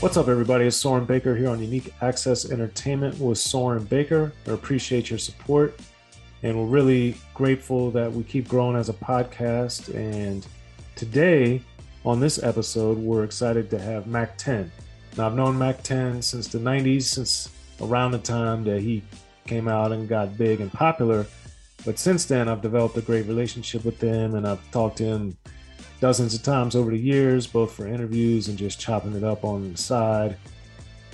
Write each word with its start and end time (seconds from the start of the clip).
What's 0.00 0.18
up, 0.18 0.28
everybody? 0.28 0.66
It's 0.66 0.76
Soren 0.76 1.06
Baker 1.06 1.34
here 1.34 1.48
on 1.48 1.62
Unique 1.62 1.94
Access 2.02 2.50
Entertainment 2.50 3.18
with 3.18 3.38
Soren 3.38 3.84
Baker. 3.84 4.32
I 4.46 4.50
appreciate 4.50 5.08
your 5.08 5.18
support, 5.18 5.80
and 6.42 6.58
we're 6.58 6.66
really 6.66 7.16
grateful 7.32 7.90
that 7.92 8.12
we 8.12 8.22
keep 8.22 8.46
growing 8.46 8.76
as 8.76 8.90
a 8.90 8.92
podcast. 8.92 9.94
And 9.94 10.46
today, 10.94 11.62
on 12.04 12.20
this 12.20 12.42
episode, 12.42 12.98
we're 12.98 13.24
excited 13.24 13.70
to 13.70 13.78
have 13.78 14.06
Mack 14.06 14.36
10. 14.36 14.70
Now, 15.16 15.26
I've 15.26 15.34
known 15.34 15.56
Mack 15.56 15.82
10 15.82 16.20
since 16.20 16.48
the 16.48 16.58
90s, 16.58 17.04
since 17.04 17.48
around 17.80 18.10
the 18.10 18.18
time 18.18 18.62
that 18.64 18.80
he 18.80 19.02
came 19.46 19.68
out 19.68 19.92
and 19.92 20.06
got 20.06 20.36
big 20.36 20.60
and 20.60 20.70
popular. 20.70 21.24
But 21.86 21.98
since 21.98 22.26
then, 22.26 22.48
I've 22.48 22.60
developed 22.62 22.96
a 22.98 23.02
great 23.02 23.26
relationship 23.26 23.86
with 23.86 24.00
him, 24.00 24.34
and 24.34 24.46
I've 24.46 24.70
talked 24.70 24.98
to 24.98 25.04
him 25.04 25.36
dozens 26.04 26.34
of 26.34 26.42
times 26.42 26.76
over 26.76 26.90
the 26.90 26.98
years, 26.98 27.46
both 27.46 27.72
for 27.72 27.88
interviews 27.88 28.48
and 28.48 28.58
just 28.58 28.78
chopping 28.78 29.16
it 29.16 29.24
up 29.24 29.42
on 29.42 29.72
the 29.72 29.78
side. 29.78 30.36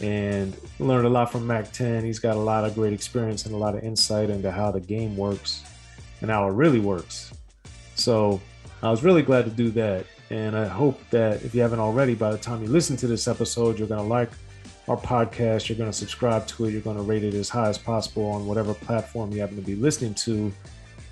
And 0.03 0.53
learned 0.81 1.07
a 1.07 1.09
lot 1.09 1.31
from 1.31 1.47
Mack 1.47 1.71
10. 1.71 2.05
He's 2.05 2.19
got 2.19 2.35
a 2.35 2.41
lot 2.41 2.65
of 2.65 2.75
great 2.75 2.93
experience 2.93 3.47
and 3.47 3.55
a 3.55 3.57
lot 3.57 3.77
of 3.77 3.85
insight 3.85 4.31
into 4.31 4.51
how 4.51 4.73
the 4.73 4.81
game 4.81 5.17
works 5.17 5.63
and 6.21 6.29
how 6.29 6.49
it 6.49 6.55
really 6.55 6.81
works. 6.81 7.33
So 7.95 8.41
I 8.83 8.91
was 8.91 9.05
really 9.05 9.23
glad 9.23 9.45
to 9.45 9.51
do 9.53 9.71
that. 9.71 10.07
And 10.29 10.57
I 10.57 10.67
hope 10.67 10.99
that 11.11 11.45
if 11.45 11.55
you 11.55 11.61
haven't 11.61 11.79
already, 11.79 12.17
by 12.17 12.33
the 12.33 12.39
time 12.39 12.61
you 12.61 12.69
listen 12.69 12.97
to 12.97 13.07
this 13.07 13.29
episode, 13.29 13.79
you're 13.79 13.87
going 13.87 14.03
to 14.03 14.09
like 14.09 14.31
our 14.89 14.97
podcast, 14.97 15.69
you're 15.69 15.79
going 15.79 15.93
to 15.93 15.97
subscribe 15.97 16.49
to 16.49 16.65
it, 16.65 16.73
you're 16.73 16.81
going 16.81 16.97
to 16.97 17.05
rate 17.05 17.23
it 17.23 17.35
as 17.35 17.49
high 17.49 17.69
as 17.69 17.79
possible 17.79 18.29
on 18.29 18.45
whatever 18.45 18.75
platform 18.75 19.31
you 19.31 19.41
happen 19.41 19.55
to 19.55 19.63
be 19.63 19.77
listening 19.77 20.15
to, 20.15 20.53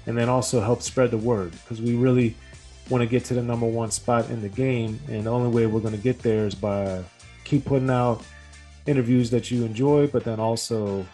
and 0.07 0.19
then 0.19 0.29
also 0.29 0.61
help 0.61 0.83
spread 0.83 1.13
the 1.13 1.19
word 1.19 1.53
because 1.53 1.81
we 1.81 1.95
really 1.95 2.35
want 2.89 3.03
to 3.03 3.07
get 3.07 3.25
to 3.27 3.35
the 3.35 3.43
number 3.43 3.67
one 3.67 3.91
spot 3.91 4.31
in 4.31 4.41
the 4.41 4.49
game. 4.49 4.99
And 5.09 5.27
the 5.27 5.31
only 5.31 5.51
way 5.51 5.67
we're 5.67 5.81
going 5.81 5.95
to 5.95 6.01
get 6.01 6.21
there 6.21 6.47
is 6.47 6.55
by 6.55 7.03
keep 7.45 7.65
putting 7.65 7.91
out 7.91 8.25
interviews 8.87 9.31
that 9.31 9.51
you 9.51 9.65
enjoy, 9.65 10.07
but 10.07 10.25
then 10.25 10.41
also 10.41 11.07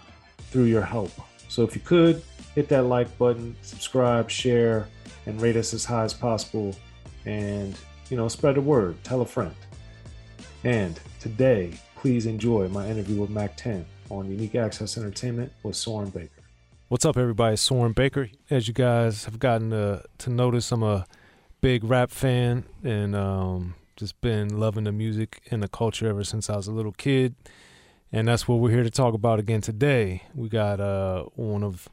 through 0.50 0.64
your 0.64 0.82
help. 0.82 1.10
So 1.48 1.62
if 1.62 1.74
you 1.74 1.80
could 1.80 2.22
hit 2.54 2.68
that 2.68 2.84
like 2.84 3.16
button, 3.18 3.56
subscribe, 3.62 4.30
share, 4.30 4.88
and 5.26 5.40
rate 5.40 5.56
us 5.56 5.74
as 5.74 5.84
high 5.84 6.04
as 6.04 6.14
possible. 6.14 6.74
And, 7.24 7.76
you 8.10 8.16
know, 8.16 8.28
spread 8.28 8.56
the 8.56 8.60
word, 8.60 9.02
tell 9.02 9.20
a 9.22 9.26
friend. 9.26 9.54
And 10.62 10.98
today, 11.20 11.72
please 11.96 12.26
enjoy 12.26 12.68
my 12.68 12.88
interview 12.88 13.20
with 13.20 13.30
Mack 13.30 13.56
10 13.56 13.84
on 14.10 14.30
Unique 14.30 14.54
Access 14.54 14.96
Entertainment 14.96 15.52
with 15.62 15.76
Soren 15.76 16.10
Baker. 16.10 16.30
What's 16.88 17.04
up, 17.04 17.16
everybody? 17.16 17.56
Soren 17.56 17.92
Baker. 17.92 18.28
As 18.50 18.68
you 18.68 18.74
guys 18.74 19.24
have 19.24 19.38
gotten 19.38 19.70
to, 19.70 20.04
to 20.18 20.30
notice, 20.30 20.70
I'm 20.70 20.82
a 20.82 21.06
big 21.64 21.82
rap 21.82 22.10
fan 22.10 22.62
and 22.82 23.16
um, 23.16 23.74
just 23.96 24.20
been 24.20 24.60
loving 24.60 24.84
the 24.84 24.92
music 24.92 25.40
and 25.50 25.62
the 25.62 25.68
culture 25.68 26.06
ever 26.06 26.22
since 26.22 26.50
I 26.50 26.56
was 26.56 26.66
a 26.66 26.72
little 26.72 26.92
kid. 26.92 27.34
And 28.12 28.28
that's 28.28 28.46
what 28.46 28.56
we're 28.56 28.68
here 28.68 28.82
to 28.82 28.90
talk 28.90 29.14
about 29.14 29.38
again 29.38 29.62
today. 29.62 30.24
We 30.34 30.50
got 30.50 30.78
uh, 30.78 31.22
one 31.36 31.64
of 31.64 31.88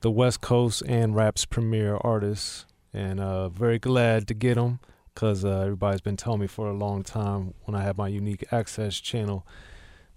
the 0.00 0.12
West 0.12 0.42
Coast 0.42 0.84
and 0.86 1.16
rap's 1.16 1.44
premier 1.44 1.96
artists, 2.02 2.66
and 2.94 3.18
uh, 3.18 3.48
very 3.48 3.80
glad 3.80 4.28
to 4.28 4.34
get 4.34 4.56
him 4.56 4.78
because 5.12 5.44
uh, 5.44 5.58
everybody's 5.62 6.00
been 6.00 6.16
telling 6.16 6.42
me 6.42 6.46
for 6.46 6.68
a 6.68 6.72
long 6.72 7.02
time 7.02 7.52
when 7.64 7.74
I 7.74 7.82
had 7.82 7.98
my 7.98 8.06
unique 8.06 8.44
access 8.52 9.00
channel 9.00 9.44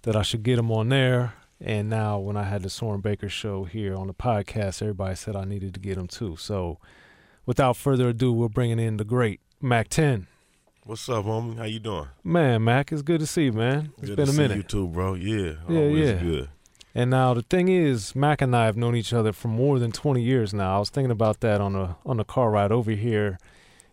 that 0.02 0.14
I 0.14 0.22
should 0.22 0.44
get 0.44 0.56
him 0.56 0.70
on 0.70 0.88
there. 0.88 1.34
And 1.60 1.90
now, 1.90 2.20
when 2.20 2.36
I 2.36 2.44
had 2.44 2.62
the 2.62 2.70
Soren 2.70 3.00
Baker 3.00 3.28
show 3.28 3.64
here 3.64 3.96
on 3.96 4.06
the 4.06 4.14
podcast, 4.14 4.80
everybody 4.80 5.16
said 5.16 5.34
I 5.34 5.44
needed 5.44 5.74
to 5.74 5.80
get 5.80 5.98
him 5.98 6.06
too. 6.06 6.36
So, 6.36 6.78
without 7.50 7.76
further 7.76 8.10
ado, 8.10 8.32
we're 8.32 8.48
bringing 8.48 8.78
in 8.78 8.96
the 8.96 9.02
great 9.04 9.40
Mack 9.60 9.88
10. 9.88 10.28
What's 10.84 11.08
up, 11.08 11.24
homie? 11.24 11.56
How 11.58 11.64
you 11.64 11.80
doing? 11.80 12.06
Man, 12.22 12.62
Mack, 12.62 12.92
it's 12.92 13.02
good 13.02 13.18
to 13.18 13.26
see 13.26 13.46
you, 13.46 13.52
man. 13.52 13.92
It's 13.98 14.06
good 14.10 14.16
been 14.18 14.26
to 14.26 14.30
a 14.30 14.34
see 14.36 14.40
minute. 14.40 14.56
you 14.58 14.62
too, 14.62 14.86
bro. 14.86 15.14
Yeah, 15.14 15.54
Yeah, 15.68 15.78
always 15.80 16.10
yeah. 16.10 16.22
good. 16.22 16.48
And 16.94 17.10
now 17.10 17.34
the 17.34 17.42
thing 17.42 17.66
is, 17.66 18.14
Mack 18.14 18.40
and 18.40 18.54
I 18.54 18.66
have 18.66 18.76
known 18.76 18.94
each 18.94 19.12
other 19.12 19.32
for 19.32 19.48
more 19.48 19.80
than 19.80 19.90
20 19.90 20.22
years 20.22 20.54
now. 20.54 20.76
I 20.76 20.78
was 20.78 20.90
thinking 20.90 21.10
about 21.10 21.40
that 21.40 21.60
on 21.60 21.74
a 21.74 21.96
on 22.06 22.18
the 22.18 22.24
car 22.24 22.52
ride 22.52 22.70
over 22.70 22.92
here. 22.92 23.40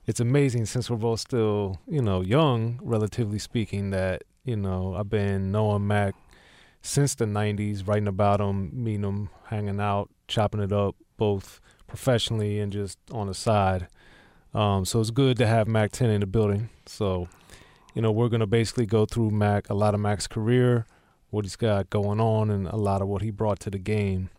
It's 0.05 0.19
amazing 0.19 0.67
since 0.67 0.87
we're 0.91 0.97
both 0.97 1.19
still, 1.21 1.79
you 1.87 2.03
know, 2.03 2.21
young, 2.21 2.79
relatively 2.83 3.39
speaking, 3.39 3.89
that, 3.89 4.21
you 4.45 4.55
know, 4.55 4.93
I've 4.93 5.09
been 5.09 5.51
knowing 5.51 5.87
Mack 5.87 6.13
since 6.83 7.15
the 7.15 7.25
90s, 7.25 7.87
writing 7.87 8.07
about 8.07 8.39
him, 8.39 8.69
meeting 8.83 9.03
him, 9.03 9.29
hanging 9.47 9.79
out, 9.79 10.11
chopping 10.27 10.61
it 10.61 10.71
up, 10.71 10.95
both 11.17 11.59
professionally 11.87 12.59
and 12.59 12.71
just 12.71 12.97
on 13.11 13.27
the 13.27 13.33
side. 13.33 13.87
Um, 14.53 14.85
so 14.85 14.99
it's 14.99 15.11
good 15.11 15.37
to 15.37 15.47
have 15.47 15.67
Mack 15.67 15.91
10 15.91 16.09
in 16.09 16.21
the 16.21 16.27
building. 16.27 16.69
So, 16.85 17.27
you 17.93 18.01
know, 18.01 18.11
we're 18.11 18.29
going 18.29 18.39
to 18.41 18.47
basically 18.47 18.85
go 18.85 19.05
through 19.05 19.31
Mack, 19.31 19.69
a 19.69 19.73
lot 19.73 19.93
of 19.93 19.99
Mack's 19.99 20.27
career, 20.27 20.85
what 21.29 21.45
he's 21.45 21.55
got 21.55 21.89
going 21.89 22.19
on, 22.19 22.49
and 22.49 22.67
a 22.67 22.75
lot 22.75 23.01
of 23.01 23.07
what 23.07 23.21
he 23.21 23.31
brought 23.31 23.59
to 23.61 23.69
the 23.69 23.77
game. 23.79 24.29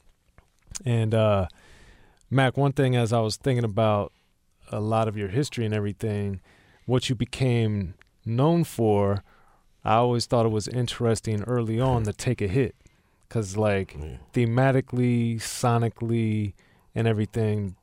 And, 0.85 1.15
uh, 1.15 1.49
Mack, 2.31 2.57
one 2.57 2.73
thing 2.73 2.95
as 2.97 3.13
I 3.13 3.21
was 3.21 3.37
thinking 3.37 3.65
about 3.65 4.13
a 4.71 4.81
lot 4.81 5.09
of 5.09 5.17
your 5.17 5.29
history 5.29 5.65
and 5.65 5.75
everything, 5.75 6.41
what 6.87 7.09
you 7.09 7.15
became 7.15 7.95
known 8.25 8.65
for, 8.65 9.23
I 9.85 9.95
always 9.95 10.27
thought 10.27 10.45
it 10.47 10.51
was 10.53 10.69
interesting 10.69 11.43
early 11.45 11.81
on 11.81 12.05
to 12.05 12.13
take 12.13 12.41
a 12.43 12.49
hit. 12.49 12.75
Because, 13.29 13.57
like, 13.57 13.95
Yeah. 13.99 14.17
thematically, 14.33 15.37
sonically, 15.37 16.55
and 16.95 17.07
everything, 17.07 17.77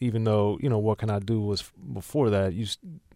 even 0.00 0.24
though, 0.24 0.58
you 0.60 0.68
know, 0.68 0.78
What 0.78 0.98
Can 0.98 1.10
I 1.10 1.18
Do 1.18 1.40
was 1.40 1.70
before 1.92 2.30
that, 2.30 2.54
you 2.54 2.66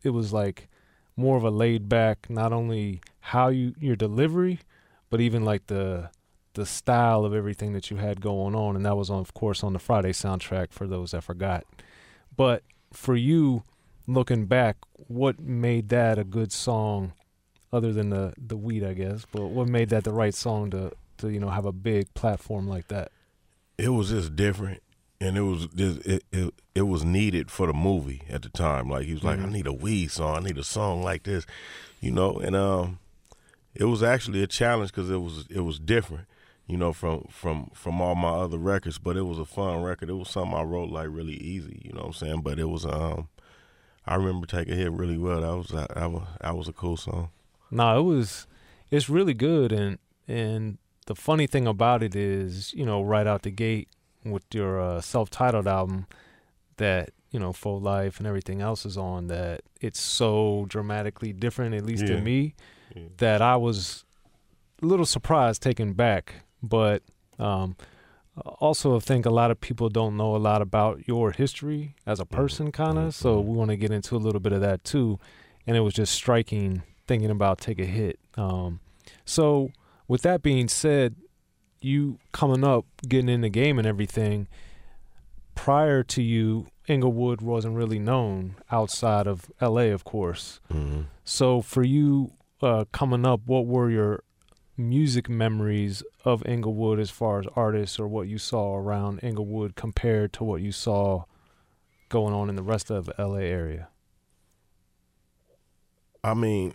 it 0.02 0.10
was 0.10 0.32
like 0.32 0.68
more 1.16 1.36
of 1.36 1.44
a 1.44 1.50
laid 1.50 1.88
back, 1.88 2.28
not 2.28 2.52
only 2.52 3.00
how 3.20 3.48
you, 3.48 3.74
your 3.80 3.96
delivery, 3.96 4.60
but 5.10 5.20
even 5.20 5.44
like 5.44 5.66
the, 5.66 6.10
the 6.54 6.66
style 6.66 7.24
of 7.24 7.34
everything 7.34 7.72
that 7.72 7.90
you 7.90 7.96
had 7.96 8.20
going 8.20 8.54
on. 8.54 8.76
And 8.76 8.84
that 8.84 8.96
was, 8.96 9.10
on, 9.10 9.20
of 9.20 9.34
course, 9.34 9.64
on 9.64 9.72
the 9.72 9.78
Friday 9.78 10.12
soundtrack 10.12 10.72
for 10.72 10.86
those 10.86 11.12
that 11.12 11.24
forgot. 11.24 11.64
But 12.36 12.62
for 12.92 13.16
you, 13.16 13.64
looking 14.06 14.46
back, 14.46 14.76
what 14.92 15.40
made 15.40 15.88
that 15.88 16.18
a 16.18 16.24
good 16.24 16.52
song 16.52 17.12
other 17.72 17.92
than 17.92 18.10
the, 18.10 18.34
the 18.36 18.56
weed, 18.56 18.84
I 18.84 18.92
guess? 18.92 19.26
But 19.30 19.46
what 19.46 19.68
made 19.68 19.88
that 19.88 20.04
the 20.04 20.12
right 20.12 20.34
song 20.34 20.70
to, 20.70 20.92
to, 21.18 21.30
you 21.30 21.40
know, 21.40 21.50
have 21.50 21.66
a 21.66 21.72
big 21.72 22.12
platform 22.14 22.68
like 22.68 22.88
that? 22.88 23.10
It 23.78 23.88
was 23.88 24.10
just 24.10 24.36
different, 24.36 24.82
and 25.20 25.36
it 25.36 25.42
was 25.42 25.66
just, 25.74 26.06
it, 26.06 26.24
it 26.32 26.54
it 26.74 26.82
was 26.82 27.04
needed 27.04 27.50
for 27.50 27.66
the 27.66 27.72
movie 27.72 28.22
at 28.28 28.42
the 28.42 28.48
time. 28.50 28.88
Like 28.90 29.06
he 29.06 29.14
was 29.14 29.24
like, 29.24 29.38
Mhm. 29.38 29.46
I 29.46 29.48
need 29.50 29.66
a 29.66 29.72
weed 29.72 30.10
song. 30.10 30.36
I 30.36 30.40
need 30.40 30.58
a 30.58 30.64
song 30.64 31.02
like 31.02 31.22
this, 31.22 31.46
you 32.00 32.10
know. 32.10 32.38
And 32.38 32.54
um, 32.54 32.98
it 33.74 33.84
was 33.84 34.02
actually 34.02 34.42
a 34.42 34.46
challenge 34.46 34.90
because 34.90 35.10
it 35.10 35.16
was 35.18 35.46
it 35.48 35.60
was 35.60 35.78
different, 35.78 36.26
you 36.66 36.76
know, 36.76 36.92
from 36.92 37.26
from 37.30 37.70
from 37.74 38.00
all 38.00 38.14
my 38.14 38.28
other 38.30 38.58
records. 38.58 38.98
But 38.98 39.16
it 39.16 39.22
was 39.22 39.38
a 39.38 39.44
fun 39.46 39.82
record. 39.82 40.10
It 40.10 40.14
was 40.14 40.28
something 40.28 40.54
I 40.54 40.62
wrote 40.62 40.90
like 40.90 41.08
really 41.10 41.36
easy, 41.36 41.80
you 41.84 41.92
know 41.92 42.00
what 42.00 42.06
I'm 42.08 42.12
saying. 42.12 42.40
But 42.42 42.58
it 42.58 42.68
was 42.68 42.84
um, 42.84 43.28
I 44.06 44.16
remember 44.16 44.46
taking 44.46 44.74
a 44.74 44.76
hit 44.76 44.92
really 44.92 45.18
well. 45.18 45.40
That 45.40 45.56
was 45.56 45.68
that 45.68 46.10
was 46.10 46.22
that 46.40 46.56
was 46.56 46.68
a 46.68 46.72
cool 46.74 46.96
song. 46.98 47.30
No, 47.70 47.98
it 47.98 48.02
was 48.02 48.46
it's 48.90 49.08
really 49.08 49.34
good 49.34 49.72
and 49.72 49.98
and 50.28 50.76
the 51.06 51.14
funny 51.14 51.46
thing 51.46 51.66
about 51.68 52.02
it 52.02 52.14
is, 52.16 52.74
you 52.74 52.84
know, 52.84 53.00
right 53.00 53.26
out 53.26 53.42
the 53.42 53.50
gate 53.50 53.88
with 54.30 54.44
your 54.52 54.80
uh, 54.80 55.00
self-titled 55.00 55.66
album 55.66 56.06
that, 56.76 57.10
you 57.30 57.40
know, 57.40 57.52
Foe 57.52 57.76
Life 57.76 58.18
and 58.18 58.26
everything 58.26 58.60
else 58.60 58.84
is 58.86 58.96
on 58.96 59.26
that 59.28 59.60
it's 59.80 60.00
so 60.00 60.64
dramatically 60.68 61.32
different 61.32 61.74
at 61.74 61.84
least 61.84 62.02
Yeah. 62.04 62.16
to 62.16 62.20
me 62.22 62.54
Yeah. 62.94 63.02
that 63.18 63.42
I 63.42 63.56
was 63.56 64.04
a 64.82 64.86
little 64.86 65.06
surprised 65.06 65.62
taken 65.62 65.92
back, 65.92 66.34
but 66.62 67.02
um 67.38 67.76
also 68.58 68.96
I 68.96 69.00
think 69.00 69.24
a 69.24 69.30
lot 69.30 69.50
of 69.50 69.60
people 69.60 69.88
don't 69.88 70.16
know 70.16 70.36
a 70.36 70.38
lot 70.38 70.60
about 70.60 71.08
your 71.08 71.30
history 71.32 71.94
as 72.04 72.20
a 72.20 72.26
person 72.26 72.70
kind 72.70 72.98
of, 72.98 73.04
mhm, 73.08 73.14
so 73.14 73.40
we 73.40 73.56
want 73.56 73.70
to 73.70 73.76
get 73.76 73.90
into 73.90 74.14
a 74.16 74.18
little 74.18 74.40
bit 74.40 74.52
of 74.52 74.60
that 74.60 74.84
too. 74.84 75.18
And 75.66 75.76
it 75.76 75.80
was 75.80 75.94
just 75.94 76.12
striking 76.14 76.82
thinking 77.06 77.30
about 77.30 77.58
take 77.58 77.78
a 77.78 77.86
hit. 77.86 78.18
Um 78.36 78.80
so 79.24 79.70
with 80.08 80.22
that 80.22 80.42
being 80.42 80.68
said, 80.68 81.16
you 81.80 82.18
coming 82.32 82.64
up, 82.64 82.84
getting 83.08 83.28
in 83.28 83.42
the 83.42 83.48
game 83.48 83.78
and 83.78 83.86
everything, 83.86 84.48
prior 85.54 86.02
to 86.04 86.22
you, 86.22 86.68
Inglewood 86.88 87.40
wasn't 87.40 87.76
really 87.76 87.98
known 87.98 88.56
outside 88.70 89.26
of 89.26 89.50
LA, 89.60 89.92
of 89.92 90.04
course. 90.04 90.60
Mm-hmm. 90.72 91.02
So 91.24 91.60
for 91.60 91.82
you 91.82 92.32
uh, 92.62 92.84
coming 92.92 93.26
up, 93.26 93.40
what 93.46 93.66
were 93.66 93.90
your 93.90 94.22
music 94.76 95.28
memories 95.28 96.02
of 96.24 96.46
Inglewood 96.46 97.00
as 97.00 97.10
far 97.10 97.40
as 97.40 97.46
artists 97.56 97.98
or 97.98 98.06
what 98.06 98.28
you 98.28 98.38
saw 98.38 98.76
around 98.76 99.20
Inglewood 99.22 99.74
compared 99.74 100.32
to 100.34 100.44
what 100.44 100.60
you 100.60 100.72
saw 100.72 101.24
going 102.08 102.34
on 102.34 102.48
in 102.48 102.56
the 102.56 102.62
rest 102.62 102.90
of 102.90 103.06
the 103.06 103.14
LA 103.18 103.38
area? 103.38 103.88
I 106.22 106.34
mean, 106.34 106.74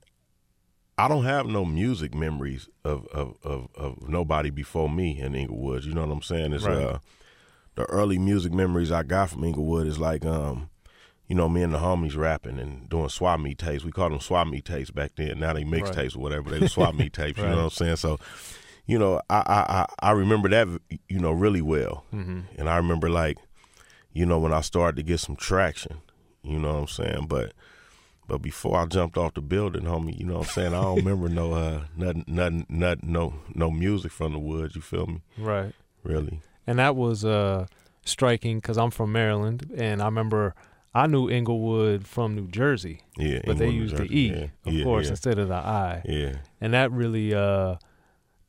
I 1.01 1.07
don't 1.07 1.23
have 1.23 1.47
no 1.47 1.65
music 1.65 2.13
memories 2.13 2.69
of 2.85 3.07
of, 3.07 3.35
of, 3.43 3.69
of 3.75 4.07
nobody 4.07 4.51
before 4.51 4.87
me 4.89 5.19
in 5.19 5.33
Inglewood. 5.33 5.83
You 5.83 5.93
know 5.95 6.05
what 6.05 6.13
I'm 6.13 6.21
saying? 6.21 6.53
It's 6.53 6.63
Right. 6.65 6.77
uh 6.77 6.99
the 7.75 7.85
early 7.85 8.19
music 8.19 8.53
memories 8.53 8.91
I 8.91 9.01
got 9.03 9.29
from 9.31 9.43
Inglewood 9.43 9.87
is 9.87 9.97
like 9.97 10.25
um, 10.25 10.69
you 11.27 11.35
know, 11.35 11.47
me 11.49 11.63
and 11.63 11.73
the 11.73 11.79
homies 11.79 12.15
rapping 12.17 12.59
and 12.59 12.87
doing 12.89 13.09
swap 13.09 13.39
meet 13.39 13.57
tapes. 13.57 13.83
We 13.85 13.91
called 13.91 14.11
them 14.11 14.19
swap 14.19 14.47
meet 14.47 14.65
tapes 14.65 14.91
back 14.91 15.13
then. 15.15 15.39
Now 15.39 15.53
they 15.53 15.63
mix 15.63 15.89
Right. 15.89 15.95
tapes 15.99 16.15
or 16.15 16.19
whatever. 16.19 16.51
They 16.51 16.59
were 16.59 16.67
swap 16.67 16.93
meet 17.01 17.13
tapes. 17.13 17.39
You 17.39 17.45
know 17.45 17.57
what 17.57 17.63
I'm 17.63 17.69
saying? 17.71 17.95
So, 17.95 18.19
you 18.85 18.99
know, 18.99 19.21
I 19.29 19.37
I 19.37 19.85
I, 20.01 20.09
I 20.09 20.11
remember 20.11 20.49
that 20.49 20.67
you 21.07 21.19
know 21.19 21.31
really 21.31 21.61
well, 21.63 22.05
Mm-hmm. 22.13 22.41
and 22.59 22.69
I 22.69 22.77
remember 22.77 23.09
like, 23.09 23.37
you 24.13 24.25
know, 24.27 24.37
when 24.37 24.53
I 24.53 24.61
started 24.61 24.97
to 24.97 25.03
get 25.03 25.19
some 25.19 25.35
traction. 25.35 25.97
You 26.43 26.59
know 26.59 26.73
what 26.73 26.79
I'm 26.81 26.87
saying? 26.87 27.25
But 27.27 27.53
but 28.31 28.41
before 28.41 28.77
I 28.79 28.85
jumped 28.85 29.17
off 29.17 29.33
the 29.33 29.41
building, 29.41 29.83
homie, 29.83 30.17
you 30.17 30.25
know 30.25 30.35
what 30.39 30.47
I'm 30.47 30.53
saying? 30.53 30.73
I 30.73 30.81
don't 30.81 30.95
remember 31.03 31.27
no 31.27 31.51
uh 31.53 31.81
nothing 31.97 32.23
nothing 32.27 32.65
nothing 32.69 33.11
no 33.11 33.33
no 33.53 33.69
music 33.69 34.11
from 34.13 34.31
the 34.31 34.39
woods. 34.39 34.73
You 34.75 34.81
feel 34.81 35.05
me? 35.07 35.21
Right. 35.37 35.73
Really? 36.03 36.39
And 36.65 36.79
that 36.79 36.95
was 36.95 37.25
uh, 37.25 37.65
striking 38.05 38.57
because 38.59 38.77
I'm 38.77 38.91
from 38.91 39.11
Maryland, 39.11 39.69
and 39.75 40.01
I 40.01 40.05
remember 40.05 40.55
I 40.93 41.07
knew 41.07 41.27
Englewood 41.27 42.07
from 42.07 42.35
New 42.35 42.47
Jersey, 42.47 43.01
Yeah. 43.17 43.41
but 43.45 43.57
they 43.57 43.65
England, 43.65 43.73
used 43.75 43.95
the 43.95 44.03
Jersey. 44.05 44.19
E, 44.19 44.29
Yeah, 44.31 44.47
of 44.65 44.73
yeah, 44.73 44.83
course, 44.85 45.05
yeah. 45.05 45.11
instead 45.11 45.39
of 45.39 45.47
the 45.49 45.55
I, 45.55 46.01
Yeah. 46.05 46.35
and 46.61 46.73
that 46.73 46.91
really 46.91 47.33
uh, 47.33 47.75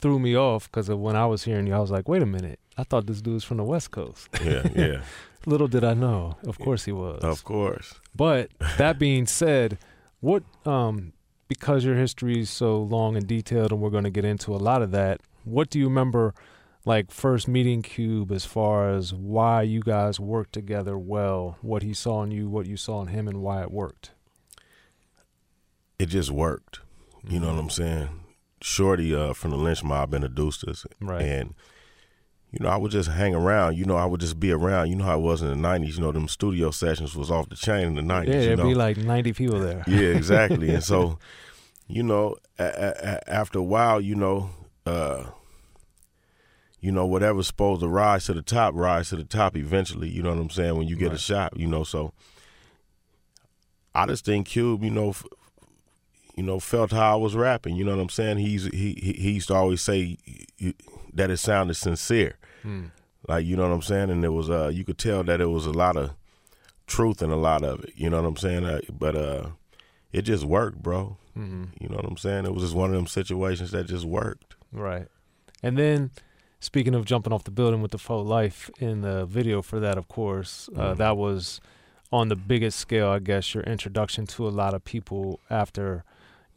threw 0.01 0.19
me 0.21 0.37
off 0.37 0.71
because 0.71 0.89
when 0.91 1.17
I 1.17 1.27
was 1.27 1.43
hearing 1.45 1.67
you, 1.67 1.75
I 1.75 1.79
was 1.81 1.91
like, 1.91 2.09
wait 2.09 2.23
a 2.23 2.27
minute, 2.27 2.59
I 2.79 2.85
thought 2.85 3.07
this 3.07 3.21
dude's 3.23 3.45
from 3.45 3.57
the 3.59 3.65
West 3.65 3.91
Coast. 3.91 4.29
Yeah. 4.45 4.63
Yeah. 4.77 5.03
Little 5.47 5.69
did 5.69 5.83
I 5.85 5.95
know, 5.95 6.37
of 6.47 6.59
course 6.59 6.85
he 6.85 6.93
was. 6.93 7.23
of 7.25 7.43
course. 7.45 7.95
But 8.15 8.51
that 8.79 8.99
being 8.99 9.27
said, 9.27 9.79
what 10.21 10.43
um 10.67 11.13
because 11.49 11.85
your 11.85 11.97
history 11.97 12.41
is 12.41 12.49
so 12.51 12.81
long 12.83 13.17
and 13.17 13.27
detailed 13.27 13.73
and 13.73 13.81
we're 13.81 13.91
going 13.91 14.05
to 14.05 14.11
get 14.11 14.25
into 14.25 14.55
a 14.55 14.57
lot 14.57 14.81
of 14.83 14.91
that, 14.93 15.21
what 15.45 15.69
do 15.69 15.79
you 15.79 15.85
remember 15.87 16.35
like 16.85 17.11
first 17.11 17.47
meeting 17.47 17.83
Cube 17.83 18.33
as 18.33 18.45
far 18.45 18.89
as 18.91 19.13
why 19.13 19.63
you 19.63 19.81
guys 19.81 20.19
worked 20.19 20.53
together 20.53 20.97
well, 20.99 21.59
what 21.61 21.83
he 21.83 21.93
saw 21.93 22.23
in 22.23 22.31
you, 22.31 22.49
what 22.49 22.67
you 22.67 22.77
saw 22.77 23.03
in 23.03 23.09
him 23.09 23.29
and 23.29 23.43
why 23.43 23.63
it 23.63 23.71
worked? 23.71 24.13
It 25.99 26.07
just 26.07 26.31
worked. 26.31 26.81
You 27.29 27.39
know 27.41 27.53
what 27.53 27.61
I'm 27.61 27.71
saying? 27.71 28.09
Shorty 28.61 29.15
uh, 29.15 29.33
from 29.33 29.51
the 29.51 29.57
Lench 29.57 29.83
Mob 29.85 30.15
introduced 30.15 30.65
us, 30.65 30.87
Right. 31.01 31.23
and 31.23 31.55
you 32.53 32.59
know 32.61 32.69
I 32.69 32.77
would 32.77 32.93
just 32.93 33.09
hang 33.09 33.35
around. 33.35 33.77
You 33.77 33.85
know 33.87 33.97
I 33.97 34.05
would 34.07 34.21
just 34.21 34.39
be 34.39 34.53
around. 34.53 34.89
You 34.91 34.97
know 34.97 35.05
how 35.05 35.19
it 35.19 35.23
was 35.23 35.43
in 35.43 35.49
the 35.49 35.69
'90s. 35.69 35.95
You 35.97 36.01
know 36.03 36.13
them 36.13 36.29
studio 36.29 36.71
sessions 36.71 37.17
was 37.17 37.31
off 37.31 37.49
the 37.49 37.57
chain 37.57 37.87
in 37.87 37.95
the 37.97 38.03
'90s. 38.03 38.27
yeah, 38.29 38.35
you 38.35 38.41
there'd 38.47 38.59
know? 38.59 38.69
be 38.69 38.75
like 38.75 38.97
90 38.99 39.33
people 39.33 39.59
there. 39.59 39.83
Yeah, 39.87 39.99
exactly. 40.17 40.71
and 40.75 40.85
so, 40.85 41.19
you 41.89 42.03
know, 42.03 42.37
a- 42.59 42.63
a- 42.65 43.09
a- 43.17 43.31
after 43.31 43.59
a 43.59 43.63
while, 43.63 44.01
you 44.01 44.15
know, 44.15 44.51
uh, 44.87 45.25
you 46.81 46.91
know, 46.93 47.07
whatever's 47.07 47.47
supposed 47.47 47.81
to 47.81 47.89
rise 47.89 48.27
to 48.27 48.35
the 48.35 48.43
top, 48.43 48.75
rise 48.75 49.09
to 49.11 49.17
the 49.17 49.25
top 49.25 49.57
eventually. 49.57 50.09
You 50.09 50.23
know 50.23 50.31
what 50.31 50.39
I'm 50.41 50.51
saying? 50.51 50.77
When 50.77 50.89
you 50.89 50.97
get 50.97 51.13
a 51.13 51.19
shot, 51.19 51.57
you 51.57 51.67
know. 51.69 51.85
So, 51.85 52.13
I 53.95 54.07
just 54.07 54.25
think 54.25 54.49
Cube, 54.49 54.83
you 54.83 54.91
know, 54.91 55.11
f- 55.11 55.25
you 56.35 56.43
know, 56.43 56.59
felt 56.59 56.91
how 56.93 57.13
I 57.13 57.17
was 57.17 57.37
rapping. 57.37 57.77
You 57.77 57.85
know 57.85 57.95
what 57.95 58.03
I'm 58.03 58.09
saying? 58.09 58.39
He's 58.39 58.65
he 58.65 58.95
he, 59.01 59.13
he 59.13 59.31
used 59.33 59.49
to 59.49 59.55
always 59.55 59.81
say 59.81 60.17
that 61.15 61.31
it 61.31 61.37
sounded 61.37 61.75
sincere. 61.75 62.37
Hmm. 62.63 62.87
Like 63.29 63.47
you 63.47 63.57
know 63.57 63.69
what 63.69 63.75
I'm 63.75 63.83
saying, 63.83 64.11
and 64.11 64.25
it 64.25 64.31
was 64.31 64.51
uh 64.51 64.69
you 64.69 64.85
could 64.85 64.99
tell 64.99 65.23
that 65.25 65.41
it 65.41 65.47
was 65.47 65.67
a 65.67 65.73
lot 65.73 65.97
of 65.97 66.11
truth 66.87 67.23
in 67.23 67.31
a 67.31 67.37
lot 67.37 67.63
of 67.65 67.85
it. 67.85 67.93
You 67.97 68.11
know 68.11 68.21
what 68.21 68.29
I'm 68.29 68.37
saying? 68.37 68.65
Uh, 68.65 68.81
but 68.93 69.15
uh, 69.17 69.51
it 70.13 70.23
just 70.23 70.45
worked, 70.45 70.83
bro. 70.83 71.17
hmm 71.35 71.65
You 71.81 71.89
know 71.89 71.97
what 71.97 72.05
I'm 72.05 72.17
saying? 72.17 72.45
It 72.45 72.53
was 72.55 72.65
just 72.65 72.75
one 72.75 72.91
of 72.91 72.97
them 72.97 73.07
situations 73.07 73.71
that 73.71 73.87
just 73.87 74.05
worked. 74.05 74.57
Right. 74.73 75.07
And 75.63 75.79
then, 75.79 76.11
speaking 76.61 76.95
of 76.95 77.05
jumping 77.05 77.33
off 77.33 77.45
the 77.45 77.51
building 77.53 77.81
with 77.83 77.93
the 77.93 77.99
Foe 77.99 78.21
Life 78.21 78.69
in 78.81 79.03
the 79.03 79.25
video 79.27 79.63
for 79.63 79.79
that, 79.81 79.97
of 79.97 80.09
course, 80.09 80.69
uh, 80.77 80.93
Mhm. 80.95 80.97
that 80.99 81.17
was 81.17 81.61
on 82.11 82.29
the 82.29 82.37
biggest 82.37 82.79
scale, 82.79 83.09
I 83.09 83.21
guess, 83.21 83.55
your 83.55 83.63
introduction 83.65 84.27
to 84.27 84.47
a 84.47 84.51
lot 84.51 84.75
of 84.75 84.85
people 84.85 85.39
after, 85.49 86.05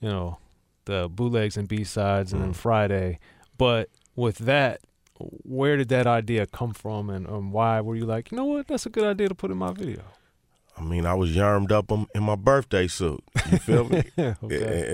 you 0.02 0.10
know, 0.10 0.38
the 0.86 1.08
bootlegs 1.10 1.56
and 1.56 1.68
B 1.68 1.84
sides 1.84 2.34
and 2.34 2.42
then 2.42 2.52
Mhm. 2.52 2.56
Friday. 2.56 3.20
But 3.58 3.90
with 4.16 4.40
that, 4.40 4.82
where 5.20 5.78
did 5.78 5.90
that 5.90 6.08
idea 6.08 6.46
come 6.46 6.74
from 6.74 7.10
and, 7.10 7.26
and 7.28 7.52
why 7.52 7.82
were 7.82 7.96
you 7.96 8.06
like, 8.06 8.32
you 8.32 8.38
know 8.38 8.46
what, 8.46 8.68
that's 8.68 8.86
a 8.86 8.90
good 8.90 9.06
idea 9.06 9.30
to 9.30 9.36
put 9.36 9.52
in 9.52 9.58
my 9.58 9.72
video? 9.72 10.02
I 10.78 10.82
mean, 10.84 11.06
I 11.06 11.14
was 11.14 11.34
yarmed 11.34 11.72
up 11.72 11.90
in- 11.90 12.08
in 12.14 12.24
my 12.24 12.36
birthday 12.36 12.88
suit. 12.88 13.24
You 13.50 13.58
feel 13.60 13.88
me? 13.88 14.04
okay. 14.20 14.36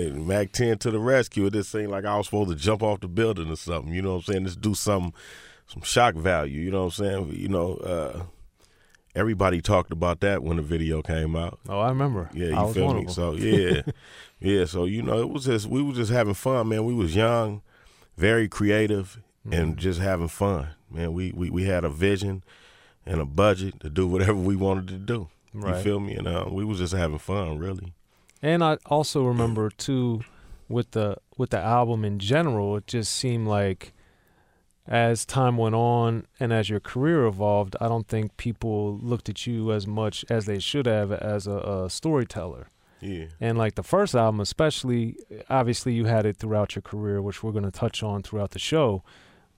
and, 0.06 0.16
and 0.16 0.26
Mack 0.28 0.52
10 0.52 0.78
to 0.78 0.92
the 0.92 1.00
rescue. 1.00 1.46
It 1.46 1.54
just 1.54 1.72
seemed 1.72 1.90
like 1.90 2.04
I 2.04 2.16
was 2.16 2.26
supposed 2.26 2.50
to 2.50 2.56
jump 2.56 2.84
off 2.84 3.00
the 3.00 3.08
building 3.08 3.50
or 3.50 3.56
something. 3.56 3.92
You 3.92 4.00
know 4.02 4.10
what 4.12 4.28
I'm 4.28 4.32
saying? 4.32 4.44
Just 4.44 4.60
do 4.60 4.74
some 4.74 5.12
some 5.66 5.82
shock 5.82 6.14
value. 6.14 6.60
You 6.60 6.70
know 6.70 6.84
what 6.84 6.98
I'm 6.98 7.04
saying? 7.04 7.32
You 7.34 7.48
know, 7.48 7.74
uh, 7.78 8.22
everybody 9.16 9.60
talked 9.60 9.90
about 9.92 10.20
that 10.20 10.42
when 10.42 10.56
the 10.56 10.62
video 10.62 11.02
came 11.02 11.34
out. 11.34 11.58
Oh, 11.68 11.80
I 11.80 11.88
remember. 11.88 12.30
Yeah, 12.32 12.48
you 12.48 12.56
I 12.56 12.72
feel 12.72 12.94
me? 12.94 13.08
So 13.08 13.32
yeah, 13.36 13.82
yeah. 14.38 14.64
So 14.66 14.84
you 14.84 15.02
know, 15.02 15.18
it 15.20 15.30
was 15.30 15.46
just 15.46 15.66
we 15.66 15.82
were 15.82 15.94
just 15.94 16.12
having 16.12 16.34
fun, 16.34 16.68
man. 16.68 16.84
We 16.84 16.94
was 16.94 17.16
young, 17.16 17.62
very 18.16 18.48
creative, 18.48 19.20
and 19.50 19.74
Mhm. 19.74 19.76
just 19.76 20.00
having 20.00 20.28
fun, 20.28 20.68
man. 20.90 21.12
We 21.12 21.32
we 21.32 21.50
we 21.50 21.64
had 21.64 21.84
a 21.84 21.88
vision 21.90 22.42
and 23.04 23.20
a 23.20 23.24
budget 23.26 23.80
to 23.80 23.90
do 23.90 24.06
whatever 24.06 24.34
we 24.34 24.56
wanted 24.56 24.86
to 24.88 24.98
do. 24.98 25.28
right. 25.54 25.76
You 25.76 25.82
feel 25.82 26.00
me? 26.00 26.14
And 26.14 26.26
uh, 26.28 26.46
we 26.50 26.64
was 26.64 26.78
just 26.78 26.94
having 26.94 27.18
fun, 27.18 27.58
really. 27.58 27.92
And 28.40 28.62
I 28.64 28.78
also 28.86 29.24
remember 29.24 29.70
too 29.70 30.22
with 30.68 30.92
the 30.92 31.16
with 31.36 31.50
the 31.50 31.58
album 31.58 32.04
in 32.04 32.18
general, 32.18 32.76
it 32.76 32.86
just 32.86 33.14
seemed 33.14 33.46
like 33.48 33.92
as 34.86 35.24
time 35.24 35.56
went 35.56 35.74
on 35.76 36.26
and 36.40 36.52
as 36.52 36.68
your 36.68 36.80
career 36.80 37.24
evolved, 37.26 37.76
I 37.80 37.86
don't 37.88 38.08
think 38.08 38.36
people 38.36 38.98
looked 38.98 39.28
at 39.28 39.46
you 39.46 39.70
as 39.72 39.86
much 39.86 40.24
as 40.28 40.46
they 40.46 40.58
should 40.58 40.86
have 40.86 41.12
as 41.12 41.46
a, 41.46 41.52
a 41.84 41.90
storyteller. 41.90 42.68
Yeah. 43.00 43.26
And 43.40 43.56
like 43.58 43.74
the 43.76 43.82
first 43.84 44.14
album, 44.14 44.40
especially, 44.40 45.16
obviously 45.48 45.92
you 45.94 46.06
had 46.06 46.26
it 46.26 46.36
throughout 46.36 46.74
your 46.74 46.82
career, 46.82 47.22
which 47.22 47.42
we're 47.42 47.52
going 47.52 47.64
to 47.64 47.70
touch 47.70 48.02
on 48.02 48.22
throughout 48.22 48.50
the 48.52 48.58
show. 48.58 49.02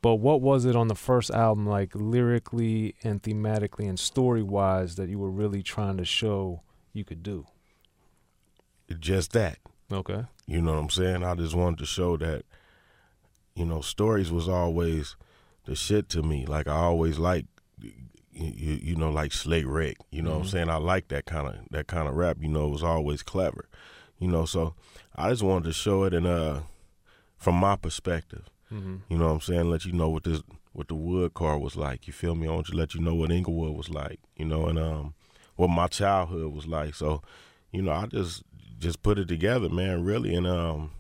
But 0.05 0.17
what 0.17 0.43
was 0.43 0.67
it 0.67 0.77
on 0.77 0.89
the 0.89 0.95
first 0.95 1.31
album, 1.31 1.67
like 1.67 1.95
lyrically 1.95 2.95
and 3.03 3.23
thematically 3.23 3.89
and 3.89 3.99
story 3.99 4.43
wise, 4.43 4.97
that 4.97 5.09
you 5.09 5.19
were 5.19 5.31
really 5.31 5.63
trying 5.63 5.97
to 5.97 6.05
show 6.05 6.61
you 6.93 7.05
could 7.05 7.23
do? 7.23 7.47
Just 9.01 9.33
that. 9.33 9.61
Okay. 9.91 10.27
You 10.47 10.61
know 10.61 10.75
what 10.75 10.81
I'm 10.81 10.91
saying? 10.91 11.25
I 11.25 11.35
just 11.37 11.55
wanted 11.55 11.79
to 11.79 11.87
show 11.87 12.19
that, 12.19 12.45
you 13.55 13.65
know, 13.65 13.81
stories 13.81 14.31
was 14.31 14.47
always 14.47 15.17
the 15.65 15.75
shit 15.75 16.11
to 16.11 16.23
me. 16.23 16.45
Like 16.45 16.69
I 16.69 16.77
always 16.77 17.19
liked, 17.19 17.49
you, 17.81 17.95
you, 18.35 18.97
know, 18.97 19.09
like 19.09 19.33
Slick 19.33 19.65
Rick. 19.67 19.97
You 20.11 20.21
know 20.21 20.33
what 20.33 20.37
I'm 20.41 20.43
Mhm. 20.43 20.51
saying? 20.51 20.69
I 20.69 20.77
like 20.77 21.09
that 21.09 21.25
kind 21.25 21.49
of 21.49 21.55
that 21.71 21.87
kind 21.87 22.09
of 22.09 22.15
rap. 22.15 22.37
You 22.43 22.49
know, 22.49 22.67
it 22.67 22.73
was 22.73 22.83
always 22.83 23.23
clever. 23.23 23.71
You 24.19 24.29
know, 24.29 24.45
so 24.45 24.75
I 25.17 25.31
just 25.31 25.43
wanted 25.43 25.65
to 25.65 25.73
show 25.73 26.05
it 26.05 26.13
in 26.13 26.27
uh 26.27 26.65
from 27.39 27.55
my 27.55 27.77
perspective. 27.77 28.51
Mm-hmm. 28.75 28.97
You 29.09 29.19
know 29.19 29.27
what 29.27 29.33
I'm 29.35 29.41
saying? 29.41 29.71
Let 29.71 29.85
you 29.85 29.93
know 29.93 30.09
what 30.09 30.25
this 30.25 30.43
what 30.73 30.89
the 30.89 30.95
wood 30.95 31.35
car 31.35 31.57
was 31.59 31.77
like. 31.77 32.07
You 32.07 32.13
feel 32.13 32.35
me? 32.35 32.49
I 32.49 32.51
want 32.51 32.67
to 32.67 32.75
let 32.77 32.95
you 32.95 33.01
know 33.01 33.15
what 33.15 33.31
Inglewood 33.31 33.77
was 33.77 33.89
like. 33.91 34.19
You 34.37 34.47
know, 34.47 34.67
and 34.67 34.79
um 34.79 35.15
what 35.57 35.69
my 35.69 35.87
childhood 35.87 36.53
was 36.53 36.67
like. 36.67 36.95
So, 36.95 37.23
you 37.71 37.83
know, 37.83 37.93
I 37.93 38.07
just 38.07 38.43
just 38.79 39.03
put 39.03 39.19
it 39.19 39.29
together, 39.29 39.69
man. 39.69 40.03
Really, 40.05 40.35
and 40.35 40.47
um, 40.47 40.91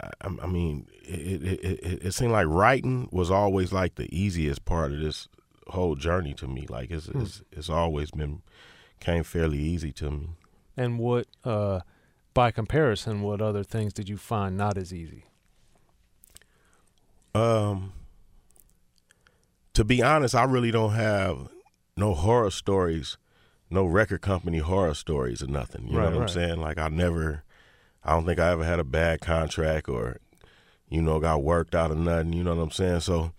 I, 0.00 0.08
I 0.42 0.46
mean, 0.46 0.88
it 1.02 1.42
it, 1.42 1.60
it 1.64 2.06
it 2.06 2.14
seemed 2.14 2.32
like 2.32 2.46
writing 2.48 3.08
was 3.12 3.30
always 3.30 3.72
like 3.72 3.94
the 3.94 4.12
easiest 4.16 4.64
part 4.64 4.92
of 4.92 5.00
this 5.00 5.28
whole 5.68 5.94
journey 5.94 6.34
to 6.34 6.46
me. 6.48 6.66
Like 6.68 6.90
it's 6.90 7.06
Hmm. 7.06 7.20
it's 7.22 7.42
it's 7.52 7.70
always 7.70 8.10
been 8.10 8.42
came 9.00 9.22
fairly 9.22 9.58
easy 9.58 9.92
to 9.92 10.10
me. 10.10 10.30
And 10.76 10.98
what, 10.98 11.26
uh, 11.44 11.80
by 12.32 12.50
comparison, 12.50 13.22
what 13.22 13.40
other 13.40 13.62
things 13.62 13.92
did 13.92 14.08
you 14.08 14.16
find 14.16 14.56
not 14.56 14.76
as 14.76 14.92
easy? 14.92 15.24
Um, 17.34 17.92
to 19.74 19.84
be 19.84 20.02
honest, 20.02 20.34
I 20.34 20.44
really 20.44 20.70
don't 20.70 20.92
have 20.94 21.48
no 21.96 22.14
horror 22.14 22.50
stories, 22.50 23.16
no 23.70 23.84
record 23.86 24.20
company 24.20 24.58
horror 24.58 24.94
stories 24.94 25.42
or 25.42 25.48
nothing. 25.48 25.88
You 25.88 25.98
Right, 25.98 26.04
know 26.04 26.10
what 26.10 26.20
right. 26.20 26.22
I'm 26.22 26.34
saying? 26.34 26.60
Like 26.60 26.78
I 26.78 26.88
never, 26.88 27.42
I 28.04 28.12
don't 28.12 28.24
think 28.24 28.38
I 28.38 28.50
ever 28.50 28.64
had 28.64 28.78
a 28.78 28.84
bad 28.84 29.20
contract 29.20 29.88
or, 29.88 30.18
you 30.88 31.02
know, 31.02 31.18
got 31.18 31.42
worked 31.42 31.74
out 31.74 31.90
of 31.90 31.98
nothing. 31.98 32.32
You 32.32 32.44
know 32.44 32.54
what 32.54 32.62
I'm 32.62 32.70
saying? 32.70 33.00
So, 33.00 33.32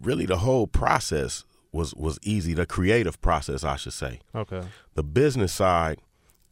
really, 0.00 0.26
the 0.26 0.38
whole 0.38 0.66
process 0.66 1.44
was 1.72 1.94
was 1.94 2.18
easy. 2.22 2.54
The 2.54 2.66
creative 2.66 3.20
process, 3.20 3.64
I 3.64 3.76
should 3.76 3.92
say. 3.92 4.20
Okay. 4.34 4.62
The 4.94 5.02
business 5.02 5.52
side 5.52 5.98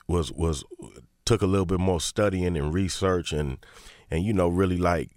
was 0.08 0.32
was 0.32 0.64
took 1.24 1.42
a 1.42 1.46
little 1.46 1.66
bit 1.66 1.78
more 1.80 2.00
studying 2.00 2.56
and 2.56 2.72
research 2.72 3.32
and 3.32 3.58
and 4.10 4.24
you 4.24 4.32
know 4.32 4.48
really 4.48 4.78
like 4.78 5.10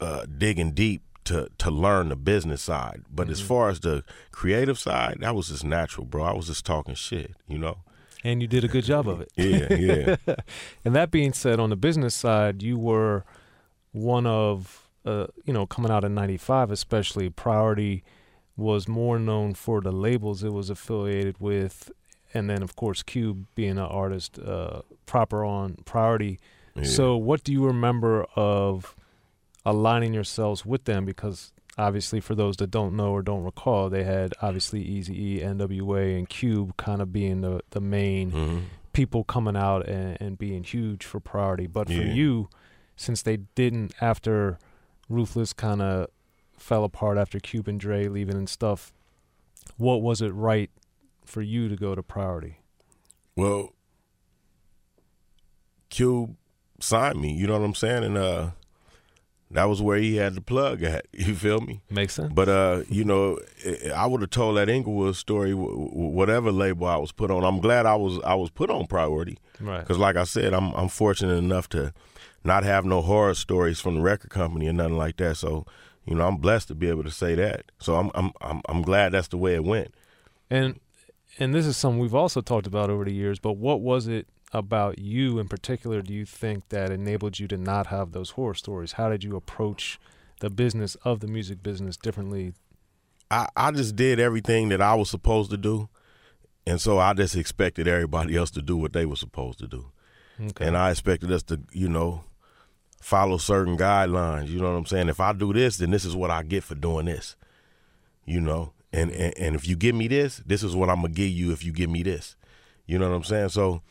uh, 0.00 0.26
digging 0.26 0.72
deep 0.72 1.02
to 1.24 1.48
to 1.58 1.70
learn 1.70 2.08
the 2.08 2.16
business 2.16 2.62
side. 2.62 3.02
But 3.10 3.28
as 3.28 3.40
Mhm. 3.42 3.46
far 3.46 3.68
as 3.68 3.80
the 3.80 4.04
creative 4.30 4.78
side, 4.78 5.18
that 5.20 5.34
was 5.34 5.48
just 5.48 5.64
natural, 5.64 6.06
bro. 6.06 6.24
I 6.24 6.32
was 6.32 6.46
just 6.46 6.64
talking 6.64 6.94
shit, 6.94 7.34
you 7.46 7.58
know. 7.58 7.78
And 8.24 8.40
you 8.42 8.48
did 8.48 8.64
a 8.64 8.68
good 8.68 8.84
job 8.84 9.08
of 9.08 9.20
it. 9.20 9.30
Yeah, 9.36 9.72
yeah. 9.74 10.16
and 10.84 10.94
that 10.96 11.10
being 11.10 11.32
said, 11.32 11.60
on 11.60 11.70
the 11.70 11.76
business 11.76 12.14
side, 12.14 12.62
you 12.62 12.76
were 12.76 13.24
one 13.92 14.26
of, 14.26 14.88
uh, 15.04 15.28
you 15.44 15.52
know, 15.52 15.66
coming 15.66 15.90
out 15.90 16.02
in 16.04 16.14
95, 16.14 16.70
especially, 16.72 17.30
Priority 17.30 18.02
was 18.56 18.88
more 18.88 19.18
known 19.20 19.54
for 19.54 19.80
the 19.80 19.92
labels 19.92 20.42
it 20.42 20.52
was 20.52 20.68
affiliated 20.68 21.36
with 21.38 21.92
and 22.34 22.50
then 22.50 22.62
of 22.62 22.74
course 22.76 23.02
Cube 23.04 23.46
being 23.54 23.78
an 23.78 23.78
artist 23.78 24.38
uh, 24.38 24.82
proper 25.06 25.44
on 25.44 25.76
priority. 25.84 26.38
Yeah. 26.74 26.82
So, 26.84 27.16
what 27.16 27.42
do 27.44 27.52
you 27.52 27.64
remember 27.64 28.26
of 28.36 28.94
aligning 29.70 30.14
yourselves 30.14 30.64
with 30.64 30.84
them? 30.84 31.04
Because 31.04 31.52
obviously, 31.76 32.20
for 32.20 32.34
those 32.34 32.56
that 32.56 32.70
don't 32.70 32.96
know 32.96 33.10
or 33.12 33.22
don't 33.22 33.44
recall, 33.44 33.88
they 33.90 34.04
had 34.04 34.34
obviously 34.42 34.82
Easy 34.82 35.14
E, 35.36 35.40
NWA, 35.40 36.16
and 36.18 36.28
Cube 36.28 36.76
kind 36.76 37.00
of 37.02 37.12
being 37.12 37.40
the 37.42 37.60
the 37.70 37.80
main 37.80 38.32
Mhm. 38.32 38.62
people 38.92 39.22
coming 39.24 39.56
out 39.56 39.86
and, 39.88 40.16
and 40.20 40.38
being 40.38 40.64
huge 40.64 41.04
for 41.04 41.20
priority. 41.20 41.66
But 41.66 41.86
for 41.88 41.92
you, 42.02 42.48
since 42.96 43.22
they 43.22 43.36
didn't 43.54 43.94
after 44.00 44.58
Ruthless 45.08 45.52
kind 45.52 45.80
of 45.80 46.08
fell 46.56 46.82
apart 46.84 47.16
after 47.16 47.38
Cube 47.38 47.68
and 47.68 47.78
Dre 47.78 48.08
leaving 48.08 48.36
and 48.36 48.48
stuff, 48.48 48.92
what 49.76 50.02
was 50.02 50.20
it 50.20 50.30
right 50.34 50.70
for 51.24 51.40
you 51.42 51.68
to 51.68 51.76
go 51.76 51.94
to 51.94 52.02
priority? 52.02 52.58
Well, 53.36 53.72
Cube 55.90 56.36
signed 56.80 57.20
me. 57.20 57.32
You 57.34 57.46
know 57.46 57.58
what 57.58 57.64
I'm 57.64 57.74
saying? 57.74 58.04
And 58.04 58.18
uh, 58.18 58.50
that 59.50 59.64
was 59.64 59.80
where 59.80 59.96
he 59.98 60.16
had 60.16 60.34
the 60.34 60.40
plug 60.40 60.82
at. 60.82 61.06
You 61.12 61.34
feel 61.34 61.60
me? 61.60 61.80
Makes 61.90 62.14
sense. 62.14 62.32
But 62.32 62.48
uh, 62.48 62.82
you 62.88 63.04
know, 63.04 63.38
I- 63.94 64.06
would 64.06 64.20
have 64.20 64.30
told 64.30 64.56
that 64.56 64.68
Inglewood 64.68 65.16
story, 65.16 65.52
wh- 65.52 65.72
wh- 65.72 66.12
whatever 66.14 66.50
label 66.52 66.86
I 66.86 66.96
was 66.96 67.12
put 67.12 67.30
on. 67.30 67.44
I'm 67.44 67.60
glad 67.60 67.86
I 67.86 67.96
was 67.96 68.18
I 68.24 68.34
was 68.34 68.50
put 68.50 68.70
on 68.70 68.86
priority 68.86 69.38
right. 69.60 69.80
because, 69.80 69.98
like 69.98 70.16
I 70.16 70.24
said, 70.24 70.52
I'm 70.54 70.72
I'm 70.74 70.88
fortunate 70.88 71.36
enough 71.36 71.68
to 71.70 71.92
not 72.44 72.62
have 72.64 72.84
no 72.84 73.02
horror 73.02 73.34
stories 73.34 73.80
from 73.80 73.96
the 73.96 74.00
record 74.00 74.30
company 74.30 74.68
or 74.68 74.72
nothing 74.72 74.96
like 74.96 75.16
that. 75.16 75.36
So, 75.36 75.66
you 76.06 76.14
know, 76.14 76.26
I'm 76.26 76.36
blessed 76.36 76.68
to 76.68 76.74
be 76.74 76.88
able 76.88 77.04
to 77.04 77.10
say 77.10 77.34
that. 77.34 77.64
So 77.78 77.96
I'm 77.96 78.10
I'm 78.14 78.32
I'm, 78.40 78.62
I'm 78.68 78.82
glad 78.82 79.12
that's 79.12 79.28
the 79.28 79.38
way 79.38 79.54
it 79.54 79.64
went. 79.64 79.92
And 80.50 80.78
and 81.38 81.54
this 81.54 81.66
is 81.66 81.76
something 81.76 82.00
we've 82.00 82.14
also 82.14 82.40
talked 82.40 82.66
about 82.66 82.90
over 82.90 83.04
the 83.04 83.12
years, 83.12 83.38
but 83.38 83.54
what 83.54 83.80
was 83.80 84.06
it 84.08 84.26
about 84.52 84.98
you 84.98 85.38
in 85.38 85.48
particular 85.48 86.00
do 86.00 86.14
you 86.14 86.24
think 86.24 86.68
that 86.70 86.90
enabled 86.90 87.38
you 87.38 87.46
to 87.48 87.56
not 87.56 87.88
have 87.88 88.12
those 88.12 88.30
horror 88.30 88.54
stories? 88.54 88.92
How 88.92 89.08
did 89.08 89.24
you 89.24 89.36
approach 89.36 89.98
the 90.40 90.50
business 90.50 90.94
of 90.96 91.20
the 91.20 91.26
music 91.26 91.62
business 91.62 91.96
differently? 91.96 92.54
I, 93.30 93.48
I 93.56 93.70
just 93.72 93.96
did 93.96 94.20
everything 94.20 94.70
that 94.70 94.80
I 94.80 94.94
was 94.94 95.10
supposed 95.10 95.50
to 95.50 95.56
do. 95.56 95.88
And 96.66 96.80
so 96.80 96.98
I 96.98 97.14
just 97.14 97.36
expected 97.36 97.88
everybody 97.88 98.36
else 98.36 98.50
to 98.52 98.62
do 98.62 98.76
what 98.76 98.92
they 98.92 99.06
were 99.06 99.16
supposed 99.16 99.58
to 99.60 99.66
do. 99.66 99.90
Okay. 100.40 100.66
And 100.66 100.76
I 100.76 100.90
expected 100.90 101.32
us 101.32 101.42
to, 101.44 101.60
you 101.72 101.88
know, 101.88 102.24
follow 103.00 103.38
certain 103.38 103.76
guidelines. 103.76 104.48
You 104.48 104.60
know 104.60 104.72
what 104.72 104.78
I'm 104.78 104.86
saying? 104.86 105.08
If 105.08 105.20
I 105.20 105.32
do 105.32 105.52
this, 105.52 105.78
then 105.78 105.90
this 105.90 106.04
is 106.04 106.14
what 106.14 106.30
I 106.30 106.42
get 106.42 106.64
for 106.64 106.74
doing 106.74 107.06
this. 107.06 107.36
You 108.24 108.40
know? 108.40 108.72
And 108.92 109.10
and, 109.10 109.36
and 109.38 109.54
if 109.54 109.66
you 109.68 109.76
give 109.76 109.94
me 109.94 110.08
this, 110.08 110.42
this 110.46 110.62
is 110.62 110.74
what 110.74 110.88
I'm 110.88 111.02
gonna 111.02 111.12
give 111.12 111.30
you 111.30 111.52
if 111.52 111.64
you 111.64 111.72
give 111.72 111.90
me 111.90 112.02
this. 112.02 112.36
You 112.86 112.98
know 112.98 113.08
what 113.08 113.16
I'm 113.16 113.24
saying? 113.24 113.50
So, 113.50 113.82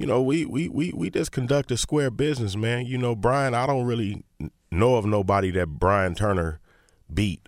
you 0.00 0.06
know, 0.06 0.22
we 0.22 0.46
we 0.46 0.66
we, 0.66 0.92
we 0.96 1.10
just 1.10 1.30
conduct 1.30 1.70
a 1.70 1.76
square 1.76 2.10
business, 2.10 2.56
man. 2.56 2.86
You 2.86 2.96
know, 2.96 3.14
Brian, 3.14 3.52
I 3.52 3.66
don't 3.66 3.84
really 3.84 4.24
know 4.70 4.94
of 4.94 5.04
nobody 5.04 5.50
that 5.50 5.66
Bryan 5.78 6.14
Turner 6.14 6.58
beat. 7.12 7.46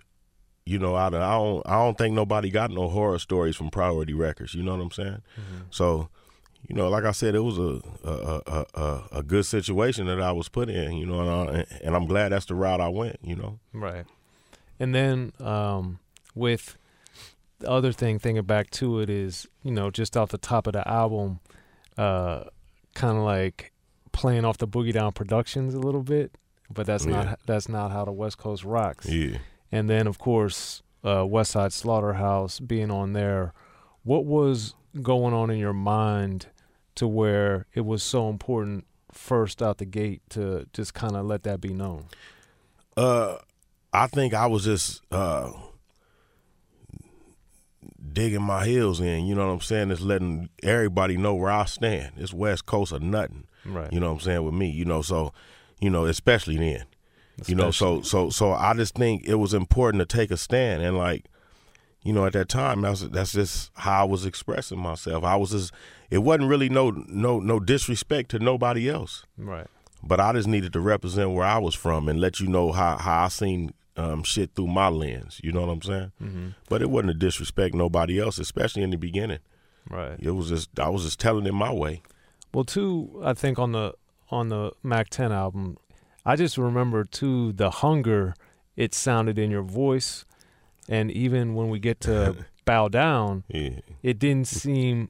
You 0.63 0.77
know, 0.77 0.95
I 0.95 1.09
don't, 1.09 1.21
I 1.23 1.31
don't 1.31 1.63
I 1.65 1.71
don't 1.83 1.97
think 1.97 2.13
nobody 2.13 2.51
got 2.51 2.69
no 2.69 2.89
horror 2.89 3.17
stories 3.17 3.55
from 3.55 3.71
Priority 3.71 4.13
Records. 4.13 4.53
You 4.53 4.61
know 4.61 4.75
what 4.75 4.83
I'm 4.83 4.91
saying? 4.91 5.23
So, 5.71 6.09
you 6.67 6.75
know, 6.75 6.89
like 6.89 7.05
I 7.05 7.11
said, 7.11 7.33
it 7.33 7.39
was 7.39 7.57
a 7.57 7.81
a, 8.03 8.41
a 8.45 8.65
a 8.75 9.03
a 9.13 9.23
good 9.23 9.47
situation 9.47 10.05
that 10.05 10.21
I 10.21 10.31
was 10.31 10.47
put 10.47 10.69
in. 10.69 10.93
You 10.93 11.07
know, 11.07 11.21
and, 11.21 11.57
I, 11.57 11.65
and 11.83 11.95
I'm 11.95 12.05
glad 12.05 12.33
that's 12.33 12.45
the 12.45 12.53
route 12.53 12.79
I 12.79 12.89
went. 12.89 13.17
You 13.23 13.35
know. 13.35 13.59
Right. 13.73 14.05
And 14.79 14.93
then 14.93 15.33
um, 15.39 15.97
with 16.35 16.77
the 17.57 17.67
other 17.71 17.91
thing, 17.91 18.19
thinking 18.19 18.43
back 18.43 18.69
to 18.71 18.99
it 18.99 19.09
is, 19.09 19.47
you 19.63 19.71
know, 19.71 19.89
just 19.89 20.15
off 20.15 20.29
the 20.29 20.37
top 20.37 20.67
of 20.67 20.73
the 20.73 20.87
album, 20.87 21.39
uh, 21.97 22.45
kind 22.93 23.17
of 23.17 23.23
like 23.23 23.71
playing 24.11 24.45
off 24.45 24.57
the 24.57 24.67
Boogie 24.67 24.93
Down 24.93 25.11
Productions 25.11 25.73
a 25.73 25.79
little 25.79 26.03
bit, 26.03 26.31
but 26.71 26.85
that's 26.85 27.05
Yeah. 27.05 27.23
not 27.23 27.39
that's 27.45 27.67
not 27.69 27.91
how 27.91 28.05
the 28.05 28.11
West 28.11 28.37
Coast 28.37 28.63
rocks. 28.63 29.07
Yeah. 29.07 29.37
And 29.71 29.89
then 29.89 30.07
of 30.07 30.19
course, 30.19 30.83
uh, 31.03 31.25
West 31.25 31.51
Side 31.51 31.73
Slaughterhouse 31.73 32.59
being 32.59 32.91
on 32.91 33.13
there. 33.13 33.53
What 34.03 34.25
was 34.25 34.75
going 35.01 35.33
on 35.33 35.49
in 35.49 35.57
your 35.57 35.73
mind 35.73 36.47
to 36.95 37.07
where 37.07 37.65
it 37.73 37.81
was 37.81 38.03
so 38.03 38.29
important 38.29 38.85
first 39.11 39.61
out 39.63 39.77
the 39.79 39.85
gate 39.85 40.21
to 40.29 40.67
just 40.73 40.93
kind 40.93 41.15
of 41.15 41.25
let 41.25 41.43
that 41.43 41.59
be 41.61 41.73
known? 41.73 42.05
Uh, 42.95 43.37
I 43.91 44.07
think 44.07 44.33
I 44.33 44.45
was 44.47 44.65
just 44.65 45.01
uh 45.11 45.51
digging 48.13 48.41
my 48.41 48.65
heels 48.65 48.99
in. 48.99 49.25
You 49.25 49.35
know 49.35 49.47
what 49.47 49.53
I'm 49.53 49.61
saying? 49.61 49.91
It's 49.91 50.01
letting 50.01 50.49
everybody 50.61 51.17
know 51.17 51.35
where 51.35 51.51
I 51.51 51.65
stand. 51.65 52.13
It's 52.17 52.33
West 52.33 52.65
Coast 52.65 52.91
or 52.93 52.99
nothing. 52.99 53.45
Right. 53.65 53.91
You 53.91 53.99
know 53.99 54.07
what 54.07 54.13
I'm 54.13 54.19
saying 54.21 54.43
with 54.43 54.53
me. 54.53 54.69
You 54.69 54.85
know, 54.85 55.01
so 55.01 55.33
you 55.79 55.89
know, 55.89 56.05
especially 56.05 56.57
then. 56.57 56.85
You 57.47 57.55
know, 57.55 57.71
so 57.71 58.01
so 58.01 58.29
so 58.29 58.53
I 58.53 58.73
just 58.75 58.95
think 58.95 59.25
it 59.25 59.35
was 59.35 59.53
important 59.53 60.07
to 60.07 60.17
take 60.17 60.29
a 60.29 60.37
stand 60.37 60.83
and 60.83 60.97
like, 60.97 61.25
you 62.03 62.13
know, 62.13 62.25
at 62.25 62.33
that 62.33 62.47
time 62.47 62.81
that's 62.81 63.01
that's 63.01 63.33
just 63.33 63.71
how 63.73 64.01
I 64.01 64.03
was 64.03 64.25
expressing 64.25 64.77
myself. 64.77 65.23
I 65.23 65.35
was 65.35 65.49
just 65.49 65.73
it 66.13 66.19
wasn't 66.19 66.47
really 66.47 66.69
no 66.69 66.91
no 66.91 67.39
no 67.39 67.59
disrespect 67.59 68.29
to 68.31 68.39
nobody 68.39 68.87
else 68.87 69.25
right. 69.35 69.65
but 70.03 70.19
I 70.19 70.31
just 70.33 70.47
needed 70.47 70.71
to 70.73 70.79
represent 70.79 71.31
where 71.31 71.45
I 71.45 71.57
was 71.57 71.73
from 71.73 72.07
and 72.07 72.21
let 72.21 72.39
you 72.39 72.47
know 72.47 72.71
how, 72.71 72.97
how 72.97 73.23
I 73.23 73.29
seen 73.29 73.73
um, 73.97 74.23
shit 74.23 74.51
through 74.55 74.67
my 74.67 74.89
lens. 74.89 75.39
You 75.43 75.51
know 75.51 75.61
what 75.61 75.69
I'm 75.69 75.81
saying? 75.81 76.11
Mm-hmm. 76.21 76.47
But 76.69 76.81
it 76.81 76.89
wasn't 76.89 77.13
to 77.13 77.17
disrespect 77.17 77.75
nobody 77.75 78.19
else, 78.19 78.39
especially 78.39 78.83
in 78.83 78.89
the 78.89 78.97
beginning. 78.97 79.39
Right. 79.89 80.17
It 80.19 80.31
was 80.31 80.49
just 80.49 80.79
I 80.79 80.89
was 80.89 81.03
just 81.03 81.19
telling 81.19 81.45
it 81.45 81.53
my 81.53 81.71
way. 81.71 82.01
Well, 82.53 82.63
too, 82.63 83.21
I 83.23 83.33
think 83.33 83.59
on 83.59 83.71
the 83.71 83.93
on 84.29 84.49
the 84.49 84.71
Mack 84.81 85.09
10 85.09 85.31
album, 85.31 85.77
I 86.25 86.35
just 86.35 86.57
remember 86.57 87.03
too 87.03 87.51
the 87.53 87.69
hunger 87.69 88.35
it 88.75 88.93
sounded 88.95 89.37
in 89.37 89.51
your 89.51 89.61
voice, 89.61 90.25
and 90.89 91.11
even 91.11 91.53
when 91.53 91.69
we 91.69 91.79
get 91.79 91.99
to 92.01 92.35
bow 92.65 92.87
down, 92.87 93.43
Yeah, 93.47 93.79
it 94.01 94.19
didn't 94.19 94.47
seem 94.47 95.09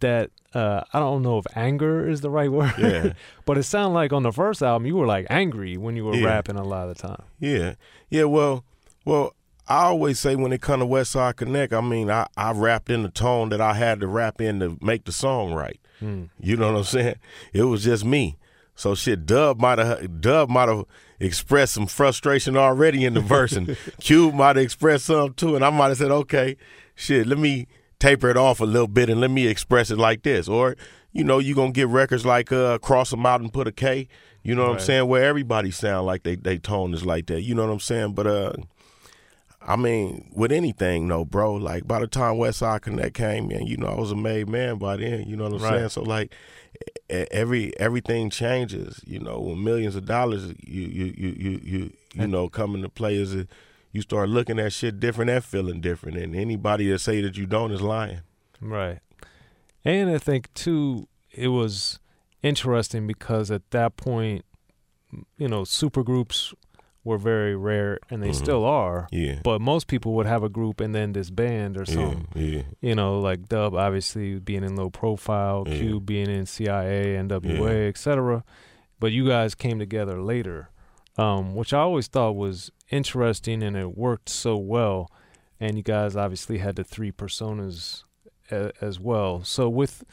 that 0.00 0.30
uh, 0.54 0.82
I 0.92 0.98
don't 0.98 1.22
know 1.22 1.38
if 1.38 1.46
anger 1.54 2.08
is 2.08 2.20
the 2.20 2.30
right 2.30 2.50
word, 2.58 2.72
Yeah. 2.78 3.12
but 3.44 3.58
it 3.58 3.62
sounded 3.64 3.94
like 3.94 4.12
on 4.12 4.22
the 4.22 4.32
first 4.32 4.62
album 4.62 4.86
you 4.86 4.96
were 4.96 5.06
like 5.06 5.26
angry 5.30 5.76
when 5.76 5.96
you 5.96 6.04
were 6.04 6.14
Yeah. 6.14 6.26
rapping 6.26 6.56
a 6.56 6.64
lot 6.64 6.88
of 6.88 6.96
the 6.96 7.02
time. 7.08 7.22
yeah, 7.38 7.74
yeah. 8.10 8.24
Well, 8.24 8.64
well, 9.04 9.34
I 9.68 9.84
always 9.84 10.18
say 10.18 10.34
when 10.36 10.52
it 10.52 10.62
come 10.62 10.80
to 10.80 10.86
West 10.86 11.10
Side 11.12 11.36
Connect, 11.36 11.72
I 11.72 11.80
mean, 11.82 12.10
I 12.10 12.26
I 12.36 12.52
rapped 12.52 12.88
in 12.90 13.02
the 13.02 13.10
tone 13.10 13.50
that 13.50 13.60
I 13.60 13.74
had 13.74 14.00
to 14.00 14.06
rap 14.06 14.40
in 14.40 14.60
to 14.60 14.78
make 14.80 15.04
the 15.04 15.12
song 15.12 15.52
right. 15.52 15.78
Hmm. 16.00 16.24
You 16.40 16.56
know 16.56 16.72
what 16.72 16.78
I'm 16.78 16.84
saying? 16.84 17.16
It 17.52 17.64
was 17.64 17.84
just 17.84 18.04
me. 18.04 18.36
So 18.74 18.94
shit, 18.94 19.26
Dub 19.26 19.60
might 19.60 19.78
have 19.78 20.20
Dub 20.20 20.48
might 20.48 20.68
have 20.68 20.84
expressed 21.20 21.74
some 21.74 21.86
frustration 21.88 22.56
already 22.56 23.04
in 23.04 23.14
the 23.14 23.20
verse, 23.20 23.52
and 23.52 23.76
Cube 24.00 24.34
might 24.34 24.56
have 24.56 24.64
expressed 24.64 25.06
some 25.06 25.34
too, 25.34 25.56
and 25.56 25.64
I 25.64 25.70
might 25.70 25.88
have 25.88 25.98
said, 25.98 26.12
okay, 26.12 26.56
shit, 26.94 27.26
let 27.26 27.38
me 27.38 27.66
taper 27.98 28.30
it 28.30 28.36
off 28.36 28.60
a 28.60 28.64
little 28.64 28.88
bit 28.88 29.08
and 29.10 29.20
let 29.20 29.30
me 29.30 29.46
express 29.46 29.90
it 29.90 29.98
like 29.98 30.22
this, 30.22 30.48
or 30.48 30.76
you 31.12 31.24
know, 31.24 31.38
you're 31.38 31.56
gonna 31.56 31.72
get 31.72 31.88
records 31.88 32.24
like 32.26 32.52
uh, 32.52 32.78
cross 32.78 33.10
them 33.10 33.24
out 33.26 33.40
and 33.40 33.52
put 33.52 33.66
a 33.66 33.72
K. 33.72 34.08
You 34.42 34.54
know 34.54 34.66
what 34.66 34.72
I'm 34.74 34.78
saying? 34.80 35.08
Where 35.08 35.24
everybody 35.24 35.70
sound 35.70 36.06
like 36.06 36.22
they 36.22 36.36
they 36.36 36.58
tone 36.58 36.94
is 36.94 37.04
like 37.04 37.26
that. 37.26 37.42
You 37.42 37.54
know 37.54 37.66
what 37.66 37.72
I'm 37.72 37.80
saying? 37.80 38.14
But 38.14 38.26
uh. 38.26 38.52
I 39.60 39.76
mean, 39.76 40.30
with 40.34 40.50
anything, 40.50 41.08
though, 41.08 41.26
bro. 41.26 41.52
Like 41.54 41.86
by 41.86 41.98
the 41.98 42.06
time 42.06 42.38
West 42.38 42.60
Side 42.60 42.80
Connect 42.82 43.12
came 43.14 43.50
in, 43.50 43.66
you 43.66 43.76
know, 43.76 43.88
I 43.88 43.96
was 43.96 44.12
a 44.12 44.16
made 44.16 44.48
man 44.48 44.78
by 44.78 44.96
then. 44.96 45.28
You 45.28 45.36
know 45.36 45.44
what 45.44 45.54
I'm 45.54 45.58
Right. 45.62 45.78
saying? 45.78 45.88
So 45.90 46.02
like, 46.04 46.32
every 47.10 47.76
everything 47.78 48.30
changes. 48.30 49.02
You 49.06 49.18
know, 49.18 49.40
when 49.40 49.62
millions 49.62 49.96
of 49.96 50.06
dollars 50.06 50.46
you 50.64 50.82
you 50.82 51.14
you 51.16 51.28
you 51.38 51.60
you, 51.64 51.92
you 52.14 52.26
know 52.26 52.48
come 52.48 52.74
into 52.76 52.88
play, 52.88 53.16
is 53.16 53.34
it, 53.34 53.48
you 53.92 54.02
start 54.02 54.28
looking 54.28 54.58
at 54.58 54.72
shit 54.72 55.00
different 55.00 55.30
and 55.30 55.44
feeling 55.44 55.80
different. 55.80 56.16
And 56.18 56.34
anybody 56.36 56.88
that 56.90 56.98
say 57.00 57.20
that 57.22 57.36
you 57.36 57.46
don't 57.46 57.72
is 57.72 57.80
lying. 57.80 58.20
Right. 58.60 58.98
And 59.84 60.10
I 60.10 60.18
think 60.18 60.52
too 60.54 61.08
it 61.32 61.48
was 61.48 61.98
interesting 62.42 63.06
because 63.06 63.50
at 63.50 63.70
that 63.70 63.96
point, 63.96 64.44
you 65.36 65.48
know, 65.48 65.62
supergroups 65.62 66.52
were 67.04 67.16
very 67.18 67.56
rare 67.56 67.98
and 68.10 68.22
they 68.22 68.28
Mhm. 68.30 68.34
still 68.34 68.64
are. 68.64 69.08
Yeah. 69.10 69.40
But 69.42 69.60
most 69.62 69.86
people 69.86 70.12
would 70.14 70.26
have 70.26 70.42
a 70.42 70.48
group 70.50 70.80
and 70.80 70.94
then 70.94 71.12
disband 71.12 71.76
or 71.78 71.84
Yeah, 71.88 71.94
something. 71.94 72.26
yeah, 72.34 72.62
You 72.82 72.94
know, 72.94 73.18
like 73.20 73.48
Dub 73.48 73.74
obviously 73.74 74.38
being 74.38 74.62
in 74.64 74.76
low 74.76 74.90
profile, 74.90 75.64
Yeah. 75.66 75.78
Q 75.78 76.00
being 76.00 76.28
in 76.28 76.44
CIA, 76.44 77.16
NWA, 77.16 77.84
Yeah. 77.84 77.88
etc. 77.88 78.44
But 79.00 79.12
you 79.12 79.26
guys 79.26 79.54
came 79.54 79.78
together 79.78 80.20
later, 80.20 80.68
um, 81.18 81.54
which 81.54 81.74
I 81.74 81.80
always 81.80 82.06
thought 82.06 82.36
was 82.36 82.70
interesting 82.90 83.62
and 83.62 83.76
it 83.76 83.98
worked 83.98 84.28
so 84.28 84.56
well. 84.56 85.10
And 85.60 85.76
you 85.76 85.82
guys 85.82 86.16
obviously 86.16 86.58
had 86.58 86.76
the 86.76 86.84
three 86.84 87.10
personas 87.10 88.04
a, 88.50 88.70
as 88.80 89.00
well. 89.00 89.42
So 89.42 89.68
with 89.68 90.04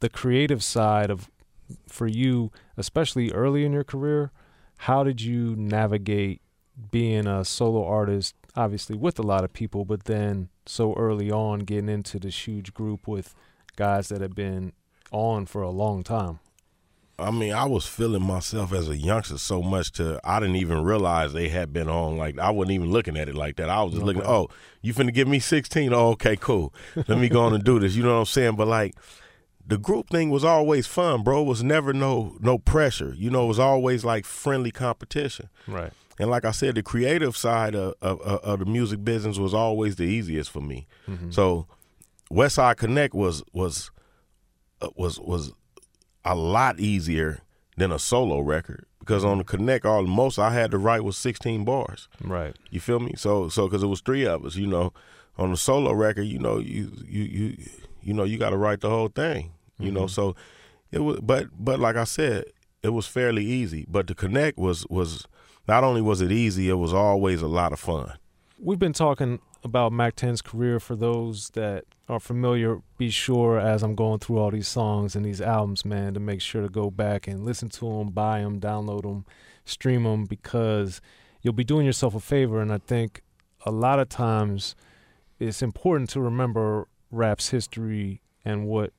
the 0.00 0.08
creative 0.08 0.62
side 0.62 1.10
of 1.10 1.28
for 1.88 2.06
you, 2.06 2.52
especially 2.76 3.32
early 3.32 3.64
in 3.64 3.72
your 3.72 3.84
career, 3.84 4.30
how 4.78 5.02
did 5.04 5.20
you 5.20 5.56
navigate 5.56 6.40
being 6.90 7.26
a 7.26 7.44
solo 7.44 7.84
artist, 7.84 8.34
obviously 8.54 8.96
with 8.96 9.18
a 9.18 9.22
lot 9.22 9.44
of 9.44 9.52
people, 9.52 9.84
but 9.84 10.04
then 10.04 10.48
so 10.66 10.94
early 10.94 11.30
on 11.30 11.60
getting 11.60 11.88
into 11.88 12.18
this 12.18 12.46
huge 12.46 12.72
group 12.72 13.08
with 13.08 13.34
guys 13.76 14.08
that 14.08 14.20
have 14.20 14.34
been 14.34 14.72
on 15.10 15.46
for 15.46 15.62
a 15.62 15.70
long 15.70 16.02
time. 16.02 16.38
I 17.22 17.30
mean, 17.30 17.52
I 17.52 17.64
was 17.64 17.86
feeling 17.86 18.22
myself 18.22 18.72
as 18.72 18.88
a 18.88 18.96
youngster 18.96 19.38
so 19.38 19.62
much 19.62 19.92
to 19.92 20.20
I 20.24 20.40
didn't 20.40 20.56
even 20.56 20.82
realize 20.82 21.32
they 21.32 21.48
had 21.48 21.72
been 21.72 21.88
on. 21.88 22.16
Like 22.16 22.38
I 22.38 22.50
wasn't 22.50 22.72
even 22.72 22.90
looking 22.90 23.16
at 23.16 23.28
it 23.28 23.34
like 23.34 23.56
that. 23.56 23.70
I 23.70 23.82
was 23.82 23.92
just 23.92 24.02
okay. 24.02 24.14
looking. 24.14 24.30
Oh, 24.30 24.48
you 24.82 24.92
finna 24.92 25.12
give 25.12 25.28
me 25.28 25.38
sixteen? 25.38 25.92
Oh, 25.92 26.08
okay, 26.10 26.36
cool. 26.36 26.74
Let 26.96 27.18
me 27.18 27.28
go 27.28 27.40
on 27.42 27.54
and 27.54 27.64
do 27.64 27.78
this. 27.78 27.94
You 27.94 28.02
know 28.02 28.14
what 28.14 28.20
I'm 28.20 28.26
saying? 28.26 28.56
But 28.56 28.68
like, 28.68 28.94
the 29.66 29.78
group 29.78 30.10
thing 30.10 30.30
was 30.30 30.44
always 30.44 30.86
fun, 30.86 31.22
bro. 31.22 31.42
It 31.42 31.46
was 31.46 31.62
never 31.62 31.92
no 31.92 32.36
no 32.40 32.58
pressure. 32.58 33.14
You 33.16 33.30
know, 33.30 33.44
it 33.44 33.48
was 33.48 33.58
always 33.58 34.04
like 34.04 34.24
friendly 34.24 34.70
competition. 34.70 35.48
Right. 35.66 35.92
And 36.18 36.30
like 36.30 36.44
I 36.44 36.50
said, 36.50 36.74
the 36.74 36.82
creative 36.82 37.36
side 37.36 37.74
of, 37.74 37.94
of, 38.02 38.20
of 38.20 38.58
the 38.58 38.66
music 38.66 39.02
business 39.02 39.38
was 39.38 39.54
always 39.54 39.96
the 39.96 40.04
easiest 40.04 40.50
for 40.50 40.60
me. 40.60 40.86
Mm-hmm. 41.08 41.30
So, 41.30 41.66
Westside 42.30 42.76
Connect 42.76 43.14
was 43.14 43.42
was 43.52 43.90
uh, 44.80 44.90
was 44.94 45.18
was 45.18 45.52
a 46.24 46.34
lot 46.34 46.80
easier 46.80 47.40
than 47.76 47.92
a 47.92 47.98
solo 47.98 48.40
record 48.40 48.86
because 49.00 49.24
on 49.24 49.38
the 49.38 49.44
Connect, 49.44 49.84
all 49.84 50.02
the 50.02 50.08
most 50.08 50.38
I 50.38 50.52
had 50.52 50.70
to 50.70 50.78
write 50.78 51.02
was 51.02 51.16
16 51.16 51.64
bars. 51.64 52.08
Right. 52.22 52.54
You 52.70 52.80
feel 52.80 53.00
me? 53.00 53.14
So 53.16 53.48
so 53.48 53.66
because 53.66 53.82
it 53.82 53.88
was 53.88 54.00
three 54.00 54.26
of 54.26 54.44
us, 54.44 54.56
you 54.56 54.66
know, 54.66 54.92
on 55.36 55.50
the 55.50 55.56
solo 55.56 55.92
record, 55.92 56.22
you 56.22 56.38
know, 56.38 56.58
you 56.58 56.92
you 57.06 57.22
you 57.22 57.56
you 58.02 58.14
know 58.14 58.24
you 58.24 58.38
got 58.38 58.50
to 58.50 58.56
write 58.56 58.80
the 58.80 58.90
whole 58.90 59.08
thing. 59.08 59.52
You 59.78 59.86
mm-hmm. 59.86 59.96
know, 59.96 60.06
so 60.06 60.36
it 60.92 61.00
was, 61.00 61.20
but 61.20 61.46
but 61.52 61.80
like 61.80 61.96
I 61.96 62.04
said, 62.04 62.44
it 62.82 62.90
was 62.90 63.06
fairly 63.06 63.44
easy. 63.44 63.86
But 63.88 64.06
the 64.06 64.14
Connect 64.14 64.58
was 64.58 64.86
was 64.88 65.26
not 65.66 65.82
only 65.82 66.00
was 66.00 66.20
it 66.20 66.30
easy, 66.30 66.68
it 66.68 66.74
was 66.74 66.92
always 66.92 67.42
a 67.42 67.48
lot 67.48 67.72
of 67.72 67.80
fun. 67.80 68.12
We've 68.58 68.78
been 68.78 68.92
talking 68.92 69.40
about 69.64 69.92
Mack 69.92 70.16
10's 70.16 70.42
career 70.42 70.80
for 70.80 70.96
those 70.96 71.50
that 71.50 71.84
are 72.08 72.20
familiar, 72.20 72.80
be 72.98 73.10
sure 73.10 73.58
as 73.58 73.82
I'm 73.82 73.94
going 73.94 74.18
through 74.18 74.38
all 74.38 74.50
these 74.50 74.68
songs 74.68 75.14
and 75.14 75.24
these 75.24 75.40
albums, 75.40 75.84
man, 75.84 76.14
to 76.14 76.20
make 76.20 76.40
sure 76.40 76.62
to 76.62 76.68
go 76.68 76.90
back 76.90 77.28
and 77.28 77.44
listen 77.44 77.68
to 77.70 77.98
them, 77.98 78.08
buy 78.08 78.40
them, 78.40 78.60
download 78.60 79.02
them, 79.02 79.24
stream 79.64 80.02
them, 80.04 80.24
because 80.24 81.00
you'll 81.42 81.52
be 81.52 81.64
doing 81.64 81.86
yourself 81.86 82.14
a 82.14 82.20
favor. 82.20 82.60
And 82.60 82.72
I 82.72 82.78
think 82.78 83.22
a 83.64 83.70
lot 83.70 83.98
of 83.98 84.08
times 84.08 84.74
it's 85.38 85.62
important 85.62 86.10
to 86.10 86.20
remember 86.20 86.88
rap's 87.10 87.50
history 87.50 88.20
and 88.44 88.66
what 88.66 88.92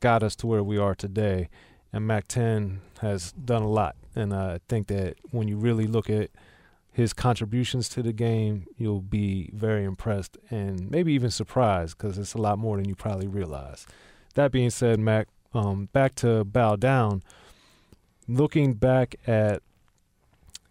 got 0.00 0.22
us 0.22 0.36
to 0.36 0.46
where 0.46 0.62
we 0.62 0.78
are 0.78 0.94
today. 0.94 1.48
And 1.92 2.06
Mack 2.06 2.28
10 2.28 2.80
has 3.00 3.32
done 3.32 3.62
a 3.62 3.68
lot. 3.68 3.96
And 4.14 4.32
I 4.32 4.60
think 4.68 4.86
that 4.88 5.16
when 5.30 5.48
you 5.48 5.56
really 5.56 5.86
look 5.86 6.08
at 6.08 6.30
his 6.94 7.12
contributions 7.12 7.88
to 7.88 8.04
the 8.04 8.12
game, 8.12 8.66
you'll 8.76 9.00
be 9.00 9.50
very 9.52 9.84
impressed 9.84 10.38
and 10.48 10.88
maybe 10.92 11.12
even 11.12 11.28
surprised 11.28 11.98
because 11.98 12.16
it's 12.16 12.34
a 12.34 12.38
lot 12.38 12.56
more 12.56 12.76
than 12.76 12.88
you 12.88 12.94
probably 12.94 13.26
realize. 13.26 13.84
That 14.34 14.52
being 14.52 14.70
said, 14.70 15.00
Mack, 15.00 15.26
um, 15.52 15.88
back 15.92 16.14
to 16.16 16.44
Bow 16.44 16.76
Down, 16.76 17.24
looking 18.28 18.74
back 18.74 19.16
at 19.26 19.60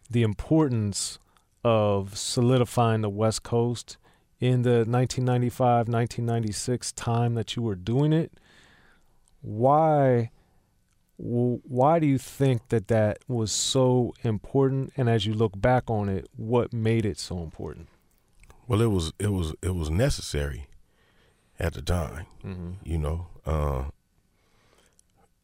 the 0.09 0.23
importance 0.23 1.19
of 1.65 2.17
solidifying 2.17 3.01
the 3.01 3.09
West 3.09 3.43
Coast 3.43 3.97
in 4.39 4.61
the 4.61 4.85
1995 4.85 5.89
1996 5.89 6.93
time 6.93 7.33
that 7.33 7.57
you 7.57 7.61
were 7.61 7.75
doing 7.75 8.13
it, 8.13 8.31
why 9.41 10.31
why 11.25 11.99
do 11.99 12.07
you 12.07 12.17
think 12.17 12.67
that 12.67 12.89
that 12.89 13.19
was 13.29 13.51
so 13.51 14.13
important? 14.23 14.91
And 14.97 15.09
as 15.09 15.25
you 15.25 15.33
look 15.33 15.59
back 15.59 15.89
on 15.89 16.09
it 16.09 16.27
what 16.35 16.73
made 16.73 17.05
it 17.05 17.17
so 17.17 17.41
important? 17.41 17.87
Well 18.67 18.81
it 18.81 18.91
was 18.91 19.13
it 19.19 19.31
was 19.31 19.53
it 19.61 19.75
was 19.75 19.89
necessary 19.89 20.67
at 21.59 21.73
the 21.73 21.81
time 21.81 22.25
mm-hmm. 22.43 22.71
you 22.83 22.97
know 22.97 23.27
uh, 23.45 23.83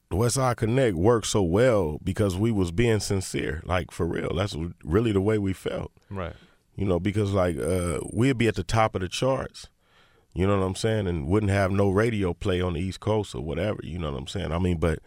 the 0.09 0.15
west 0.15 0.35
side 0.35 0.57
connect 0.57 0.95
worked 0.95 1.27
so 1.27 1.43
well 1.43 1.99
because 2.03 2.35
we 2.35 2.51
was 2.51 2.71
being 2.71 2.99
sincere 2.99 3.61
like 3.65 3.91
for 3.91 4.05
real. 4.05 4.33
That's 4.35 4.55
really 4.83 5.11
the 5.11 5.21
way 5.21 5.37
we 5.37 5.53
felt. 5.53 5.91
Right. 6.09 6.33
You 6.75 6.85
know 6.85 6.99
because 6.99 7.31
like 7.31 7.57
uh, 7.57 7.99
we'd 8.11 8.37
be 8.37 8.47
at 8.47 8.55
the 8.55 8.63
top 8.63 8.95
of 8.95 9.01
the 9.01 9.07
charts 9.07 9.69
you 10.33 10.45
know 10.45 10.59
what 10.59 10.65
i'm 10.65 10.75
saying 10.75 11.07
and 11.07 11.27
wouldn't 11.27 11.51
have 11.51 11.71
no 11.71 11.89
radio 11.89 12.33
play 12.33 12.61
on 12.61 12.73
the 12.73 12.79
east 12.79 12.99
coast 12.99 13.33
or 13.33 13.41
whatever 13.41 13.79
you 13.83 13.97
know 13.97 14.11
what 14.11 14.19
i'm 14.19 14.27
saying? 14.27 14.51
I 14.51 14.59
mean 14.59 14.77
but 14.77 14.99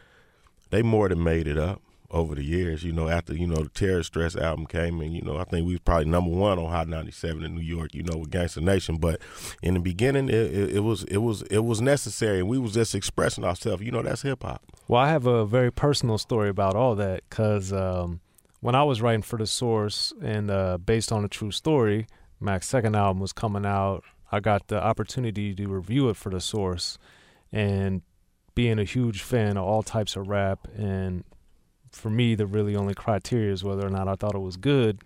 they 0.73 0.83
more 0.83 1.09
than 1.09 1.23
made 1.23 1.47
it 1.47 1.59
up 1.59 1.83
over 2.11 2.35
the 2.35 2.43
years. 2.43 2.83
You 2.83 2.93
know, 2.93 3.09
after 3.09 3.35
you 3.35 3.47
know 3.47 3.63
the 3.63 3.69
Terrorist 3.69 4.13
Threats 4.15 4.35
album 4.35 4.67
came, 4.67 5.01
and 5.01 5.15
you 5.15 5.23
know 5.23 5.37
I 5.37 5.45
think 5.45 5.67
we 5.67 5.75
was 5.75 5.81
probably 5.81 6.07
number 6.07 6.31
one 6.31 6.59
on 6.59 6.71
Hot 6.71 6.89
97 6.89 7.45
in 7.45 7.55
New 7.55 7.61
York. 7.61 7.95
You 7.95 8.03
know, 8.03 8.19
with 8.19 8.31
Gangsta 8.31 8.63
Nation. 8.63 8.97
But 8.97 9.21
in 9.63 9.75
the 9.75 9.81
beginning, 9.81 10.29
it, 10.29 10.35
it, 10.35 10.77
it 10.77 10.81
was 10.81 11.05
it 11.05 11.19
was 11.19 11.43
it 11.43 11.61
was 11.61 11.81
necessary, 11.81 12.41
and 12.41 12.49
we 12.49 12.59
was 12.59 12.73
just 12.73 12.95
expressing 12.95 13.45
ourselves. 13.45 13.83
You 13.83 13.93
know, 13.93 14.03
that's 14.03 14.23
hip 14.23 14.43
hop. 14.43 14.63
Well, 14.89 15.01
I 15.01 15.11
have 15.11 15.27
a 15.27 15.45
very 15.45 15.71
personal 15.71 16.19
story 16.19 16.49
about 16.49 16.75
all 16.75 16.95
that 16.97 17.23
because 17.29 17.73
um, 17.73 18.21
when 18.61 18.75
I 18.75 18.83
was 18.83 19.03
writing 19.03 19.23
for 19.23 19.39
the 19.39 19.47
Source 19.47 20.15
and 20.23 20.51
uh, 20.51 20.79
based 20.79 21.13
on 21.13 21.23
a 21.23 21.29
true 21.29 21.51
story, 21.51 22.07
Mack's 22.41 22.69
second 22.69 22.97
album 22.97 23.21
was 23.21 23.35
coming 23.35 23.67
out. 23.67 24.05
I 24.35 24.41
got 24.41 24.69
the 24.69 24.83
opportunity 24.83 25.55
to 25.55 25.69
review 25.69 26.09
it 26.09 26.17
for 26.17 26.31
the 26.31 26.41
Source, 26.41 26.97
and 27.53 28.01
being 28.55 28.79
a 28.79 28.85
huge 28.85 29.23
fan 29.23 29.57
of 29.57 29.65
all 29.65 29.83
types 29.83 30.17
of 30.17 30.29
rap 30.29 30.69
and 30.77 31.25
for 31.91 32.11
me 32.11 32.35
the 32.35 32.47
really 32.47 32.75
only 32.75 32.95
criteria 32.95 33.53
is 33.53 33.63
whether 33.63 33.87
or 33.87 33.91
not 33.91 34.09
I 34.09 34.15
thought 34.15 34.35
it 34.35 34.41
was 34.41 34.57
good. 34.57 35.01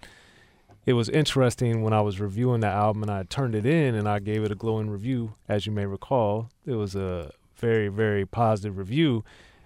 It 0.85 0.93
was 0.93 1.09
interesting 1.09 1.83
when 1.83 1.93
I 1.93 2.01
was 2.01 2.21
reviewing 2.21 2.61
the 2.61 2.69
album 2.69 3.03
and 3.03 3.11
I 3.11 3.25
turned 3.25 3.57
it 3.57 3.67
in 3.67 3.97
and 3.97 4.09
I 4.09 4.21
gave 4.21 4.45
it 4.45 4.53
a 4.53 4.55
glowing 4.55 4.89
review, 4.89 5.35
as 5.49 5.67
you 5.67 5.73
may 5.73 5.85
recall. 5.85 6.49
It 6.65 6.75
was 6.75 6.95
a 6.95 7.33
very, 7.57 7.89
very 7.89 8.25
positive 8.25 8.79
review. 8.79 9.25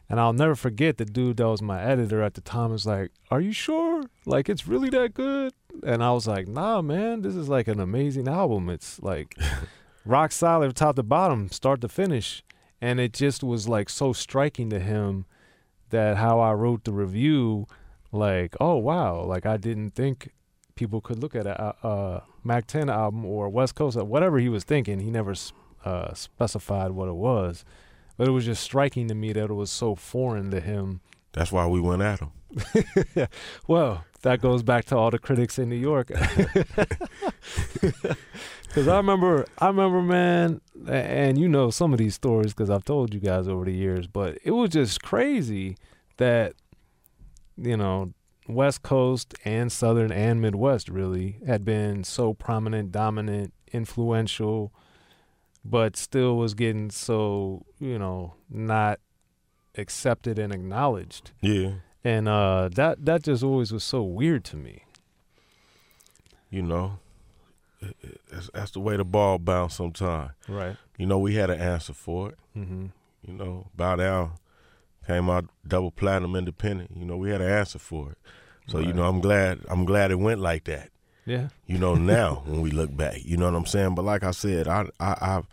And 0.08 0.18
I'll 0.18 0.32
never 0.32 0.54
forget 0.54 0.96
the 0.96 1.04
dude 1.04 1.36
that 1.36 1.46
was 1.46 1.62
my 1.62 1.80
editor 1.80 2.22
at 2.22 2.34
the 2.34 2.40
time 2.40 2.72
was 2.72 2.86
like, 2.86 3.12
Are 3.30 3.40
you 3.40 3.52
sure? 3.52 4.02
Like, 4.26 4.48
it's 4.48 4.66
really 4.66 4.90
that 4.90 5.14
good? 5.14 5.52
And 5.84 6.02
I 6.02 6.10
was 6.12 6.26
like, 6.26 6.48
Nah, 6.48 6.82
man, 6.82 7.20
this 7.20 7.36
is 7.36 7.48
like 7.48 7.68
an 7.68 7.78
amazing 7.78 8.26
album. 8.26 8.70
It's 8.70 9.00
like 9.02 9.36
rock 10.04 10.32
solid 10.32 10.74
top 10.74 10.96
to 10.96 11.04
bottom, 11.04 11.50
start 11.52 11.80
to 11.82 11.88
finish 11.88 12.42
and 12.80 13.00
it 13.00 13.12
just 13.12 13.42
was 13.42 13.68
like 13.68 13.88
so 13.88 14.12
striking 14.12 14.70
to 14.70 14.78
him 14.78 15.26
that 15.90 16.16
how 16.16 16.40
I 16.40 16.52
wrote 16.52 16.84
the 16.84 16.92
review, 16.92 17.66
like, 18.12 18.56
oh 18.60 18.76
wow, 18.76 19.22
like 19.22 19.46
I 19.46 19.56
didn't 19.56 19.90
think 19.90 20.32
people 20.74 21.00
could 21.00 21.18
look 21.18 21.34
at 21.34 21.46
a, 21.46 21.74
a 21.86 22.22
Mack 22.42 22.66
10 22.66 22.88
album 22.88 23.24
or 23.24 23.48
West 23.48 23.74
Coast, 23.74 23.98
whatever 23.98 24.38
he 24.38 24.48
was 24.48 24.64
thinking. 24.64 25.00
He 25.00 25.10
never 25.10 25.34
uh, 25.84 26.14
specified 26.14 26.92
what 26.92 27.08
it 27.08 27.14
was, 27.14 27.64
but 28.16 28.28
it 28.28 28.30
was 28.30 28.46
just 28.46 28.62
striking 28.62 29.08
to 29.08 29.14
me 29.14 29.32
that 29.32 29.50
it 29.50 29.54
was 29.54 29.70
so 29.70 29.94
foreign 29.94 30.50
to 30.50 30.60
him. 30.60 31.00
That's 31.32 31.52
why 31.52 31.66
we 31.66 31.80
went 31.80 32.02
at 32.02 32.20
him. 32.20 32.30
well, 33.68 34.04
that 34.22 34.40
goes 34.40 34.62
back 34.62 34.84
to 34.86 34.96
all 34.96 35.10
the 35.10 35.18
critics 35.18 35.58
in 35.58 35.68
New 35.68 35.76
York. 35.76 36.10
Because 38.70 38.86
I 38.86 38.98
remember, 38.98 39.46
I 39.58 39.66
remember, 39.66 40.00
man, 40.00 40.60
and 40.86 41.36
you 41.36 41.48
know 41.48 41.70
some 41.70 41.92
of 41.92 41.98
these 41.98 42.14
stories 42.14 42.52
because 42.52 42.70
I've 42.70 42.84
told 42.84 43.12
you 43.12 43.18
guys 43.18 43.48
over 43.48 43.64
the 43.64 43.72
years, 43.72 44.06
but 44.06 44.38
it 44.44 44.52
was 44.52 44.70
just 44.70 45.02
crazy 45.02 45.76
that, 46.18 46.52
you 47.56 47.76
know, 47.76 48.12
West 48.46 48.84
Coast 48.84 49.34
and 49.44 49.72
Southern 49.72 50.12
and 50.12 50.40
Midwest 50.40 50.88
really 50.88 51.40
had 51.44 51.64
been 51.64 52.04
so 52.04 52.32
prominent, 52.32 52.92
dominant, 52.92 53.52
influential, 53.72 54.72
but 55.64 55.96
still 55.96 56.36
was 56.36 56.54
getting 56.54 56.90
so, 56.90 57.66
you 57.80 57.98
know, 57.98 58.34
not 58.48 59.00
accepted 59.76 60.38
and 60.38 60.52
acknowledged. 60.52 61.32
Yeah. 61.40 61.72
And 62.02 62.28
uh, 62.28 62.70
that 62.72 63.04
that 63.04 63.22
just 63.22 63.42
always 63.42 63.72
was 63.72 63.84
so 63.84 64.02
weird 64.02 64.44
to 64.46 64.56
me. 64.56 64.84
You 66.50 66.62
know, 66.62 66.98
that's, 68.30 68.50
that's 68.52 68.70
the 68.72 68.80
way 68.80 68.96
the 68.96 69.04
ball 69.04 69.38
bounced 69.38 69.76
sometimes. 69.76 70.32
Right. 70.48 70.76
You 70.98 71.06
know, 71.06 71.18
we 71.18 71.34
had 71.34 71.50
an 71.50 71.60
answer 71.60 71.92
for 71.92 72.30
it. 72.30 72.38
Mm-hmm. 72.56 72.86
You 73.26 73.34
know, 73.34 73.66
Bow 73.76 73.96
Down 73.96 74.32
came 75.06 75.30
out 75.30 75.46
double 75.66 75.90
platinum 75.90 76.36
independent. 76.36 76.90
You 76.96 77.04
know, 77.04 77.16
we 77.16 77.30
had 77.30 77.40
an 77.40 77.50
answer 77.50 77.78
for 77.78 78.12
it. 78.12 78.18
So 78.68 78.78
right. 78.78 78.86
you 78.86 78.92
know, 78.92 79.04
I'm 79.04 79.20
glad 79.20 79.60
I'm 79.68 79.84
glad 79.84 80.10
it 80.10 80.16
went 80.16 80.40
like 80.40 80.64
that. 80.64 80.90
Yeah. 81.26 81.48
You 81.66 81.78
know, 81.78 81.94
now 81.96 82.42
when 82.46 82.60
we 82.60 82.70
look 82.70 82.96
back, 82.96 83.24
you 83.24 83.36
know 83.36 83.46
what 83.46 83.56
I'm 83.56 83.66
saying. 83.66 83.94
But 83.94 84.04
like 84.04 84.24
I 84.24 84.30
said, 84.30 84.68
I 84.68 84.86
I 84.98 85.16
I've 85.20 85.46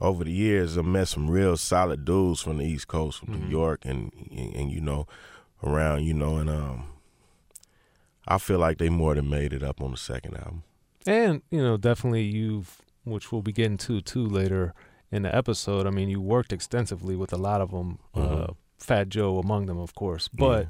over 0.00 0.24
the 0.24 0.32
years 0.32 0.76
I've 0.76 0.84
met 0.84 1.08
some 1.08 1.30
real 1.30 1.56
solid 1.56 2.04
dudes 2.04 2.40
from 2.40 2.58
the 2.58 2.64
East 2.64 2.88
Coast, 2.88 3.20
from 3.20 3.34
mm-hmm. 3.34 3.44
New 3.44 3.50
York, 3.50 3.84
and, 3.84 4.12
and 4.30 4.54
and 4.54 4.72
you 4.72 4.80
know, 4.80 5.06
around 5.64 6.04
you 6.04 6.14
know, 6.14 6.36
and 6.36 6.50
um, 6.50 6.84
I 8.26 8.38
feel 8.38 8.58
like 8.58 8.78
they 8.78 8.88
more 8.88 9.14
than 9.14 9.28
made 9.28 9.52
it 9.52 9.62
up 9.62 9.80
on 9.80 9.90
the 9.90 9.96
second 9.96 10.36
album. 10.36 10.62
And, 11.06 11.42
you 11.50 11.62
know, 11.62 11.76
definitely 11.76 12.22
you've, 12.22 12.78
which 13.04 13.30
we'll 13.30 13.42
be 13.42 13.52
getting 13.52 13.76
to 13.78 14.00
too 14.00 14.26
later 14.26 14.74
in 15.10 15.22
the 15.22 15.34
episode. 15.34 15.86
I 15.86 15.90
mean, 15.90 16.08
you 16.08 16.20
worked 16.20 16.52
extensively 16.52 17.16
with 17.16 17.32
a 17.32 17.36
lot 17.36 17.60
of 17.60 17.70
them, 17.70 17.98
uh, 18.14 18.20
mm-hmm. 18.20 18.42
uh, 18.42 18.46
Fat 18.78 19.08
Joe 19.08 19.38
among 19.38 19.66
them, 19.66 19.78
of 19.78 19.94
course. 19.94 20.28
But 20.28 20.68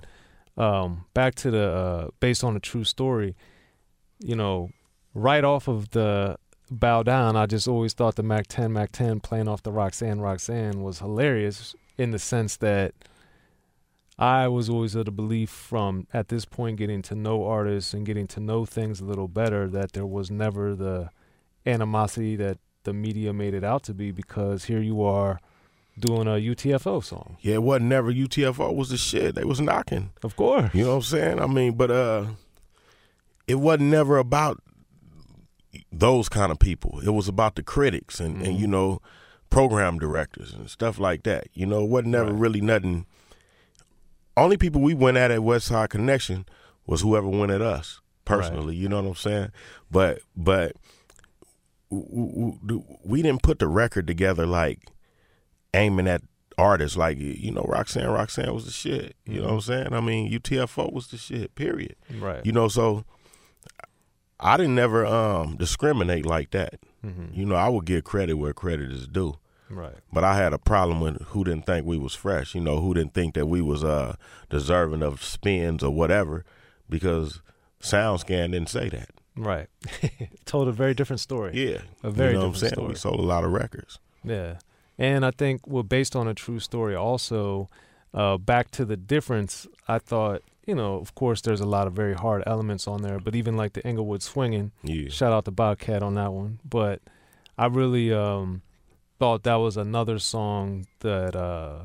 yeah. 0.58 0.80
um, 0.82 1.04
back 1.14 1.34
to 1.36 1.50
the, 1.50 1.68
uh, 1.68 2.08
based 2.20 2.42
on 2.42 2.56
a 2.56 2.60
true 2.60 2.84
story, 2.84 3.36
you 4.18 4.34
know, 4.34 4.70
right 5.14 5.44
off 5.44 5.68
of 5.68 5.90
the 5.90 6.36
Bow 6.70 7.04
Down, 7.04 7.36
I 7.36 7.46
just 7.46 7.68
always 7.68 7.92
thought 7.92 8.16
the 8.16 8.22
Mack 8.22 8.48
10, 8.48 8.72
Mack 8.72 8.90
10 8.90 9.20
playing 9.20 9.48
off 9.48 9.62
the 9.62 9.72
Roxanne, 9.72 10.20
Roxanne 10.20 10.82
was 10.82 10.98
hilarious 10.98 11.76
in 11.96 12.10
the 12.10 12.18
sense 12.18 12.56
that 12.56 12.94
I 14.18 14.46
was 14.48 14.68
always 14.68 14.94
of 14.94 15.06
the 15.06 15.10
belief 15.10 15.50
from 15.50 16.06
at 16.12 16.28
this 16.28 16.44
point 16.44 16.76
getting 16.76 17.02
to 17.02 17.14
know 17.14 17.44
artists 17.44 17.92
and 17.94 18.06
getting 18.06 18.26
to 18.28 18.40
know 18.40 18.64
things 18.64 19.00
a 19.00 19.04
little 19.04 19.28
better 19.28 19.68
that 19.68 19.92
there 19.92 20.06
was 20.06 20.30
never 20.30 20.74
the 20.74 21.10
animosity 21.66 22.36
that 22.36 22.58
the 22.84 22.92
media 22.92 23.32
made 23.32 23.54
it 23.54 23.64
out 23.64 23.82
to 23.84 23.94
be 23.94 24.12
because 24.12 24.64
here 24.64 24.80
you 24.80 25.02
are 25.02 25.40
doing 25.98 26.28
a 26.28 26.32
UTFO 26.32 27.02
song. 27.02 27.38
Yeah, 27.40 27.54
it 27.54 27.62
wasn't 27.62 27.86
never 27.86 28.12
UTFO 28.12 28.74
was 28.74 28.90
the 28.90 28.96
shit. 28.96 29.34
They 29.34 29.44
was 29.44 29.60
knocking. 29.60 30.10
Of 30.22 30.36
course. 30.36 30.72
You 30.74 30.84
know 30.84 30.90
what 30.90 30.96
I'm 30.96 31.02
saying? 31.02 31.40
I 31.40 31.46
mean, 31.46 31.72
but 31.74 31.90
uh 31.90 32.26
it 33.46 33.56
wasn't 33.56 33.90
never 33.90 34.18
about 34.18 34.62
those 35.90 36.28
kind 36.28 36.52
of 36.52 36.58
people. 36.58 37.00
It 37.00 37.10
was 37.10 37.28
about 37.28 37.56
the 37.56 37.62
critics 37.62 38.20
and, 38.20 38.36
mm-hmm. 38.36 38.44
and 38.44 38.58
you 38.58 38.66
know, 38.66 39.00
program 39.50 39.98
directors 39.98 40.52
and 40.52 40.70
stuff 40.70 40.98
like 40.98 41.24
that. 41.24 41.48
You 41.52 41.66
know, 41.66 41.82
it 41.82 41.90
wasn't 41.90 42.12
never 42.12 42.30
right. 42.30 42.40
really 42.40 42.60
nothing 42.60 43.06
only 44.36 44.56
people 44.56 44.80
we 44.80 44.94
went 44.94 45.16
at 45.16 45.30
at 45.30 45.42
West 45.42 45.66
Side 45.66 45.90
Connection 45.90 46.46
was 46.86 47.00
whoever 47.00 47.28
went 47.28 47.52
at 47.52 47.62
us 47.62 48.00
personally. 48.24 48.74
Right. 48.74 48.76
You 48.76 48.88
know 48.88 49.02
what 49.02 49.08
I'm 49.08 49.14
saying? 49.14 49.52
But 49.90 50.20
but 50.36 50.76
we 51.90 53.22
didn't 53.22 53.42
put 53.42 53.58
the 53.58 53.68
record 53.68 54.06
together 54.06 54.46
like 54.46 54.80
aiming 55.74 56.08
at 56.08 56.22
artists 56.56 56.96
like 56.96 57.18
you 57.18 57.50
know 57.50 57.64
Roxanne 57.68 58.08
Roxanne 58.08 58.54
was 58.54 58.64
the 58.64 58.70
shit 58.70 59.16
you 59.24 59.34
mm-hmm. 59.34 59.42
know 59.42 59.48
what 59.48 59.54
I'm 59.54 59.60
saying 59.60 59.92
I 59.92 60.00
mean 60.00 60.30
UTFO 60.30 60.92
was 60.92 61.08
the 61.08 61.16
shit 61.16 61.54
period 61.56 61.96
right 62.18 62.44
you 62.46 62.52
know 62.52 62.68
so 62.68 63.04
I 64.38 64.56
didn't 64.56 64.76
never 64.76 65.04
um 65.04 65.56
discriminate 65.56 66.26
like 66.26 66.52
that 66.52 66.78
mm-hmm. 67.04 67.26
you 67.32 67.44
know 67.44 67.56
I 67.56 67.68
would 67.68 67.84
give 67.86 68.04
credit 68.04 68.34
where 68.34 68.52
credit 68.52 68.92
is 68.92 69.08
due 69.08 69.36
right 69.74 69.96
but 70.12 70.24
I 70.24 70.36
had 70.36 70.52
a 70.52 70.58
problem 70.58 71.00
with 71.00 71.20
who 71.28 71.44
didn't 71.44 71.66
think 71.66 71.86
we 71.86 71.98
was 71.98 72.14
fresh 72.14 72.54
you 72.54 72.60
know 72.60 72.80
who 72.80 72.94
didn't 72.94 73.14
think 73.14 73.34
that 73.34 73.46
we 73.46 73.60
was 73.60 73.84
uh 73.84 74.16
deserving 74.50 75.02
of 75.02 75.22
spins 75.22 75.82
or 75.82 75.90
whatever 75.90 76.44
because 76.88 77.40
SoundScan 77.80 78.52
didn't 78.52 78.68
say 78.68 78.88
that 78.88 79.10
Right. 79.36 79.68
Told 80.44 80.68
a 80.68 80.72
very 80.72 80.94
different 80.94 81.20
story. 81.20 81.52
Yeah. 81.54 81.80
A 82.02 82.10
very 82.10 82.34
you 82.34 82.38
know 82.38 82.52
different 82.52 82.74
story. 82.74 82.88
We 82.88 82.94
sold 82.94 83.20
a 83.20 83.24
lot 83.24 83.44
of 83.44 83.50
records. 83.50 83.98
Yeah. 84.22 84.58
And 84.98 85.26
I 85.26 85.32
think 85.32 85.66
well 85.66 85.82
based 85.82 86.14
on 86.14 86.28
a 86.28 86.34
true 86.34 86.60
story 86.60 86.94
also, 86.94 87.68
uh, 88.12 88.38
back 88.38 88.70
to 88.72 88.84
the 88.84 88.96
difference, 88.96 89.66
I 89.88 89.98
thought, 89.98 90.42
you 90.66 90.74
know, 90.74 90.96
of 90.96 91.14
course 91.14 91.40
there's 91.40 91.60
a 91.60 91.66
lot 91.66 91.86
of 91.86 91.94
very 91.94 92.14
hard 92.14 92.44
elements 92.46 92.86
on 92.86 93.02
there, 93.02 93.18
but 93.18 93.34
even 93.34 93.56
like 93.56 93.72
the 93.72 93.84
Inglewood 93.84 94.22
swinging, 94.22 94.70
yeah. 94.82 95.08
shout 95.08 95.32
out 95.32 95.44
to 95.46 95.50
Bobcat 95.50 96.02
on 96.02 96.14
that 96.14 96.32
one. 96.32 96.60
But 96.64 97.02
I 97.58 97.66
really 97.66 98.12
um, 98.12 98.62
thought 99.24 99.42
that 99.44 99.54
was 99.54 99.78
another 99.78 100.18
song 100.18 100.86
that 101.00 101.34
uh, 101.34 101.78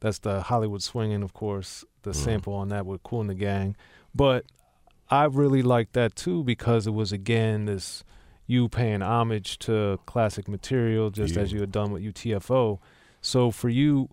that's 0.00 0.20
the 0.20 0.40
Hollywood 0.40 0.82
swinging, 0.82 1.22
of 1.22 1.34
course, 1.34 1.84
the 2.04 2.12
mm. 2.12 2.14
sample 2.14 2.54
on 2.54 2.70
that 2.70 2.86
with 2.86 3.02
Kool 3.02 3.20
and 3.20 3.28
the 3.28 3.34
Gang. 3.34 3.76
But 4.14 4.46
I 5.10 5.24
really 5.24 5.60
liked 5.60 5.92
that 5.92 6.16
too 6.16 6.42
because 6.42 6.86
it 6.86 6.94
was 6.94 7.12
again 7.12 7.66
this 7.66 8.02
you 8.46 8.70
paying 8.70 9.02
homage 9.02 9.58
to 9.58 10.00
classic 10.06 10.48
material 10.48 11.10
just 11.10 11.34
yeah. 11.34 11.42
as 11.42 11.52
you 11.52 11.60
had 11.60 11.70
done 11.70 11.90
with 11.90 12.02
UTFO. 12.02 12.78
So 13.20 13.50
for 13.50 13.68
you, 13.68 14.08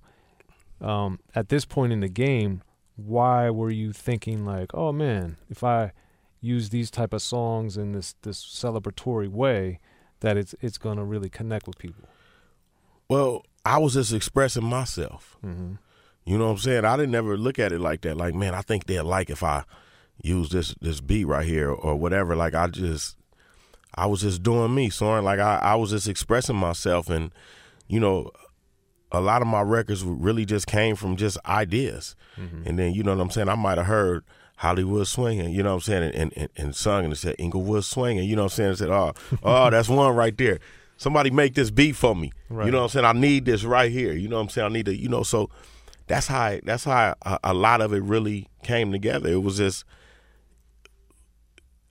um, 0.82 1.22
at 1.34 1.48
this 1.48 1.64
point 1.64 1.94
in 1.94 2.02
the 2.02 2.10
game, 2.10 2.64
why 2.98 3.50
were 3.50 3.72
you 3.72 3.94
thinking 3.94 4.44
like, 4.46 4.72
oh 4.74 4.92
man, 4.92 5.38
if 5.50 5.64
I 5.64 5.94
use 6.42 6.70
these 6.70 6.92
type 6.92 7.14
of 7.14 7.22
songs 7.22 7.78
in 7.78 7.94
this 7.94 8.16
this 8.24 8.44
celebratory 8.44 9.30
way, 9.30 9.80
that 10.20 10.36
it's 10.36 10.54
it's 10.60 10.78
gonna 10.78 11.06
really 11.06 11.30
connect 11.30 11.66
with 11.66 11.78
people? 11.78 12.10
Well, 13.14 13.46
I 13.66 13.78
was 13.78 13.94
just 13.94 14.14
expressing 14.14 14.64
myself. 14.64 15.38
Mm-hmm. 15.46 15.74
You 16.26 16.38
know 16.38 16.46
what 16.46 16.52
I'm 16.52 16.58
saying? 16.58 16.86
I 16.86 16.98
didn't 16.98 17.16
ever 17.16 17.38
look 17.38 17.60
at 17.60 17.72
it 17.72 17.80
like 17.80 18.02
that. 18.02 18.18
Like, 18.18 18.34
man, 18.34 18.56
I 18.56 18.62
think 18.62 18.86
they'll 18.86 19.04
like 19.04 19.30
if 19.30 19.44
I 19.44 19.64
use 20.22 20.50
this 20.50 20.76
this 20.82 21.02
beat 21.02 21.26
right 21.26 21.46
here 21.46 21.70
or 21.70 21.96
whatever. 21.96 22.36
Like 22.36 22.56
I 22.56 22.68
just 22.68 23.18
I 23.96 24.06
was 24.06 24.22
just 24.22 24.42
doing 24.42 24.74
me, 24.74 24.90
Soren. 24.90 25.24
Like 25.24 25.40
I, 25.40 25.58
I 25.58 25.76
was 25.76 25.92
just 25.92 26.08
expressing 26.08 26.56
myself 26.56 27.10
and 27.10 27.32
you 27.88 28.00
know, 28.00 28.32
a 29.12 29.22
lot 29.22 29.42
of 29.42 29.48
my 29.48 29.62
records 29.62 30.04
really 30.04 30.46
just 30.46 30.66
came 30.66 30.96
from 30.96 31.16
just 31.16 31.38
ideas. 31.46 32.16
Mm-hmm. 32.38 32.68
And 32.68 32.80
then, 32.80 32.94
you 32.94 33.04
know 33.04 33.16
what 33.16 33.22
I'm 33.22 33.30
saying? 33.30 33.50
I 33.50 33.56
might 33.56 33.78
have 33.78 33.88
heard 33.88 34.24
Hollywood 34.56 35.08
swinging, 35.08 35.52
you 35.52 35.62
know 35.62 35.70
what 35.70 35.76
I'm 35.76 35.82
saying, 35.82 36.16
and, 36.16 36.34
and, 36.36 36.50
and 36.56 36.76
sung 36.76 37.04
and 37.04 37.14
it 37.14 37.18
said 37.18 37.36
Inglewood 37.38 37.84
swinging, 37.84 38.28
you 38.28 38.36
know 38.36 38.44
what 38.44 38.54
I'm 38.54 38.56
saying? 38.56 38.70
And 38.70 38.78
said, 38.78 38.90
oh, 38.90 39.14
oh, 39.44 39.70
that's 39.70 39.90
one 39.90 40.16
right 40.16 40.36
there. 40.38 40.60
Somebody 41.04 41.32
make 41.32 41.54
this 41.54 41.70
beat 41.70 41.98
for 41.98 42.16
me. 42.16 42.32
Right. 42.50 42.66
You 42.66 42.72
know 42.72 42.78
what 42.78 42.84
I'm 42.86 42.90
saying? 42.90 43.06
I 43.06 43.12
need 43.12 43.44
this 43.44 43.66
right 43.66 43.92
here. 43.92 44.14
You 44.14 44.30
know 44.30 44.38
what 44.38 44.44
I'm 44.44 44.50
saying? 44.50 44.66
I 44.66 44.74
need 44.74 44.86
to, 44.86 44.96
you 44.96 45.10
know, 45.10 45.24
so 45.24 45.50
that's 46.08 46.28
how 46.28 46.40
I, 46.40 46.62
that's 46.64 46.86
how 46.86 47.14
I, 47.26 47.38
a 47.44 47.54
lot 47.54 47.82
of 47.82 47.92
it 47.92 48.04
really 48.04 48.48
came 48.64 48.94
together. 48.94 49.30
It 49.30 49.44
was 49.44 49.58
just 49.58 49.84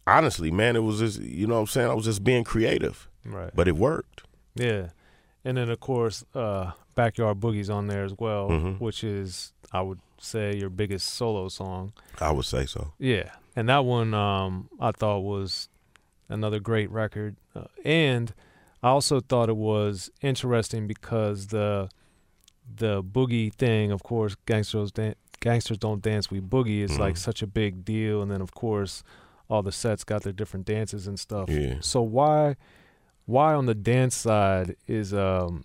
honestly, 0.06 0.50
man, 0.50 0.76
it 0.76 0.82
was 0.82 0.98
just 0.98 1.20
you 1.20 1.46
know 1.46 1.56
what 1.56 1.60
I'm 1.60 1.66
saying. 1.66 1.90
I 1.90 1.94
was 1.94 2.06
just 2.06 2.24
being 2.24 2.42
creative, 2.42 3.06
right? 3.22 3.50
But 3.54 3.68
it 3.68 3.76
worked. 3.76 4.22
Yeah, 4.54 4.88
and 5.44 5.58
then 5.58 5.68
of 5.68 5.80
course, 5.80 6.24
uh, 6.34 6.72
backyard 6.94 7.38
boogie's 7.38 7.68
on 7.68 7.88
there 7.88 8.04
as 8.04 8.14
well, 8.18 8.48
mm-hmm. 8.48 8.82
which 8.82 9.04
is 9.04 9.52
I 9.72 9.82
would 9.82 10.00
say 10.18 10.56
your 10.56 10.70
biggest 10.70 11.06
solo 11.08 11.48
song. 11.48 11.92
I 12.18 12.30
would 12.32 12.46
say 12.46 12.64
so. 12.64 12.94
Yeah, 12.98 13.32
and 13.54 13.68
that 13.68 13.84
one 13.84 14.14
um, 14.14 14.70
I 14.80 14.92
thought 14.92 15.20
was 15.20 15.68
another 16.28 16.60
great 16.60 16.90
record, 16.90 17.36
uh, 17.54 17.64
and 17.84 18.32
I 18.82 18.88
also 18.88 19.20
thought 19.20 19.48
it 19.48 19.56
was 19.56 20.10
interesting 20.20 20.86
because 20.86 21.48
the 21.48 21.88
the 22.76 23.02
boogie 23.02 23.52
thing, 23.52 23.90
of 23.90 24.02
course, 24.02 24.36
gangsters 24.46 24.92
dan- 24.92 25.14
gangsters 25.40 25.78
don't 25.78 26.02
dance, 26.02 26.30
we 26.30 26.40
boogie 26.40 26.82
is 26.82 26.92
mm-hmm. 26.92 27.00
like 27.00 27.16
such 27.16 27.42
a 27.42 27.46
big 27.46 27.84
deal, 27.84 28.22
and 28.22 28.30
then 28.30 28.40
of 28.40 28.54
course 28.54 29.02
all 29.48 29.62
the 29.62 29.72
sets 29.72 30.04
got 30.04 30.22
their 30.22 30.32
different 30.32 30.66
dances 30.66 31.06
and 31.06 31.18
stuff. 31.18 31.48
Yeah. 31.48 31.76
So 31.80 32.02
why 32.02 32.56
why 33.26 33.54
on 33.54 33.66
the 33.66 33.74
dance 33.74 34.16
side 34.16 34.76
is 34.86 35.14
um 35.14 35.64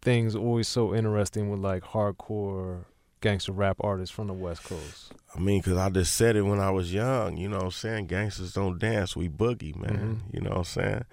things 0.00 0.34
always 0.34 0.68
so 0.68 0.94
interesting 0.94 1.50
with 1.50 1.60
like 1.60 1.82
hardcore 1.82 2.84
gangster 3.20 3.52
rap 3.52 3.76
artists 3.80 4.14
from 4.14 4.28
the 4.28 4.32
West 4.32 4.64
Coast? 4.64 5.12
I 5.34 5.40
mean, 5.40 5.60
because 5.60 5.76
I 5.76 5.90
just 5.90 6.14
said 6.14 6.36
it 6.36 6.42
when 6.42 6.60
I 6.60 6.70
was 6.70 6.94
young. 6.94 7.36
You 7.36 7.48
know 7.48 7.56
what 7.56 7.64
I'm 7.64 7.70
saying? 7.72 8.06
Gangsters 8.06 8.52
don't 8.54 8.78
dance, 8.78 9.16
we 9.16 9.28
boogie, 9.28 9.76
man. 9.76 9.98
Mm-hmm. 9.98 10.36
You 10.36 10.40
know 10.42 10.50
what 10.50 10.58
I'm 10.58 10.64
saying? 10.64 11.04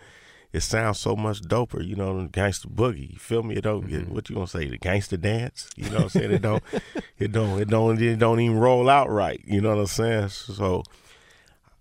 It 0.56 0.62
sounds 0.62 1.00
so 1.00 1.18
much 1.18 1.41
doper, 1.41 1.86
you 1.86 1.98
know, 1.98 2.28
gangster 2.32 2.70
boogie. 2.70 3.12
You 3.12 3.20
feel 3.20 3.44
me? 3.44 3.56
It 3.56 3.62
don't 3.62 3.86
mm-hmm. 3.86 4.13
what 4.13 4.30
you 4.30 4.36
gonna 4.36 4.48
say, 4.48 4.70
the 4.70 4.78
gangster 4.78 5.18
dance? 5.18 5.70
You 5.76 5.89
know 5.89 5.96
what 5.96 6.04
I'm 6.04 6.10
saying? 6.10 6.32
It 6.32 6.41
don't 6.41 6.63
it 7.20 7.32
don't 7.34 7.60
it 7.60 7.68
don't 7.68 8.02
it 8.02 8.18
don't 8.18 8.39
even 8.39 8.58
roll 8.58 8.89
out 8.89 9.10
right. 9.10 9.41
You 9.46 9.60
know 9.60 9.72
what 9.72 9.80
I'm 9.80 9.88
saying? 9.88 10.30
So 10.30 10.84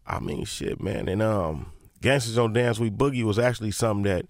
I 0.05 0.19
mean, 0.19 0.45
shit, 0.45 0.83
man. 0.83 1.09
And 1.09 1.23
um, 1.23 1.71
Gangsters 2.03 2.35
Don't 2.35 2.53
Dance 2.53 2.81
We 2.81 2.91
Boogie 2.91 3.23
was 3.23 3.39
actually 3.39 3.71
something 3.71 4.03
that 4.11 4.27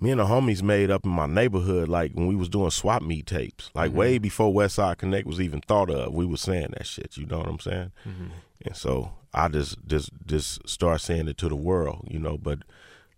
me 0.00 0.12
and 0.12 0.20
the 0.20 0.24
homies 0.24 0.62
made 0.62 0.90
up 0.90 1.04
in 1.04 1.10
my 1.10 1.26
neighborhood, 1.26 1.90
like 1.90 2.12
when 2.12 2.26
we 2.26 2.36
was 2.36 2.48
doing 2.48 2.70
swap 2.70 3.02
meet 3.02 3.26
tapes, 3.26 3.70
like 3.74 3.90
mm-hmm. 3.90 3.98
way 3.98 4.18
before 4.18 4.50
West 4.50 4.76
Side 4.76 4.96
Connect 4.96 5.26
was 5.26 5.42
even 5.42 5.60
thought 5.60 5.90
of. 5.90 6.14
We 6.14 6.24
was 6.24 6.40
saying 6.40 6.68
that 6.78 6.86
shit. 6.86 7.18
You 7.18 7.26
know 7.26 7.38
what 7.38 7.48
I'm 7.48 7.60
saying? 7.60 7.92
Mm-hmm. 8.06 8.26
And 8.64 8.76
so 8.76 9.12
I 9.34 9.48
just 9.48 9.76
just 9.86 10.10
just 10.24 10.66
start 10.66 11.02
saying 11.02 11.28
it 11.28 11.36
to 11.38 11.50
the 11.50 11.56
world, 11.56 12.06
you 12.08 12.18
know. 12.18 12.38
But 12.38 12.60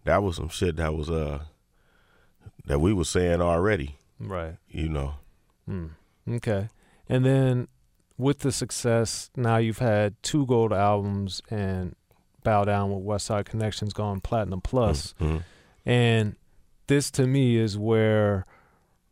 that 0.05 0.23
was 0.23 0.37
some 0.37 0.49
shit 0.49 0.77
that 0.77 0.95
was 0.95 1.11
uh 1.11 1.41
that 2.67 2.79
we 2.79 2.93
was 2.93 3.09
saying 3.09 3.41
already, 3.41 3.97
right? 4.19 4.57
You 4.69 4.89
know. 4.89 5.15
Mm. 5.69 5.91
Okay, 6.29 6.69
and 7.09 7.25
then 7.25 7.69
with 8.19 8.41
the 8.41 8.53
success, 8.53 9.31
now 9.37 9.57
you've 9.57 9.79
had 9.79 10.23
two 10.23 10.47
gold 10.47 10.73
albums 10.73 11.41
and 11.51 11.97
Bow 12.45 12.65
Down 12.65 12.93
with 12.93 13.03
West 13.03 13.27
Side 13.27 13.47
Connections 13.47 13.93
gone 13.93 14.21
platinum 14.21 14.61
plus. 14.61 15.15
Mm-hmm. 15.21 15.39
And 15.87 16.37
this 16.87 17.11
to 17.13 17.27
me 17.27 17.57
is 17.57 17.79
where, 17.79 18.47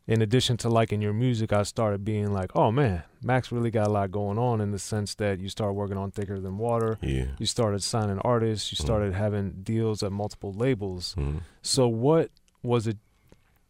in 0.08 0.22
addition 0.22 0.56
to 0.56 0.70
liking 0.70 1.02
your 1.02 1.12
music, 1.12 1.52
I 1.52 1.62
started 1.64 2.02
being 2.02 2.32
like, 2.32 2.56
oh 2.56 2.72
man, 2.72 3.02
Max 3.22 3.52
really 3.52 3.70
got 3.70 3.86
a 3.86 3.90
lot 3.90 4.10
going 4.10 4.38
on 4.38 4.62
in 4.62 4.70
the 4.70 4.78
sense 4.78 5.14
that 5.16 5.38
you 5.38 5.50
started 5.50 5.74
working 5.74 5.98
on 5.98 6.10
Thicker 6.10 6.40
Than 6.40 6.56
Water. 6.56 6.98
Yeah. 7.02 7.26
You 7.38 7.44
started 7.44 7.82
signing 7.82 8.18
artists. 8.20 8.72
You 8.72 8.76
mm-hmm. 8.76 8.86
started 8.86 9.12
mm-hmm. 9.12 9.22
having 9.22 9.50
deals 9.62 10.02
at 10.02 10.10
multiple 10.10 10.54
labels. 10.54 11.14
Mm-hmm. 11.18 11.38
So, 11.60 11.86
what 11.86 12.30
was 12.62 12.86
it 12.86 12.96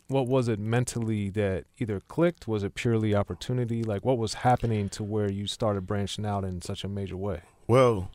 what 0.07 0.27
was 0.27 0.49
it 0.49 0.61
mentally 0.61 1.29
that 1.31 1.65
either 1.79 2.01
clicked? 2.01 2.47
Was 2.47 2.63
it 2.63 2.75
purely 2.75 3.15
opportunity? 3.15 3.83
Like 3.83 4.05
what 4.05 4.17
was 4.17 4.35
happening 4.35 4.89
to 4.91 5.03
where 5.03 5.31
you 5.31 5.47
started 5.49 5.87
branching 5.87 6.25
out 6.25 6.45
in 6.45 6.63
such 6.63 6.85
a 6.85 6.89
major 6.89 7.17
way? 7.17 7.43
Well, 7.67 8.11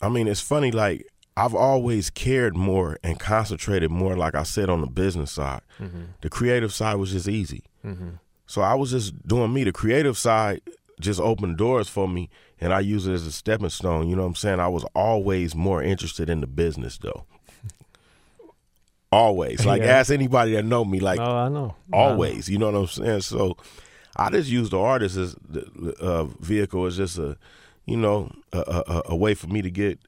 I 0.00 0.08
mean, 0.08 0.28
it's 0.28 0.40
funny. 0.40 0.70
Like 0.70 1.06
I've 1.36 1.54
always 1.54 2.10
cared 2.10 2.56
more 2.56 2.98
and 3.02 3.18
concentrated 3.18 3.90
more, 3.90 4.16
like 4.16 4.34
I 4.34 4.42
said, 4.42 4.68
on 4.68 4.80
the 4.82 4.86
business 4.86 5.32
side. 5.32 5.62
Mm-hmm. 5.80 6.02
The 6.20 6.28
creative 6.28 6.72
side 6.74 6.96
was 6.96 7.12
just 7.12 7.28
easy. 7.28 7.64
Mm-hmm. 7.84 8.10
So 8.46 8.60
I 8.60 8.74
was 8.74 8.90
just 8.90 9.26
doing 9.26 9.52
me. 9.52 9.64
The 9.64 9.72
creative 9.72 10.18
side 10.18 10.60
just 11.00 11.20
opened 11.20 11.56
doors 11.56 11.88
for 11.88 12.06
me, 12.06 12.28
and 12.60 12.72
I 12.72 12.80
use 12.80 13.06
it 13.06 13.12
as 13.14 13.26
a 13.26 13.32
stepping 13.32 13.70
stone. 13.70 14.08
You 14.08 14.14
know 14.16 14.22
what 14.22 14.28
I'm 14.28 14.34
saying? 14.34 14.60
I 14.60 14.68
was 14.68 14.84
always 14.94 15.54
more 15.54 15.82
interested 15.82 16.28
in 16.28 16.40
the 16.42 16.46
business, 16.46 16.98
though. 16.98 17.24
always, 19.10 19.64
like 19.66 19.82
Yeah. 19.82 19.88
ask 19.98 20.10
anybody 20.10 20.52
that 20.52 20.64
know 20.64 20.84
me, 20.84 21.00
like 21.00 21.20
oh, 21.20 21.24
I 21.36 21.48
know. 21.48 21.74
always. 21.92 22.48
You 22.48 22.58
know 22.58 22.70
what 22.70 22.78
I'm 22.78 22.86
saying? 22.86 23.20
So 23.22 23.56
I 24.16 24.30
just 24.30 24.50
use 24.50 24.70
the 24.70 24.78
artist 24.78 25.16
as 25.16 25.34
the 25.48 25.94
uh, 26.00 26.24
vehicle 26.40 26.84
as 26.86 26.96
just 26.96 27.18
a, 27.18 27.36
you 27.86 27.96
know, 27.96 28.30
a, 28.52 28.58
a, 28.86 29.02
a 29.06 29.16
way 29.16 29.34
for 29.34 29.46
me 29.48 29.62
to 29.62 29.70
get 29.70 29.98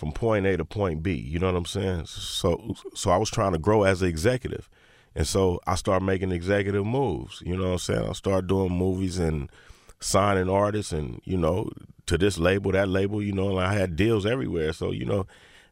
from 0.00 0.12
point 0.12 0.46
A 0.46 0.56
to 0.56 0.64
point 0.64 1.02
B. 1.02 1.12
You 1.12 1.38
know 1.38 1.48
what 1.48 1.56
I'm 1.56 1.66
saying? 1.66 2.06
So 2.06 2.74
so 2.94 3.10
I 3.10 3.18
was 3.18 3.30
trying 3.30 3.52
to 3.52 3.58
grow 3.58 3.82
as 3.82 4.00
an 4.00 4.08
executive, 4.08 4.70
and 5.14 5.26
so 5.26 5.60
I 5.66 5.74
started 5.74 6.06
making 6.06 6.32
executive 6.32 6.86
moves. 6.86 7.42
You 7.44 7.54
know 7.54 7.64
what 7.64 7.72
I'm 7.72 7.78
saying? 7.78 8.08
I 8.08 8.12
started 8.12 8.46
doing 8.46 8.72
movies 8.72 9.18
and 9.18 9.50
signing 10.00 10.48
artists, 10.48 10.92
and 10.92 11.20
you 11.24 11.36
know, 11.36 11.70
to 12.06 12.16
this 12.16 12.38
label, 12.38 12.72
that 12.72 12.88
label. 12.88 13.22
You 13.22 13.32
know, 13.32 13.50
and 13.50 13.60
I 13.60 13.74
had 13.74 13.94
deals 13.94 14.24
everywhere. 14.24 14.72
So 14.72 14.90
you 14.90 15.04
know. 15.04 15.26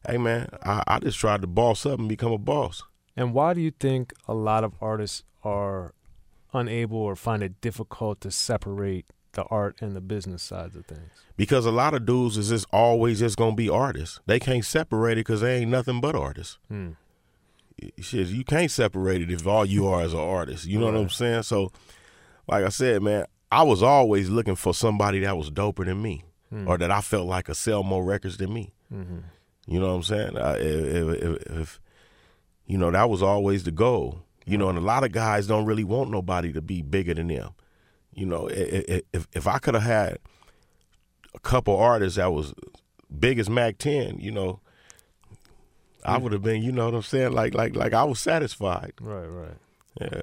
Hey 0.07 0.17
man, 0.17 0.47
I, 0.63 0.81
I 0.87 0.99
just 0.99 1.19
tried 1.19 1.41
to 1.41 1.47
boss 1.47 1.85
up 1.85 1.99
and 1.99 2.07
become 2.07 2.31
a 2.31 2.37
boss. 2.37 2.83
And 3.17 3.33
why 3.33 3.53
do 3.53 3.59
you 3.59 3.71
think 3.71 4.13
a 4.29 4.33
lot 4.33 4.63
of 4.63 4.73
artists 4.79 5.23
are 5.43 5.93
unable 6.53 6.99
or 6.99 7.17
find 7.17 7.43
it 7.43 7.59
difficult 7.59 8.21
to 8.21 8.31
separate 8.31 9.07
the 9.33 9.43
art 9.45 9.77
and 9.81 9.95
the 9.95 10.01
business 10.01 10.43
sides 10.43 10.75
of 10.75 10.85
things? 10.85 11.11
because 11.37 11.65
a 11.65 11.71
lot 11.71 11.93
of 11.93 12.05
dudes 12.05 12.37
is 12.37 12.49
just 12.49 12.65
always 12.73 13.19
just 13.19 13.37
gonna 13.37 13.55
be 13.55 13.69
artists. 13.69 14.19
They 14.25 14.39
can't 14.39 14.65
separate 14.65 15.13
it 15.13 15.21
because 15.25 15.41
they 15.41 15.57
ain't 15.59 15.71
nothing 15.71 16.01
but 16.01 16.15
artists. 16.15 16.57
Hmm. 16.67 16.91
Shit, 17.99 18.27
you 18.27 18.43
can't 18.43 18.69
separate 18.69 19.21
it 19.21 19.31
if 19.31 19.47
all 19.47 19.65
you 19.65 19.87
are 19.87 20.03
is 20.03 20.13
an 20.13 20.19
artist. 20.19 20.65
You 20.65 20.79
know 20.79 20.87
what 20.87 20.95
I'm 20.97 21.09
saying? 21.09 21.43
So, 21.43 21.71
like 22.47 22.65
I 22.65 22.69
said, 22.69 23.01
man, 23.01 23.25
I 23.51 23.63
was 23.63 23.81
always 23.81 24.29
looking 24.29 24.55
for 24.55 24.73
somebody 24.73 25.21
that 25.21 25.37
was 25.37 25.49
doper 25.49 25.85
than 25.85 26.01
me, 26.01 26.25
Hmm. 26.49 26.67
or 26.67 26.77
that 26.77 26.91
I 26.91 26.99
felt 27.01 27.27
like 27.27 27.45
could 27.45 27.55
sell 27.55 27.83
more 27.83 28.03
records 28.03 28.35
than 28.37 28.53
me. 28.53 28.73
Mm-hmm. 28.93 29.19
You 29.67 29.79
know 29.79 29.87
what 29.89 29.93
I'm 29.93 30.03
saying? 30.03 30.35
Uh, 30.37 30.55
if, 30.59 31.23
if, 31.23 31.57
if 31.57 31.79
you 32.65 32.77
know 32.77 32.91
that 32.91 33.09
was 33.09 33.21
always 33.23 33.63
the 33.63 33.71
goal. 33.71 34.23
You 34.45 34.57
know, 34.57 34.67
and 34.67 34.77
a 34.77 34.81
lot 34.81 35.03
of 35.03 35.11
guys 35.11 35.45
don't 35.47 35.65
really 35.65 35.83
want 35.83 36.09
nobody 36.09 36.51
to 36.53 36.61
be 36.61 36.81
bigger 36.81 37.13
than 37.13 37.27
them. 37.27 37.51
You 38.19 38.25
know, 38.25 38.49
if 38.51 39.27
if 39.33 39.47
I 39.47 39.59
could 39.59 39.73
have 39.73 39.83
had 39.83 40.19
a 41.33 41.39
couple 41.39 41.77
artists 41.77 42.17
that 42.17 42.33
was 42.33 42.53
big 43.17 43.39
as 43.39 43.49
Mack 43.49 43.77
Ten, 43.77 44.19
you 44.19 44.31
know, 44.31 44.59
I 46.03 46.17
would 46.17 46.33
have 46.33 46.43
been. 46.43 46.61
You 46.61 46.71
know 46.71 46.85
what 46.85 46.95
I'm 46.95 47.01
saying? 47.01 47.31
Like 47.31 47.53
like 47.53 47.75
like 47.75 47.93
I 47.93 48.03
was 48.03 48.19
satisfied. 48.19 48.93
Right, 48.99 49.27
right. 49.27 49.57
Yeah. 49.99 50.21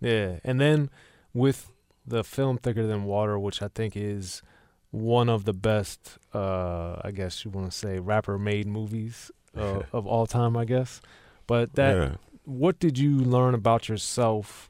Yeah, 0.00 0.38
and 0.44 0.60
then 0.60 0.90
with 1.34 1.70
the 2.06 2.24
film 2.24 2.58
Thicker 2.58 2.86
Than 2.86 3.04
Water, 3.04 3.38
which 3.38 3.62
I 3.62 3.68
think 3.68 3.96
is 3.96 4.42
one 4.90 5.28
of 5.28 5.44
the 5.44 5.52
best, 5.52 6.18
uh, 6.34 6.96
I 7.04 7.10
guess 7.12 7.44
you 7.44 7.50
want 7.50 7.70
to 7.70 7.76
say, 7.76 7.98
rapper-made 7.98 8.66
movies 8.66 9.30
uh, 9.56 9.82
of 9.92 10.06
all 10.06 10.26
time, 10.26 10.56
I 10.56 10.64
guess. 10.64 11.00
But 11.46 11.74
that, 11.74 11.96
yeah. 11.96 12.12
what 12.44 12.78
did 12.78 12.98
you 12.98 13.18
learn 13.18 13.54
about 13.54 13.88
yourself 13.88 14.69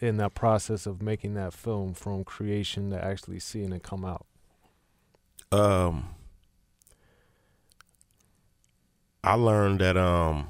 in 0.00 0.18
that 0.18 0.34
process 0.34 0.86
of 0.86 1.00
making 1.02 1.34
that 1.34 1.52
film 1.52 1.94
from 1.94 2.24
creation 2.24 2.90
to 2.90 3.02
actually 3.02 3.38
seeing 3.38 3.72
it 3.72 3.82
come 3.82 4.04
out? 4.04 4.26
um 5.52 6.08
I 9.22 9.34
learned 9.34 9.80
that 9.80 9.96
um 9.96 10.48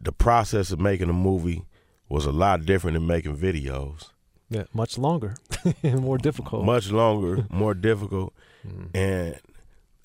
the 0.00 0.12
process 0.12 0.70
of 0.70 0.80
making 0.80 1.08
a 1.08 1.14
movie 1.14 1.64
was 2.08 2.26
a 2.26 2.32
lot 2.32 2.64
different 2.64 2.94
than 2.94 3.06
making 3.06 3.36
videos. 3.36 4.10
Yeah, 4.48 4.64
much 4.72 4.96
longer 4.96 5.34
and 5.82 6.00
more 6.00 6.18
difficult. 6.18 6.64
Much 6.64 6.90
longer, 6.92 7.46
more 7.50 7.74
difficult. 7.74 8.32
Mm. 8.66 8.90
And 8.94 9.40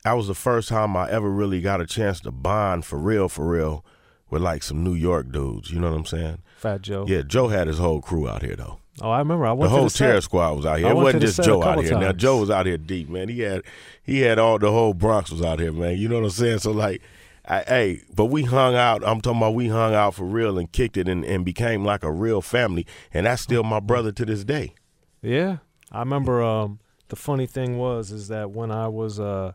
that 0.03 0.13
was 0.13 0.27
the 0.27 0.33
first 0.33 0.69
time 0.69 0.97
I 0.97 1.09
ever 1.11 1.29
really 1.29 1.61
got 1.61 1.81
a 1.81 1.85
chance 1.85 2.19
to 2.21 2.31
bond 2.31 2.85
for 2.85 2.97
real, 2.97 3.29
for 3.29 3.47
real, 3.47 3.85
with 4.31 4.41
like 4.41 4.63
some 4.63 4.83
New 4.83 4.95
York 4.95 5.31
dudes. 5.31 5.69
You 5.69 5.79
know 5.79 5.91
what 5.91 5.97
I'm 5.97 6.05
saying? 6.05 6.39
Fat 6.61 6.83
Joe. 6.83 7.05
Yeah, 7.07 7.23
Joe 7.23 7.47
had 7.47 7.65
his 7.65 7.79
whole 7.79 8.01
crew 8.01 8.29
out 8.29 8.43
here 8.43 8.55
though. 8.55 8.77
Oh, 9.01 9.09
I 9.09 9.17
remember. 9.17 9.47
I 9.47 9.55
The 9.55 9.67
whole 9.67 9.85
the 9.85 9.89
terror 9.89 10.21
set. 10.21 10.23
squad 10.23 10.53
was 10.57 10.65
out 10.67 10.77
here. 10.77 10.89
I 10.89 10.91
It 10.91 10.95
wasn't 10.95 11.23
just 11.23 11.41
Joe 11.41 11.63
out 11.63 11.83
here. 11.83 11.97
Now. 11.97 12.11
Joe 12.11 12.37
was 12.37 12.51
out 12.51 12.67
here 12.67 12.77
deep, 12.77 13.09
man. 13.09 13.29
He 13.29 13.39
had 13.39 13.63
he 14.03 14.19
had 14.19 14.37
all 14.37 14.59
the 14.59 14.71
whole 14.71 14.93
Bronx 14.93 15.31
was 15.31 15.41
out 15.41 15.59
here, 15.59 15.71
man. 15.71 15.97
You 15.97 16.07
know 16.07 16.17
what 16.17 16.25
I'm 16.25 16.29
saying? 16.29 16.59
So 16.59 16.71
like, 16.71 17.01
I, 17.47 17.63
hey, 17.63 18.01
but 18.13 18.25
we 18.25 18.43
hung 18.43 18.75
out. 18.75 19.01
I'm 19.03 19.21
talking 19.21 19.39
about 19.39 19.55
we 19.55 19.69
hung 19.69 19.95
out 19.95 20.13
for 20.13 20.25
real 20.25 20.59
and 20.59 20.71
kicked 20.71 20.97
it 20.97 21.07
and, 21.07 21.25
and 21.25 21.43
became 21.43 21.83
like 21.83 22.03
a 22.03 22.11
real 22.11 22.43
family. 22.43 22.85
And 23.11 23.25
that's 23.25 23.41
still 23.41 23.63
my 23.63 23.79
brother 23.79 24.11
to 24.11 24.23
this 24.23 24.43
day. 24.43 24.75
Yeah, 25.23 25.57
I 25.91 25.99
remember. 25.99 26.43
Um, 26.43 26.79
the 27.07 27.15
funny 27.15 27.47
thing 27.47 27.79
was 27.79 28.11
is 28.11 28.27
that 28.27 28.51
when 28.51 28.69
I 28.69 28.87
was 28.87 29.19
uh, 29.19 29.53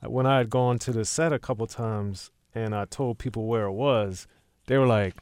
when 0.00 0.26
I 0.26 0.38
had 0.38 0.48
gone 0.48 0.78
to 0.78 0.92
the 0.92 1.04
set 1.04 1.32
a 1.32 1.40
couple 1.40 1.66
times 1.66 2.30
and 2.54 2.72
I 2.72 2.84
told 2.84 3.18
people 3.18 3.46
where 3.46 3.64
it 3.64 3.72
was, 3.72 4.28
they 4.68 4.78
were 4.78 4.86
like, 4.86 5.16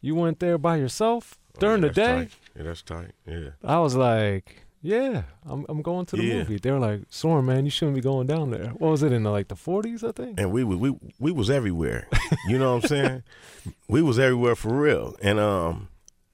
"You 0.00 0.14
went 0.14 0.40
there 0.40 0.58
by 0.58 0.76
yourself 0.76 1.38
during 1.58 1.84
Oh, 1.84 1.88
the 1.88 2.00
yeah, 2.00 2.06
that's 2.06 2.06
day?" 2.06 2.18
tight. 2.24 2.56
Yeah, 2.56 2.62
that's 2.62 2.82
tight. 2.82 3.12
Yeah. 3.26 3.48
I 3.64 3.78
was 3.80 3.94
like, 3.96 4.64
"Yeah, 4.82 5.22
I'm 5.44 5.64
I'm 5.68 5.82
going 5.82 6.06
to 6.06 6.16
the 6.16 6.24
Yeah. 6.24 6.34
movie." 6.38 6.58
They 6.58 6.70
were 6.70 6.78
like, 6.78 7.02
"Soren, 7.10 7.44
man, 7.46 7.64
you 7.64 7.70
shouldn't 7.70 7.94
be 7.96 8.00
going 8.00 8.26
down 8.26 8.50
there." 8.50 8.68
What 8.78 8.90
was 8.90 9.02
it 9.02 9.12
in 9.12 9.22
the, 9.24 9.30
like 9.30 9.48
the 9.48 9.54
40s? 9.56 10.02
I 10.06 10.12
think. 10.12 10.38
and 10.40 10.52
we 10.52 10.64
was 10.64 10.78
we 10.78 10.94
we 11.18 11.32
was 11.32 11.50
everywhere. 11.50 12.08
You 12.48 12.58
know 12.58 12.74
what 12.74 12.84
I'm 12.84 12.88
saying? 12.88 13.22
we 13.88 14.02
was 14.02 14.18
everywhere 14.18 14.54
for 14.56 14.68
real, 14.80 15.16
and 15.22 15.38
um, 15.40 15.88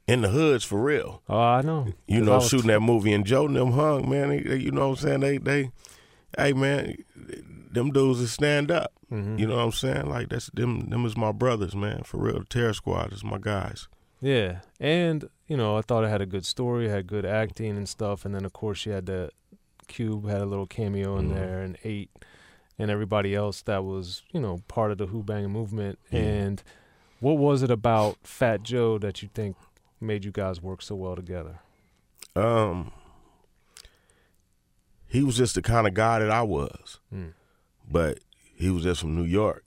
in 0.07 0.21
the 0.23 0.29
hoods 0.29 0.65
for 0.65 0.81
real. 0.83 1.23
Oh, 1.29 1.39
I 1.39 1.63
know. 1.63 1.87
You 2.07 2.21
know, 2.23 2.41
shooting 2.41 2.69
that 2.69 2.81
movie, 2.81 3.13
and 3.13 3.25
Joe 3.25 3.47
and 3.47 3.57
them 3.57 3.73
hung 3.73 4.09
man. 4.11 4.29
They, 4.29 4.41
they- 4.41 4.57
you 4.57 4.71
know 4.71 4.91
what 4.91 5.03
I'm 5.03 5.09
saying? 5.09 5.21
They 5.21 5.39
they, 5.39 5.71
hey 6.37 6.53
man, 6.53 6.97
them 7.71 7.91
dudes 7.91 8.21
is 8.21 8.33
stand 8.33 8.71
up. 8.71 8.93
Mhm. 9.13 9.39
You 9.39 9.47
know 9.47 9.57
what 9.57 9.63
I'm 9.65 9.73
saying? 9.73 10.07
Like 10.09 10.31
that's 10.31 10.47
them. 10.55 10.89
Them 10.89 11.05
is 11.05 11.17
my 11.17 11.33
brothers, 11.33 11.75
man. 11.77 12.03
For 12.05 12.17
real, 12.19 12.39
the 12.41 12.45
Terror 12.47 12.73
Squad 12.73 13.13
is 13.13 13.23
my 13.23 13.39
guys. 13.39 13.87
Yeah, 14.21 14.61
and 14.81 15.29
you 15.49 15.57
know, 15.57 15.77
I 15.77 15.83
thought 15.83 16.05
it 16.05 16.09
had 16.09 16.23
a 16.23 16.27
good 16.27 16.47
story, 16.47 16.89
had 16.89 17.07
good 17.07 17.27
acting 17.27 17.77
and 17.77 17.89
stuff, 17.89 18.25
and 18.25 18.35
then 18.35 18.45
of 18.45 18.53
course 18.53 18.87
you 18.87 18.93
had 18.93 19.07
the 19.07 19.31
Cube 19.89 20.29
had 20.29 20.41
a 20.41 20.47
little 20.47 20.67
cameo 20.67 21.17
in 21.19 21.29
Mhm. 21.31 21.35
there, 21.35 21.61
and 21.61 21.77
Eight, 21.85 22.11
and 22.79 22.91
everybody 22.91 23.35
else 23.35 23.61
that 23.63 23.85
was 23.85 24.23
you 24.33 24.41
know 24.41 24.63
part 24.69 24.91
of 24.93 24.99
the 24.99 25.07
Who 25.09 25.23
Bang 25.23 25.51
movement. 25.51 25.99
Yeah. 26.11 26.21
And 26.21 26.63
what 27.21 27.37
was 27.37 27.63
it 27.63 27.71
about 27.71 28.17
Fat 28.27 28.63
Joe 28.63 28.97
that 28.99 29.23
you 29.23 29.29
think 29.35 29.57
made 30.01 30.25
you 30.25 30.31
guys 30.33 30.63
work 30.63 30.81
so 30.83 30.95
well 30.95 31.17
together? 31.17 31.59
Um, 32.35 32.93
he 35.07 35.23
was 35.23 35.37
just 35.37 35.55
the 35.55 35.63
kind 35.63 35.87
of 35.87 35.95
guy 35.95 36.19
that 36.21 36.31
I 36.31 36.43
was. 36.43 36.99
Mm. 37.15 37.35
but 37.91 38.21
he 38.63 38.71
was 38.71 38.85
just 38.85 39.01
from 39.01 39.15
New 39.17 39.25
York. 39.25 39.65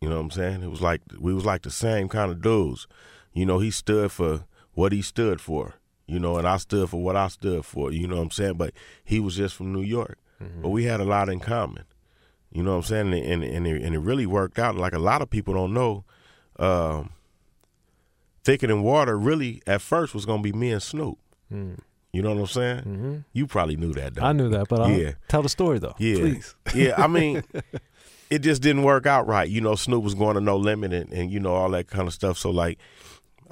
You 0.00 0.08
know 0.08 0.16
what 0.16 0.22
I'm 0.22 0.30
saying? 0.30 0.62
It 0.62 0.70
was 0.70 0.80
like 0.80 1.02
we 1.18 1.34
was 1.34 1.44
like 1.44 1.62
the 1.62 1.70
same 1.70 2.08
kind 2.08 2.30
of 2.30 2.40
dudes. 2.40 2.86
You 3.32 3.46
know, 3.46 3.58
he 3.58 3.70
stood 3.70 4.10
for 4.12 4.44
what 4.74 4.92
he 4.92 5.02
stood 5.02 5.40
for. 5.40 5.74
You 6.06 6.18
know, 6.18 6.38
and 6.38 6.48
I 6.48 6.56
stood 6.56 6.88
for 6.88 7.02
what 7.02 7.16
I 7.16 7.28
stood 7.28 7.64
for. 7.66 7.92
You 7.92 8.06
know 8.08 8.16
what 8.16 8.22
I'm 8.22 8.30
saying? 8.30 8.54
But 8.54 8.72
he 9.04 9.20
was 9.20 9.36
just 9.36 9.54
from 9.56 9.72
New 9.72 9.82
York, 9.82 10.18
Mhm. 10.40 10.62
but 10.62 10.70
we 10.70 10.84
had 10.84 11.00
a 11.00 11.04
lot 11.04 11.28
in 11.28 11.38
common. 11.40 11.84
You 12.50 12.62
know 12.62 12.70
what 12.70 12.76
I'm 12.78 12.82
saying? 12.84 13.12
And 13.12 13.44
and 13.44 13.44
and 13.44 13.66
it, 13.66 13.82
and 13.82 13.94
it 13.94 13.98
really 13.98 14.24
worked 14.26 14.58
out. 14.58 14.74
Like 14.76 14.94
a 14.94 14.98
lot 14.98 15.20
of 15.20 15.28
people 15.28 15.52
don't 15.54 15.74
know. 15.74 16.04
Um, 16.58 17.10
Thicker 18.44 18.66
than 18.68 18.82
water 18.82 19.18
really 19.18 19.60
at 19.66 19.82
first 19.82 20.14
was 20.14 20.24
gonna 20.24 20.42
be 20.42 20.52
me 20.52 20.70
and 20.72 20.82
Snoop. 20.82 21.18
Mm. 21.52 21.80
You 22.12 22.22
know 22.22 22.32
what 22.32 22.40
I'm 22.40 22.46
saying? 22.46 22.78
hmm 22.80 23.16
You 23.34 23.46
probably 23.46 23.76
knew 23.76 23.92
that. 23.92 24.14
Though. 24.14 24.22
I 24.22 24.32
knew 24.32 24.48
that, 24.48 24.68
but 24.68 24.80
I'll 24.80 24.90
Yeah. 24.90 25.12
tell 25.28 25.42
the 25.42 25.48
story 25.50 25.78
though. 25.78 25.94
Yeah. 25.98 26.16
please. 26.16 26.54
yeah, 26.74 26.94
I 26.96 27.06
mean, 27.06 27.42
it 28.30 28.40
just 28.40 28.62
didn't 28.62 28.82
work 28.82 29.06
out 29.06 29.26
right. 29.26 29.48
You 29.48 29.60
know, 29.60 29.74
Snoop 29.74 30.02
was 30.04 30.14
going 30.14 30.34
to 30.34 30.40
No 30.40 30.56
Limit 30.56 30.92
and, 30.92 31.12
and 31.12 31.30
you 31.30 31.40
know 31.40 31.54
all 31.54 31.70
that 31.70 31.88
kind 31.88 32.06
of 32.08 32.14
stuff. 32.14 32.38
So 32.38 32.50
like, 32.50 32.78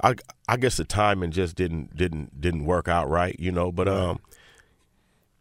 I 0.03 0.15
I 0.47 0.57
guess 0.57 0.77
the 0.77 0.83
timing 0.85 1.31
just 1.31 1.55
didn't 1.55 1.95
didn't 1.95 2.39
didn't 2.39 2.65
work 2.65 2.87
out 2.87 3.09
right. 3.09 3.35
You 3.39 3.51
know, 3.51 3.71
but 3.71 3.87
um, 3.87 4.19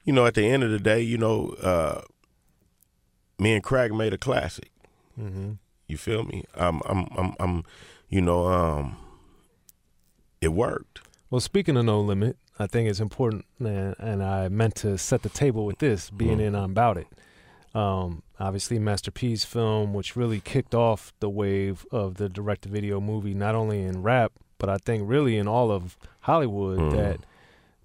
you 0.04 0.12
know, 0.12 0.26
at 0.26 0.34
the 0.34 0.44
end 0.46 0.62
of 0.62 0.70
the 0.70 0.78
day, 0.78 1.00
you 1.00 1.18
know, 1.18 1.50
uh, 1.62 2.02
me 3.38 3.52
and 3.54 3.62
Craig 3.62 3.92
made 3.92 4.12
a 4.12 4.18
classic. 4.18 4.70
hmm 5.16 5.52
You 5.88 5.96
feel 5.96 6.24
me? 6.24 6.44
I'm 6.54 6.80
I'm 6.86 7.06
I'm, 7.16 7.34
I'm 7.38 7.64
you 8.08 8.20
know 8.22 8.46
um, 8.46 8.96
it 10.40 10.48
worked. 10.48 11.00
Well, 11.30 11.40
speaking 11.40 11.76
of 11.76 11.84
No 11.84 12.00
Limit, 12.00 12.36
I 12.58 12.66
think 12.68 12.88
it's 12.88 13.00
important, 13.00 13.44
and, 13.58 13.96
and 13.98 14.22
I 14.22 14.48
meant 14.48 14.76
to 14.76 14.96
set 14.96 15.22
the 15.22 15.28
table 15.28 15.66
with 15.66 15.78
this, 15.78 16.08
being 16.08 16.38
Mhm. 16.38 16.46
in 16.46 16.54
on 16.54 16.70
About 16.70 16.96
It. 16.98 17.08
Um, 17.76 18.22
obviously, 18.40 18.78
Master 18.78 19.10
P's 19.10 19.44
film, 19.44 19.92
which 19.92 20.16
really 20.16 20.40
kicked 20.40 20.74
off 20.74 21.12
the 21.20 21.28
wave 21.28 21.86
of 21.90 22.14
the 22.14 22.28
direct-to-video 22.28 23.00
movie, 23.00 23.34
not 23.34 23.54
only 23.54 23.82
in 23.82 24.02
rap, 24.02 24.32
but 24.58 24.68
I 24.70 24.78
think 24.78 25.02
really 25.06 25.36
in 25.36 25.46
all 25.46 25.70
of 25.70 25.98
Hollywood, 26.20 26.78
Mhm. 26.78 26.90
that 26.92 27.20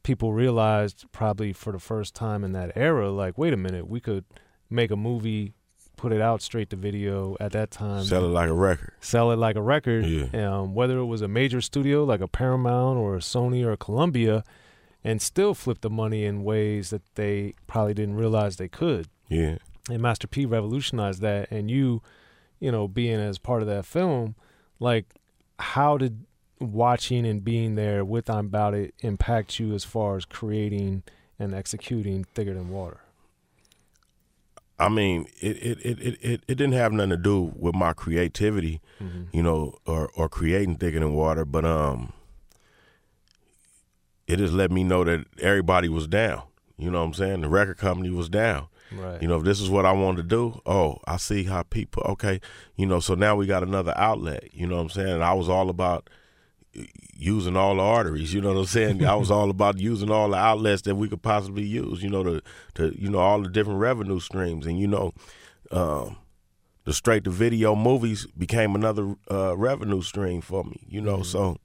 people 0.04 0.32
realized 0.34 1.06
probably 1.12 1.52
for 1.54 1.74
the 1.74 1.80
first 1.80 2.16
time 2.16 2.44
in 2.44 2.54
that 2.54 2.72
era, 2.76 3.12
like, 3.12 3.38
wait 3.38 3.54
a 3.54 3.58
minute, 3.58 3.88
we 3.90 4.00
could 4.00 4.24
make 4.70 4.92
a 4.92 4.96
movie, 4.96 5.54
put 5.98 6.12
it 6.14 6.22
out 6.22 6.42
straight 6.42 6.70
to 6.70 6.76
video 6.78 7.36
at 7.40 7.52
that 7.52 7.70
time, 7.70 8.04
Sell 8.06 8.24
it 8.26 8.30
like 8.30 8.50
a 8.50 8.54
record. 8.54 8.94
sell 9.02 9.30
it 9.32 9.36
like 9.36 9.56
a 9.58 9.62
record. 9.62 10.06
Yeah. 10.06 10.28
Um, 10.60 10.74
whether 10.74 10.98
it 11.00 11.06
was 11.06 11.22
a 11.22 11.28
major 11.28 11.60
studio 11.62 12.04
like 12.06 12.22
a 12.22 12.28
Paramount 12.28 12.98
or 12.98 13.16
a 13.16 13.20
Sony 13.20 13.64
or 13.66 13.74
a 13.74 13.78
Columbia, 13.78 14.44
and 15.04 15.22
still 15.22 15.54
flip 15.54 15.82
the 15.82 15.90
money 15.90 16.24
in 16.26 16.44
ways 16.44 16.92
that 16.92 17.02
they 17.16 17.54
probably 17.68 17.94
didn't 17.94 18.16
realize 18.16 18.56
they 18.56 18.70
could. 18.70 19.08
Yeah. 19.28 19.58
And 19.92 20.02
Master 20.02 20.28
P 20.28 20.46
revolutionized 20.46 21.22
that. 21.22 21.52
And 21.52 21.70
you, 21.70 22.02
you 22.60 22.72
know, 22.72 22.88
being 22.88 23.20
as 23.20 23.38
part 23.38 23.62
of 23.62 23.68
that 23.68 23.86
film, 23.86 24.36
like, 24.80 25.06
how 25.60 25.98
did 25.98 26.26
watching 26.60 27.26
and 27.26 27.44
being 27.44 27.76
there 27.76 28.06
with 28.06 28.30
I'm 28.30 28.48
About 28.48 28.74
It 28.74 28.94
impact 29.00 29.60
you 29.60 29.74
as 29.74 29.84
far 29.84 30.18
as 30.18 30.26
creating 30.26 31.04
and 31.40 31.54
executing 31.54 32.24
Thicker 32.24 32.54
Than 32.54 32.70
Water? 32.70 33.02
I 34.80 34.90
mean, 34.90 35.28
it 35.40 35.58
it, 35.58 35.80
it, 35.86 36.00
it, 36.00 36.44
it, 36.48 36.58
didn't 36.58 36.72
have 36.72 36.92
nothing 36.92 37.12
to 37.12 37.18
do 37.18 37.54
with 37.56 37.76
my 37.76 37.94
creativity, 37.94 38.82
mm-hmm. 39.00 39.26
you 39.32 39.44
know, 39.44 39.76
or, 39.86 40.10
or 40.16 40.28
creating 40.28 40.78
Thicker 40.78 41.00
Than 41.00 41.14
Water, 41.14 41.46
but 41.46 41.66
um 41.66 42.14
it 44.28 44.38
just 44.38 44.54
let 44.54 44.72
me 44.72 44.84
know 44.84 45.04
that 45.04 45.26
everybody 45.40 45.90
was 45.90 46.08
down. 46.08 46.44
You 46.78 46.90
know 46.90 47.00
what 47.00 47.08
I'm 47.08 47.14
saying? 47.14 47.42
The 47.42 47.50
record 47.50 47.78
company 47.78 48.10
was 48.10 48.30
down. 48.30 48.68
Right. 48.94 49.22
You 49.22 49.28
know, 49.28 49.38
if 49.38 49.44
this 49.44 49.62
is 49.62 49.70
what 49.70 49.86
I 49.86 49.92
wanted 49.94 50.24
to 50.24 50.28
do, 50.28 50.62
oh, 50.66 51.00
I 51.06 51.18
see 51.18 51.44
how 51.44 51.64
people 51.64 52.04
okay, 52.04 52.42
you 52.76 52.86
know, 52.86 53.00
so 53.00 53.16
now 53.16 53.36
we 53.36 53.46
got 53.46 53.64
another 53.64 53.94
outlet, 53.96 54.54
you 54.54 54.68
know 54.68 54.76
what 54.76 54.84
I'm 54.84 54.90
saying? 54.90 55.14
And 55.14 55.24
I 55.24 55.34
was 55.34 55.50
all 55.50 55.70
about 55.70 56.10
using 57.16 57.56
all 57.56 57.76
the 57.76 57.82
arteries, 57.82 58.34
you 58.34 58.42
know 58.42 58.54
what 58.54 58.60
I'm 58.60 58.66
saying? 58.66 59.06
I 59.06 59.16
was 59.16 59.32
all 59.32 59.50
about 59.50 59.80
using 59.80 60.10
all 60.10 60.30
the 60.30 60.38
outlets 60.38 60.82
that 60.84 60.96
we 60.96 61.08
could 61.08 61.22
possibly 61.22 61.64
use, 61.64 62.04
you 62.04 62.10
know, 62.10 62.24
to 62.24 62.42
to 62.76 62.96
you 63.00 63.10
know, 63.10 63.20
all 63.20 63.42
the 63.42 63.50
different 63.50 63.80
revenue 63.80 64.20
streams 64.20 64.66
and 64.66 64.80
you 64.80 64.88
know, 64.88 65.14
um, 65.72 66.18
the 66.86 66.94
straight 66.94 67.24
to 67.26 67.30
video 67.30 67.76
movies 67.76 68.26
became 68.38 68.76
another 68.76 69.16
uh, 69.30 69.56
revenue 69.56 70.02
stream 70.02 70.42
for 70.42 70.64
me, 70.64 70.82
you 70.88 71.02
know. 71.02 71.18
Mm-hmm. 71.18 71.24
So, 71.24 71.58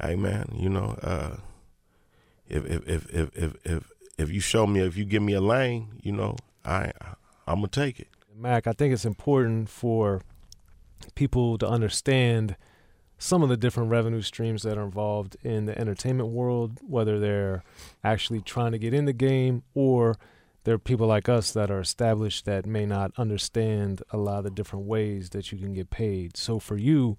hey 0.00 0.16
man, 0.16 0.52
you 0.56 0.68
know, 0.68 0.98
uh, 1.02 1.36
if 2.48 2.64
if 2.64 2.88
if 2.88 3.14
if 3.14 3.36
if 3.36 3.56
if 3.64 3.92
if 4.18 4.30
you 4.30 4.40
show 4.40 4.66
me, 4.66 4.80
if 4.80 4.96
you 4.96 5.04
give 5.04 5.22
me 5.22 5.32
a 5.34 5.40
lane, 5.40 5.98
you 6.02 6.12
know, 6.12 6.36
I 6.64 6.92
I'm 7.46 7.56
gonna 7.56 7.68
take 7.68 8.00
it. 8.00 8.08
Mack, 8.36 8.66
I 8.66 8.72
think 8.72 8.92
it's 8.92 9.04
important 9.04 9.68
for 9.68 10.22
people 11.14 11.58
to 11.58 11.68
understand 11.68 12.56
some 13.18 13.42
of 13.42 13.48
the 13.48 13.56
different 13.56 13.90
revenue 13.90 14.22
streams 14.22 14.62
that 14.64 14.76
are 14.76 14.82
involved 14.82 15.36
in 15.42 15.66
the 15.66 15.78
entertainment 15.78 16.30
world, 16.30 16.80
whether 16.86 17.18
they're 17.18 17.62
actually 18.02 18.40
trying 18.40 18.72
to 18.72 18.78
get 18.78 18.92
in 18.92 19.04
the 19.04 19.12
game 19.12 19.62
or 19.74 20.16
there 20.64 20.74
are 20.74 20.78
people 20.78 21.06
like 21.06 21.28
us 21.28 21.52
that 21.52 21.70
are 21.70 21.80
established 21.80 22.44
that 22.46 22.66
may 22.66 22.86
not 22.86 23.12
understand 23.16 24.02
a 24.10 24.16
lot 24.16 24.38
of 24.38 24.44
the 24.44 24.50
different 24.50 24.86
ways 24.86 25.30
that 25.30 25.52
you 25.52 25.58
can 25.58 25.74
get 25.74 25.90
paid. 25.90 26.36
So 26.36 26.58
for 26.58 26.76
you, 26.76 27.18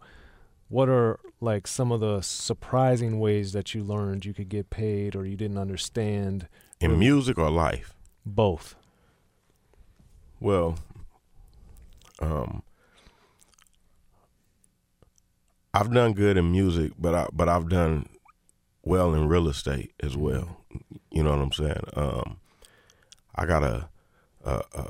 what 0.67 0.89
are 0.89 1.19
like 1.39 1.67
some 1.67 1.91
of 1.91 1.99
the 1.99 2.21
surprising 2.21 3.19
ways 3.19 3.53
that 3.53 3.73
you 3.73 3.83
learned 3.83 4.25
you 4.25 4.33
could 4.33 4.49
get 4.49 4.69
paid 4.69 5.15
or 5.15 5.25
you 5.25 5.37
didn't 5.37 5.59
understand 5.59 6.47
in 6.79 6.99
music 6.99 7.37
or 7.37 7.49
life 7.49 7.93
both 8.25 8.75
well 10.39 10.75
um 12.19 12.61
I've 15.73 15.93
done 15.93 16.13
good 16.13 16.37
in 16.37 16.51
music 16.51 16.93
but 16.97 17.15
I 17.15 17.27
but 17.33 17.49
I've 17.49 17.69
done 17.69 18.07
well 18.83 19.13
in 19.13 19.27
real 19.27 19.47
estate 19.47 19.93
as 20.01 20.15
well 20.15 20.57
you 21.11 21.23
know 21.23 21.31
what 21.31 21.41
I'm 21.41 21.51
saying 21.51 21.83
um 21.95 22.37
I 23.35 23.45
got 23.45 23.63
a 23.63 23.89
a, 24.43 24.61
a, 24.73 24.85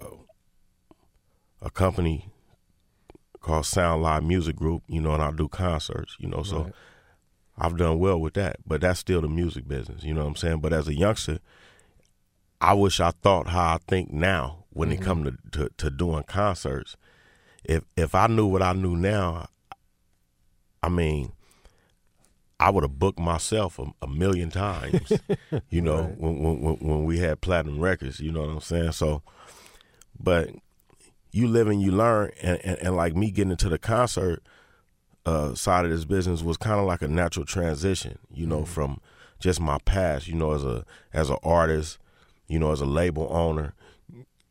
a 1.63 1.69
company 1.71 2.29
called 3.45 3.65
Sound 3.65 4.01
Live 4.01 4.23
Music 4.23 4.55
Group, 4.55 4.83
you 4.87 4.99
know, 4.99 5.13
and 5.13 5.21
I 5.21 5.31
do 5.31 5.47
concerts, 5.47 6.15
you 6.19 6.27
know, 6.27 6.41
so 6.41 6.63
right. 6.63 6.73
I've 7.57 7.77
done 7.77 7.99
well 7.99 8.19
with 8.19 8.33
that. 8.33 8.57
But 8.65 8.81
that's 8.81 8.99
still 8.99 9.21
the 9.21 9.29
music 9.29 9.67
business, 9.67 10.03
you 10.03 10.13
know 10.13 10.21
what 10.21 10.29
I'm 10.29 10.35
saying? 10.35 10.59
But 10.59 10.73
as 10.73 10.87
a 10.87 10.95
youngster, 10.95 11.39
I 12.61 12.73
wish 12.73 12.99
I 12.99 13.11
thought 13.11 13.47
how 13.47 13.75
I 13.75 13.77
think 13.87 14.11
now 14.11 14.65
when 14.69 14.89
mm-hmm. 14.89 15.01
it 15.01 15.05
come 15.05 15.23
to, 15.23 15.37
to, 15.51 15.69
to 15.77 15.89
doing 15.89 16.23
concerts. 16.23 16.97
If 17.63 17.83
if 17.97 18.13
I 18.13 18.27
knew 18.27 18.45
what 18.45 18.61
I 18.61 18.73
knew 18.73 18.95
now, 18.95 19.47
I 20.83 20.89
mean, 20.89 21.31
I 22.59 22.69
would 22.69 22.83
have 22.83 22.99
booked 22.99 23.19
myself 23.19 23.79
a, 23.79 23.85
a 24.01 24.07
million 24.07 24.51
times, 24.51 25.11
you 25.69 25.81
know, 25.81 26.01
right. 26.01 26.17
when, 26.17 26.61
when 26.61 26.75
when 26.75 27.03
we 27.05 27.19
had 27.19 27.41
platinum 27.41 27.79
records, 27.79 28.19
you 28.19 28.31
know 28.31 28.41
what 28.41 28.49
I'm 28.49 28.59
saying? 28.61 28.91
So, 28.91 29.23
but 30.19 30.51
you 31.31 31.47
live 31.47 31.67
and 31.67 31.81
you 31.81 31.91
learn, 31.91 32.31
and, 32.41 32.59
and, 32.63 32.77
and 32.79 32.95
like 32.95 33.15
me 33.15 33.31
getting 33.31 33.51
into 33.51 33.67
the 33.67 33.77
concert 33.77 34.43
uh, 35.25 35.53
side 35.55 35.85
of 35.85 35.91
this 35.91 36.05
business 36.05 36.43
was 36.43 36.57
kind 36.57 36.79
of 36.79 36.85
like 36.85 37.01
a 37.01 37.07
natural 37.07 37.45
transition, 37.45 38.19
you 38.33 38.45
know, 38.45 38.61
mm-hmm. 38.61 38.71
from 38.71 39.01
just 39.39 39.59
my 39.59 39.77
past, 39.85 40.27
you 40.27 40.35
know, 40.35 40.51
as 40.51 40.63
a 40.63 40.85
as 41.13 41.29
an 41.29 41.37
artist, 41.43 41.97
you 42.47 42.59
know, 42.59 42.71
as 42.71 42.81
a 42.81 42.85
label 42.85 43.27
owner, 43.31 43.73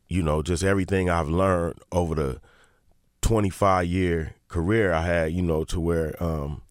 you 0.07 0.21
know, 0.21 0.41
just 0.41 0.63
everything 0.63 1.09
I've 1.09 1.29
learned 1.29 1.79
over 1.91 2.15
the 2.15 2.41
25 3.21 3.85
year 3.87 4.35
career 4.47 4.93
I 4.93 5.01
had, 5.01 5.33
you 5.33 5.41
know, 5.41 5.63
to 5.65 5.79
where, 5.79 6.21
um, 6.23 6.61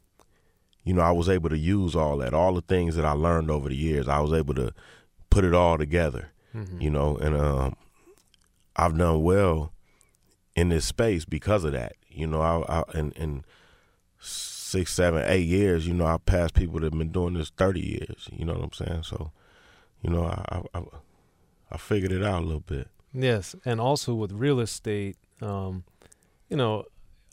you 0.85 0.95
know, 0.95 1.03
I 1.03 1.11
was 1.11 1.29
able 1.29 1.51
to 1.51 1.59
use 1.59 1.97
all 1.97 2.19
that, 2.19 2.35
all 2.35 2.55
the 2.55 2.61
things 2.61 2.97
that 2.97 3.05
I 3.05 3.13
learned 3.13 3.51
over 3.51 3.69
the 3.69 3.77
years. 3.77 4.09
I 4.09 4.21
was 4.21 4.33
able 4.33 4.55
to 4.55 4.73
put 5.31 5.45
it 5.45 5.55
all 5.55 5.79
together, 5.79 6.31
mm-hmm. 6.55 6.81
you 6.81 6.91
know, 6.91 7.17
and 7.17 7.37
um, 7.37 7.77
I've 8.77 8.97
done 8.97 9.23
well 9.23 9.73
in 10.55 10.69
this 10.69 10.85
space 10.85 11.25
because 11.25 11.65
of 11.65 11.73
that. 11.73 11.95
You 12.09 12.27
know, 12.27 12.41
I, 12.41 12.81
I 12.81 12.99
in, 12.99 13.13
in 13.13 13.45
six, 14.21 14.93
seven, 14.93 15.25
eight 15.27 15.47
years, 15.47 15.87
you 15.87 15.95
know, 15.95 16.07
I 16.07 16.19
passed 16.19 16.55
people 16.55 16.81
that 16.81 16.93
have 16.93 16.99
been 16.99 17.13
doing 17.13 17.35
this 17.35 17.51
thirty 17.51 17.81
years. 17.81 18.29
You 18.33 18.45
know 18.45 18.55
what 18.55 18.65
I'm 18.65 18.73
saying? 18.73 19.03
So, 19.03 19.33
you 20.03 20.11
know, 20.11 20.25
I 20.25 20.63
I, 20.75 20.79
I 20.79 20.83
figured 21.77 22.13
it 22.13 22.23
out 22.23 22.43
a 22.43 22.47
little 22.47 22.61
bit. 22.61 22.89
Yes, 23.13 23.55
and 23.65 23.81
also 23.81 24.15
with 24.15 24.33
real 24.33 24.61
estate, 24.61 25.17
um, 25.41 25.85
you 26.49 26.57
know, 26.57 26.85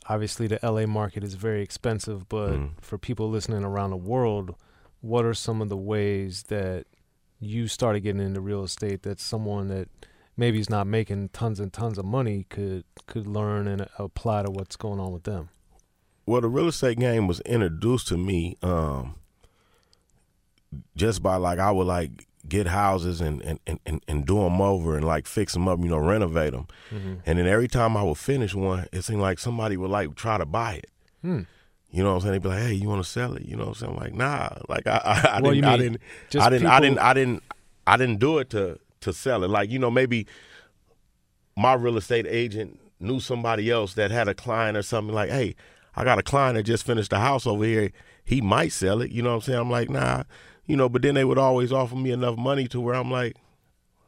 obviously 0.08 0.46
the 0.46 0.58
LA 0.62 0.86
market 0.86 1.24
is 1.24 1.34
very 1.34 1.62
expensive, 1.62 2.28
but 2.28 2.50
mm. 2.50 2.70
for 2.80 2.98
people 2.98 3.28
listening 3.28 3.64
around 3.64 3.90
the 3.90 3.96
world, 3.96 4.54
what 5.00 5.24
are 5.24 5.34
some 5.34 5.60
of 5.60 5.68
the 5.68 5.76
ways 5.76 6.44
that 6.44 6.86
you 7.40 7.66
started 7.66 8.00
getting 8.00 8.22
into 8.22 8.40
real 8.40 8.62
estate 8.62 9.02
that 9.02 9.18
someone 9.18 9.68
that 9.68 9.88
maybe 10.36 10.60
is 10.60 10.70
not 10.70 10.86
making 10.86 11.28
tons 11.30 11.58
and 11.60 11.72
tons 11.72 11.98
of 11.98 12.04
money 12.04 12.46
could 12.48 12.84
could 13.06 13.26
learn 13.26 13.66
and 13.66 13.86
apply 13.98 14.42
to 14.42 14.50
what's 14.50 14.76
going 14.76 15.00
on 15.00 15.12
with 15.12 15.24
them? 15.24 15.48
Well, 16.24 16.40
the 16.40 16.48
real 16.48 16.68
estate 16.68 16.98
game 16.98 17.26
was 17.26 17.40
introduced 17.40 18.08
to 18.08 18.16
me 18.16 18.56
um, 18.62 19.16
just 20.96 21.22
by 21.22 21.36
like 21.36 21.58
I 21.58 21.72
would 21.72 21.86
like 21.86 22.28
get 22.48 22.66
houses 22.66 23.20
and, 23.20 23.40
and, 23.42 23.78
and, 23.86 24.02
and 24.08 24.26
do 24.26 24.36
them 24.40 24.60
over 24.60 24.96
and 24.96 25.06
like 25.06 25.26
fix 25.26 25.52
them 25.52 25.68
up, 25.68 25.78
you 25.80 25.88
know, 25.88 25.98
renovate 25.98 26.52
them. 26.52 26.66
Mm-hmm. 26.90 27.14
And 27.24 27.38
then 27.38 27.46
every 27.46 27.68
time 27.68 27.96
I 27.96 28.02
would 28.02 28.18
finish 28.18 28.54
one, 28.54 28.86
it 28.92 29.02
seemed 29.02 29.20
like 29.20 29.38
somebody 29.38 29.76
would 29.76 29.90
like 29.90 30.14
try 30.16 30.38
to 30.38 30.46
buy 30.46 30.74
it. 30.74 30.90
Hmm. 31.22 31.42
You 31.90 32.02
know 32.02 32.10
what 32.10 32.16
I'm 32.16 32.20
saying? 32.22 32.32
They'd 32.32 32.42
be 32.42 32.48
like, 32.48 32.62
"Hey, 32.62 32.72
you 32.72 32.88
want 32.88 33.04
to 33.04 33.08
sell 33.08 33.34
it?" 33.34 33.44
You 33.44 33.54
know 33.54 33.66
what 33.66 33.68
I'm 33.68 33.74
saying? 33.74 33.92
I'm 33.92 33.98
like, 33.98 34.14
nah. 34.14 34.48
Like 34.68 34.86
I, 34.86 35.00
I, 35.04 35.28
I 35.36 35.40
well, 35.42 35.52
didn't, 35.52 35.64
I 35.66 35.76
didn't, 35.76 36.00
I 36.34 36.48
didn't, 36.48 36.62
people... 36.62 36.68
I 36.68 36.80
didn't, 36.80 36.98
I 36.98 37.12
didn't, 37.12 37.42
I 37.86 37.96
didn't 37.98 38.18
do 38.18 38.38
it 38.38 38.48
to 38.50 38.78
to 39.02 39.12
sell 39.12 39.44
it. 39.44 39.50
Like, 39.50 39.70
you 39.70 39.78
know, 39.78 39.90
maybe 39.90 40.26
my 41.54 41.74
real 41.74 41.98
estate 41.98 42.26
agent 42.26 42.80
knew 42.98 43.20
somebody 43.20 43.70
else 43.70 43.94
that 43.94 44.10
had 44.10 44.26
a 44.26 44.34
client 44.34 44.76
or 44.76 44.82
something 44.82 45.14
like, 45.14 45.28
hey, 45.28 45.54
I 45.94 46.04
got 46.04 46.18
a 46.18 46.22
client 46.22 46.56
that 46.56 46.62
just 46.62 46.86
finished 46.86 47.12
a 47.12 47.18
house 47.18 47.46
over 47.46 47.64
here. 47.64 47.92
He 48.24 48.40
might 48.40 48.72
sell 48.72 49.02
it. 49.02 49.10
You 49.10 49.22
know 49.22 49.30
what 49.30 49.36
I'm 49.36 49.40
saying? 49.42 49.58
I'm 49.58 49.70
like, 49.70 49.90
nah, 49.90 50.22
you 50.66 50.76
know, 50.76 50.88
but 50.88 51.02
then 51.02 51.14
they 51.14 51.24
would 51.24 51.38
always 51.38 51.72
offer 51.72 51.96
me 51.96 52.10
enough 52.10 52.36
money 52.36 52.68
to 52.68 52.80
where 52.80 52.94
I'm 52.94 53.10
like, 53.10 53.36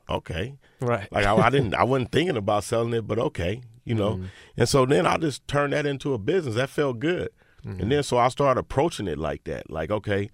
okay. 0.08 0.56
Right. 0.80 1.10
Like 1.10 1.26
I, 1.26 1.36
I 1.36 1.50
didn't, 1.50 1.74
I 1.74 1.84
wasn't 1.84 2.12
thinking 2.12 2.36
about 2.36 2.64
selling 2.64 2.92
it, 2.92 3.06
but 3.06 3.18
okay, 3.18 3.62
you 3.84 3.94
know. 3.94 4.14
Mm-hmm. 4.14 4.26
And 4.58 4.68
so 4.68 4.86
then 4.86 5.06
I 5.06 5.16
just 5.16 5.46
turned 5.48 5.72
that 5.72 5.86
into 5.86 6.14
a 6.14 6.18
business. 6.18 6.54
That 6.54 6.70
felt 6.70 6.98
good. 7.00 7.30
Mm-hmm. 7.64 7.80
And 7.80 7.92
then 7.92 8.02
so 8.02 8.18
I 8.18 8.28
started 8.28 8.60
approaching 8.60 9.08
it 9.08 9.18
like 9.18 9.44
that. 9.44 9.70
Like, 9.70 9.90
okay, 9.90 10.30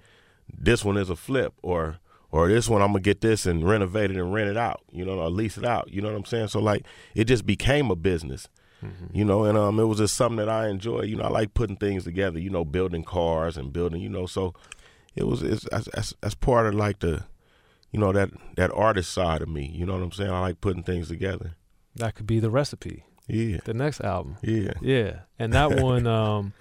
this 0.53 0.85
one 0.85 0.97
is 0.97 1.11
a 1.11 1.17
flip 1.17 1.55
or 1.63 1.99
or 2.33 2.49
this 2.49 2.69
one 2.69 2.83
I'm 2.83 2.89
gonna 2.93 3.01
get 3.01 3.21
this 3.21 3.47
and 3.47 3.69
renovate 3.69 4.11
it 4.11 4.17
and 4.17 4.33
rent 4.33 4.51
it 4.51 4.57
out, 4.57 4.83
you 4.93 5.05
know, 5.05 5.19
or 5.19 5.31
lease 5.31 5.57
it 5.57 5.65
out. 5.65 5.91
You 5.93 6.01
know 6.01 6.09
what 6.09 6.17
I'm 6.17 6.25
saying? 6.25 6.49
So 6.49 6.61
like 6.61 6.85
it 7.15 7.25
just 7.25 7.47
became 7.47 7.91
a 7.91 7.97
business. 7.97 8.49
Mm-hmm. 8.85 9.17
You 9.17 9.25
know, 9.27 9.45
and 9.45 9.59
um, 9.59 9.79
it 9.79 9.85
was 9.85 9.99
just 9.99 10.17
something 10.17 10.39
that 10.39 10.49
I 10.49 10.69
enjoy. 10.69 11.03
You 11.03 11.17
know, 11.17 11.25
I 11.25 11.29
like 11.29 11.53
putting 11.53 11.77
things 11.77 12.05
together. 12.05 12.39
You 12.39 12.49
know, 12.49 12.65
building 12.65 13.05
cars 13.05 13.59
and 13.59 13.73
building. 13.73 14.01
You 14.01 14.09
know, 14.09 14.25
so 14.25 14.55
it 15.15 15.27
was 15.27 15.43
it's 15.43 15.67
as 15.69 16.15
as 16.23 16.35
part 16.35 16.67
of 16.67 16.75
like 16.75 17.01
the, 17.01 17.25
you 17.91 18.01
know, 18.01 18.13
that 18.13 18.31
that 18.57 18.71
artist 18.73 19.13
side 19.13 19.43
of 19.43 19.49
me. 19.49 19.71
You 19.75 19.87
know 19.87 19.95
what 19.95 20.03
I'm 20.03 20.13
saying? 20.13 20.31
I 20.31 20.41
like 20.41 20.61
putting 20.61 20.83
things 20.83 21.09
together. 21.09 21.57
That 21.97 22.15
could 22.15 22.27
be 22.27 22.41
the 22.41 22.51
recipe. 22.51 23.05
Yeah. 23.27 23.59
The 23.65 23.75
next 23.75 24.01
album. 24.01 24.37
Yeah. 24.43 24.73
Yeah, 24.81 25.21
and 25.39 25.53
that 25.53 25.81
one, 25.83 26.07
um, 26.07 26.53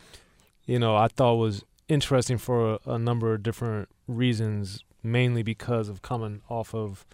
you 0.65 0.79
know, 0.79 0.95
I 0.95 1.07
thought 1.07 1.35
was 1.35 1.63
interesting 1.87 2.37
for 2.37 2.73
a, 2.85 2.91
a 2.91 2.99
number 2.99 3.33
of 3.33 3.43
different 3.43 3.89
reasons 4.07 4.83
mainly 5.03 5.43
because 5.43 5.89
of 5.89 6.01
coming 6.01 6.41
off 6.49 6.73
of 6.73 7.05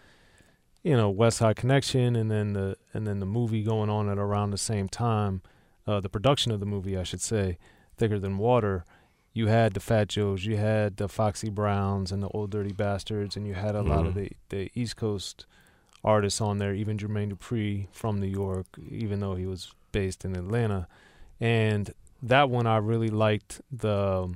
you 0.84 0.96
know 0.96 1.10
West 1.10 1.38
Side 1.38 1.56
Connection 1.56 2.16
and 2.16 2.30
then 2.30 2.54
the 2.54 2.78
and 2.94 3.08
then 3.08 3.20
the 3.20 3.26
movie 3.26 3.64
going 3.64 3.90
on 3.90 4.10
at 4.10 4.18
around 4.18 4.52
the 4.52 4.58
same 4.58 4.88
time, 4.88 5.42
uh, 5.88 6.00
the 6.00 6.10
production 6.10 6.52
of 6.52 6.60
the 6.60 6.66
movie 6.66 6.98
I 6.98 7.04
should 7.04 7.22
say, 7.22 7.58
Thicker 7.98 8.20
Than 8.20 8.38
Water. 8.38 8.86
You 9.36 9.48
had 9.48 9.74
the 9.74 9.80
Fat 9.82 10.08
Joes, 10.08 10.46
you 10.46 10.56
had 10.56 10.96
the 10.96 11.10
Foxy 11.10 11.50
Browns 11.50 12.12
and 12.12 12.24
the 12.24 12.30
Old 12.30 12.50
Dirty 12.50 12.72
Bastards, 12.72 13.36
and 13.36 13.46
you 13.46 13.54
had 13.54 13.76
a 13.76 13.80
mm-hmm. 13.80 13.90
lot 13.90 14.08
of 14.08 14.16
mm-hmm. 14.16 14.34
the 14.50 14.64
the 14.64 14.72
East 14.74 14.96
Coast 14.96 15.46
artists 16.04 16.40
on 16.40 16.58
there, 16.58 16.74
even 16.74 16.98
Jermaine 16.98 17.34
Dupri 17.34 17.88
from 17.92 18.20
New 18.20 18.28
York, 18.28 18.66
even 18.90 19.20
though 19.20 19.36
he 19.36 19.46
was 19.46 19.74
based 19.92 20.24
in 20.24 20.36
Atlanta. 20.36 20.88
And 21.42 21.94
that 22.24 22.50
one 22.50 22.66
I 22.66 22.78
really 22.78 23.10
liked 23.10 23.62
the 23.72 24.34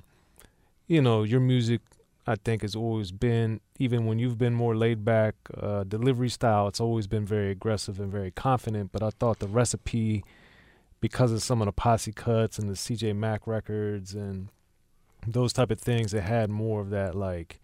you 0.87 1.01
know, 1.01 1.23
your 1.23 1.39
music 1.39 1.79
I 2.27 2.35
think 2.35 2.61
has 2.63 2.75
always 2.75 3.11
been 3.13 3.61
even 3.77 4.05
when 4.05 4.19
you've 4.19 4.37
been 4.37 4.53
more 4.53 4.75
laid 4.75 5.05
back 5.05 5.35
uh, 5.57 5.85
delivery 5.85 6.29
style, 6.29 6.67
it's 6.67 6.81
always 6.81 7.07
been 7.07 7.25
very 7.25 7.51
aggressive 7.51 8.01
and 8.01 8.11
very 8.11 8.31
confident, 8.31 8.91
but 8.91 9.01
I 9.01 9.11
thought 9.11 9.39
the 9.39 9.47
recipe 9.47 10.25
because 10.99 11.31
of 11.31 11.41
some 11.41 11.61
of 11.61 11.67
the 11.67 11.71
posse 11.71 12.11
cuts 12.11 12.59
and 12.59 12.67
the 12.67 12.73
CJ 12.73 13.15
Mack 13.15 13.47
records 13.47 14.13
and 14.13 14.49
those 15.27 15.53
type 15.53 15.71
of 15.71 15.79
things, 15.79 16.13
it 16.13 16.23
had 16.23 16.49
more 16.49 16.81
of 16.81 16.89
that 16.91 17.15
like 17.15 17.59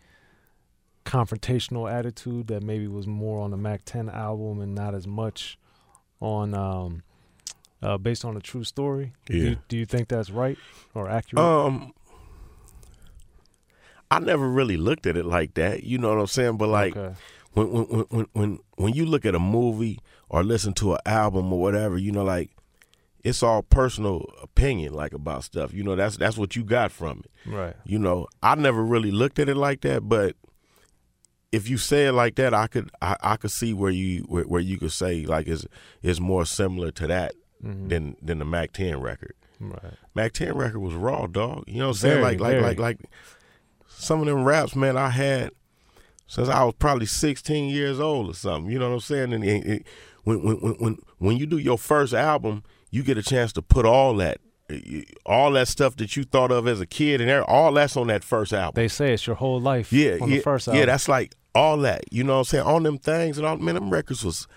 confrontational 1.06 1.92
attitude 1.92 2.48
that 2.48 2.64
maybe 2.64 2.88
was 2.88 3.08
more 3.08 3.42
on 3.42 3.52
the 3.52 3.58
Mack 3.58 3.82
10 3.86 4.10
album 4.10 4.60
and 4.60 4.74
not 4.74 4.96
as 4.96 5.08
much 5.08 5.58
on 6.20 6.54
um, 6.54 7.04
uh, 7.82 7.98
based 7.98 8.26
on 8.26 8.36
a 8.36 8.40
true 8.40 8.64
story. 8.64 9.14
Yeah. 9.30 9.34
Do 9.34 9.38
you, 9.38 9.58
do 9.70 9.78
you 9.78 9.86
think 9.86 10.08
that's 10.08 10.30
right 10.30 10.58
or 10.94 11.10
accurate? 11.10 11.44
Um, 11.44 11.94
I 14.10 14.20
never 14.20 14.48
really 14.48 14.78
looked 14.78 15.08
at 15.08 15.18
it 15.18 15.26
like 15.26 15.54
that. 15.56 15.84
You 15.84 15.98
know 15.98 16.10
what 16.10 16.20
I'm 16.20 16.28
saying? 16.28 16.58
But 16.58 16.70
like 16.70 16.96
okay. 16.96 17.16
when, 17.54 17.68
when 17.68 18.06
when 18.10 18.28
when 18.34 18.60
when 18.76 18.94
you 18.94 19.06
look 19.06 19.26
at 19.26 19.36
a 19.36 19.40
movie 19.40 20.00
or 20.30 20.44
listen 20.44 20.74
to 20.76 20.94
an 20.94 21.00
album 21.06 21.52
or 21.52 21.60
whatever, 21.60 21.98
you 21.98 22.12
know, 22.12 22.24
like 22.24 22.55
it's 23.26 23.42
all 23.42 23.64
personal 23.64 24.32
opinion, 24.44 24.94
like 24.94 25.12
about 25.12 25.44
stuff. 25.44 25.74
You 25.74 25.84
know, 25.84 25.96
that's 25.96 26.16
that's 26.16 26.38
what 26.38 26.56
you 26.56 26.64
got 26.64 26.92
from 26.92 27.24
it. 27.26 27.50
Right. 27.50 27.74
You 27.84 27.98
know, 27.98 28.28
I 28.44 28.54
never 28.54 28.84
really 28.84 29.10
looked 29.10 29.40
at 29.40 29.50
it 29.50 29.58
like 29.58 29.82
that, 29.82 30.08
but 30.08 30.36
if 31.52 31.68
you 31.68 31.78
say 31.78 32.06
it 32.06 32.12
like 32.12 32.36
that, 32.36 32.54
I 32.54 32.68
could 32.68 32.92
I, 33.02 33.18
I 33.22 33.38
could 33.38 33.50
see 33.50 33.74
where 33.74 33.90
you 33.90 34.26
where, 34.28 34.44
where, 34.44 34.62
you 34.62 34.78
could 34.78 34.92
say 34.92 35.26
like 35.26 35.48
is 35.48 35.66
is 36.04 36.22
more 36.22 36.46
similar 36.46 36.92
to 36.92 37.08
that 37.08 37.34
mm-hmm. 37.64 37.88
than 37.88 38.16
than 38.22 38.38
the 38.38 38.46
mack 38.46 38.74
10 38.74 39.02
record. 39.02 39.34
Right. 39.60 39.94
mack 40.14 40.34
10 40.34 40.54
record 40.56 40.80
was 40.80 40.94
raw, 40.94 41.26
dog. 41.26 41.64
You 41.66 41.80
know 41.80 41.86
what 41.86 41.96
I'm 41.96 42.00
saying? 42.02 42.22
Like 42.22 42.40
like 42.40 42.62
like 42.62 42.78
like 42.78 43.00
some 43.88 44.20
of 44.20 44.28
them 44.28 44.44
raps, 44.44 44.76
man, 44.76 44.98
I 44.98 45.10
had 45.10 45.50
since 46.28 46.48
I 46.48 46.64
was 46.64 46.76
probably 46.78 47.08
16 47.08 47.70
years 47.70 48.00
old 48.00 48.30
or 48.30 48.36
something. 48.36 48.72
You 48.72 48.78
know 48.78 48.90
what 48.90 48.96
I'm 48.96 49.02
saying? 49.02 49.34
And 49.34 49.44
it, 49.44 49.66
it, 49.66 49.88
when 50.24 50.44
when 50.44 50.58
when 50.58 50.98
when 51.18 51.38
you 51.38 51.48
do 51.48 51.58
your 51.58 51.80
first 51.80 52.14
album, 52.14 52.64
you 52.96 53.04
get 53.04 53.18
a 53.18 53.24
chance 53.24 53.52
to 53.52 53.62
put 53.62 53.86
all 53.86 54.16
that 54.16 54.40
all 55.26 55.52
that 55.52 55.68
stuff 55.68 55.96
that 55.98 56.16
you 56.16 56.24
thought 56.24 56.50
of 56.50 56.68
as 56.68 56.80
a 56.80 56.88
kid 56.88 57.22
and 57.22 57.30
all 57.44 57.72
that's 57.74 57.96
on 57.98 58.08
that 58.08 58.24
first 58.24 58.52
album. 58.52 58.82
They 58.82 58.88
say 58.88 59.14
it's 59.14 59.28
your 59.28 59.36
whole 59.36 59.60
life 59.60 59.94
yeah, 59.94 60.18
on 60.22 60.30
yeah, 60.30 60.38
the 60.38 60.42
first 60.42 60.68
album. 60.68 60.80
Yeah, 60.80 60.86
that's 60.86 61.08
like 61.08 61.36
all 61.54 61.78
that. 61.80 62.12
You 62.12 62.24
know 62.24 62.34
what 62.34 62.40
I'm 62.40 62.46
saying? 62.46 62.66
On 62.66 62.84
them 62.84 62.98
things 62.98 63.38
and 63.38 63.46
all 63.46 63.58
man, 63.58 63.76
them 63.76 63.92
records 63.92 64.24
was 64.24 64.48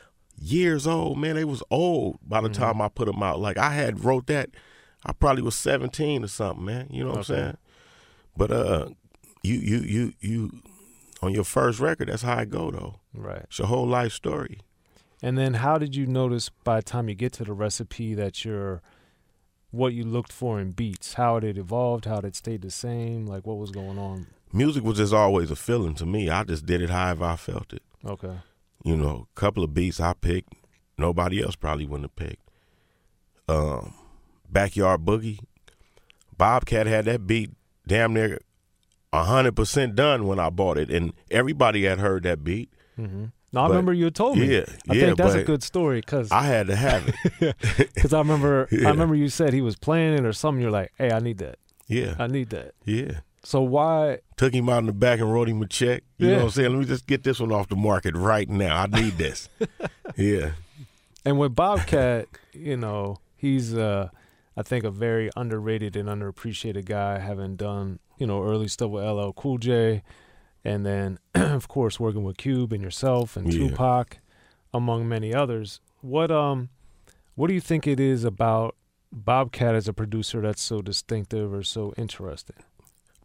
years 0.40 0.86
old, 0.86 1.18
man. 1.18 1.34
They 1.34 1.44
was 1.44 1.62
old 1.70 2.20
by 2.26 2.40
the 2.40 2.48
mm-hmm. 2.48 2.62
time 2.62 2.80
I 2.80 2.88
put 2.88 3.06
them 3.06 3.22
out. 3.22 3.40
Like 3.40 3.58
I 3.58 3.70
had 3.72 4.04
wrote 4.04 4.28
that 4.28 4.50
I 5.04 5.12
probably 5.12 5.42
was 5.42 5.56
17 5.56 6.24
or 6.24 6.28
something, 6.28 6.64
man. 6.64 6.86
You 6.90 7.02
know 7.04 7.10
what 7.10 7.30
okay. 7.30 7.34
I'm 7.34 7.40
saying? 7.42 7.56
But 8.36 8.50
uh 8.52 8.88
you 9.42 9.56
you 9.56 9.78
you 9.80 10.12
you 10.20 10.62
on 11.22 11.34
your 11.34 11.44
first 11.44 11.80
record, 11.80 12.08
that's 12.08 12.22
how 12.22 12.38
I 12.38 12.44
go 12.44 12.70
though. 12.70 13.00
Right. 13.12 13.42
It's 13.42 13.58
your 13.58 13.68
whole 13.68 13.86
life 13.86 14.12
story. 14.12 14.60
And 15.22 15.36
then 15.36 15.54
how 15.54 15.78
did 15.78 15.96
you 15.96 16.06
notice 16.06 16.48
by 16.48 16.76
the 16.76 16.82
time 16.82 17.08
you 17.08 17.14
get 17.14 17.32
to 17.34 17.44
the 17.44 17.52
recipe 17.52 18.14
that 18.14 18.44
you're 18.44 18.80
what 19.70 19.92
you 19.92 20.04
looked 20.04 20.32
for 20.32 20.60
in 20.60 20.72
beats? 20.72 21.14
How 21.14 21.36
it 21.36 21.58
evolved, 21.58 22.04
how 22.04 22.20
did 22.20 22.28
it 22.28 22.36
stayed 22.36 22.62
the 22.62 22.70
same, 22.70 23.26
like 23.26 23.46
what 23.46 23.58
was 23.58 23.70
going 23.70 23.98
on? 23.98 24.28
Music 24.52 24.82
was 24.82 24.98
just 24.98 25.12
always 25.12 25.50
a 25.50 25.56
feeling 25.56 25.94
to 25.94 26.06
me. 26.06 26.30
I 26.30 26.44
just 26.44 26.66
did 26.66 26.80
it 26.80 26.90
however 26.90 27.24
I 27.24 27.36
felt 27.36 27.72
it. 27.72 27.82
Okay. 28.04 28.38
You 28.84 28.96
know, 28.96 29.26
a 29.36 29.40
couple 29.40 29.64
of 29.64 29.74
beats 29.74 30.00
I 30.00 30.14
picked, 30.14 30.52
nobody 30.96 31.42
else 31.42 31.56
probably 31.56 31.84
wouldn't 31.84 32.10
have 32.10 32.28
picked. 32.28 32.48
Um, 33.48 33.94
Backyard 34.48 35.04
Boogie, 35.04 35.40
Bobcat 36.36 36.86
had 36.86 37.06
that 37.06 37.26
beat 37.26 37.50
damn 37.86 38.14
near 38.14 38.38
hundred 39.12 39.56
percent 39.56 39.94
done 39.94 40.26
when 40.26 40.38
I 40.38 40.50
bought 40.50 40.78
it, 40.78 40.90
and 40.90 41.12
everybody 41.30 41.84
had 41.84 41.98
heard 41.98 42.22
that 42.22 42.44
beat. 42.44 42.72
Mm-hmm. 42.98 43.26
No, 43.52 43.62
I 43.62 43.68
remember 43.68 43.94
you 43.94 44.10
told 44.10 44.38
me. 44.38 44.54
Yeah, 44.54 44.64
I 44.88 44.94
yeah, 44.94 45.06
think 45.06 45.16
that's 45.18 45.34
a 45.34 45.42
good 45.42 45.62
story 45.62 46.00
because 46.00 46.30
I 46.30 46.42
had 46.42 46.66
to 46.66 46.76
have 46.76 47.08
it. 47.40 47.56
Because 47.94 48.12
I 48.12 48.18
remember, 48.18 48.68
yeah. 48.70 48.88
I 48.88 48.90
remember 48.90 49.14
you 49.14 49.28
said 49.28 49.54
he 49.54 49.62
was 49.62 49.76
playing 49.76 50.14
it 50.14 50.24
or 50.24 50.32
something. 50.32 50.60
You're 50.60 50.70
like, 50.70 50.92
"Hey, 50.98 51.10
I 51.10 51.18
need 51.18 51.38
that. 51.38 51.58
Yeah, 51.86 52.14
I 52.18 52.26
need 52.26 52.50
that. 52.50 52.74
Yeah." 52.84 53.20
So 53.42 53.62
why 53.62 54.18
took 54.36 54.52
him 54.52 54.68
out 54.68 54.78
in 54.78 54.86
the 54.86 54.92
back 54.92 55.20
and 55.20 55.32
wrote 55.32 55.48
him 55.48 55.62
a 55.62 55.66
check? 55.66 56.02
You 56.18 56.26
yeah. 56.26 56.32
know 56.32 56.38
what 56.38 56.44
I'm 56.44 56.50
saying? 56.50 56.70
Let 56.70 56.78
me 56.80 56.84
just 56.84 57.06
get 57.06 57.22
this 57.22 57.40
one 57.40 57.52
off 57.52 57.68
the 57.68 57.76
market 57.76 58.14
right 58.14 58.48
now. 58.48 58.82
I 58.82 58.86
need 58.86 59.16
this. 59.16 59.48
yeah. 60.16 60.52
And 61.24 61.38
with 61.38 61.54
Bobcat, 61.54 62.28
you 62.52 62.76
know, 62.76 63.18
he's 63.36 63.74
uh 63.74 64.10
I 64.56 64.62
think 64.62 64.84
a 64.84 64.90
very 64.90 65.30
underrated 65.36 65.96
and 65.96 66.08
underappreciated 66.08 66.84
guy, 66.84 67.20
having 67.20 67.56
done 67.56 68.00
you 68.18 68.26
know 68.26 68.42
early 68.42 68.68
stuff 68.68 68.90
with 68.90 69.04
LL 69.04 69.30
Cool 69.30 69.58
J, 69.58 70.02
and 70.64 70.84
then 70.84 71.18
of 71.34 71.68
course 71.68 71.98
working 72.00 72.24
with 72.24 72.36
Cube 72.36 72.72
and 72.72 72.82
yourself 72.82 73.36
and 73.36 73.52
yeah. 73.52 73.68
Tupac, 73.68 74.18
among 74.72 75.08
many 75.08 75.34
others. 75.34 75.80
What 76.00 76.30
um, 76.30 76.70
what 77.34 77.48
do 77.48 77.54
you 77.54 77.60
think 77.60 77.86
it 77.86 78.00
is 78.00 78.24
about 78.24 78.76
Bobcat 79.12 79.74
as 79.74 79.88
a 79.88 79.92
producer 79.92 80.40
that's 80.40 80.62
so 80.62 80.82
distinctive 80.82 81.52
or 81.52 81.62
so 81.62 81.94
interesting? 81.96 82.56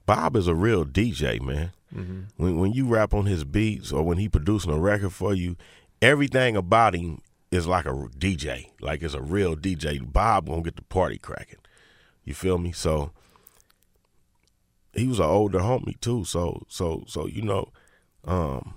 Bob 0.05 0.35
is 0.35 0.47
a 0.47 0.55
real 0.55 0.85
DJ, 0.85 1.41
man. 1.41 1.71
Mm-hmm. 1.95 2.21
When 2.37 2.59
when 2.59 2.73
you 2.73 2.85
rap 2.87 3.13
on 3.13 3.25
his 3.25 3.43
beats 3.43 3.91
or 3.91 4.03
when 4.03 4.17
he 4.17 4.27
producing 4.29 4.71
a 4.71 4.79
record 4.79 5.13
for 5.13 5.33
you, 5.33 5.55
everything 6.01 6.55
about 6.55 6.95
him 6.95 7.21
is 7.51 7.67
like 7.67 7.85
a 7.85 7.93
DJ, 8.17 8.69
like 8.81 9.03
it's 9.03 9.13
a 9.13 9.21
real 9.21 9.55
DJ. 9.55 10.11
Bob 10.11 10.47
gonna 10.47 10.61
get 10.61 10.75
the 10.75 10.83
party 10.83 11.17
cracking. 11.17 11.59
You 12.23 12.33
feel 12.33 12.57
me? 12.57 12.71
So 12.71 13.11
he 14.93 15.07
was 15.07 15.19
an 15.19 15.25
older 15.25 15.59
homie 15.59 15.99
too. 15.99 16.23
So 16.25 16.65
so 16.67 17.03
so 17.07 17.27
you 17.27 17.41
know, 17.41 17.69
um, 18.25 18.75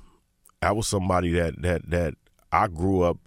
I 0.62 0.72
was 0.72 0.88
somebody 0.88 1.30
that 1.32 1.60
that 1.62 1.90
that 1.90 2.14
I 2.52 2.68
grew 2.68 3.02
up, 3.02 3.18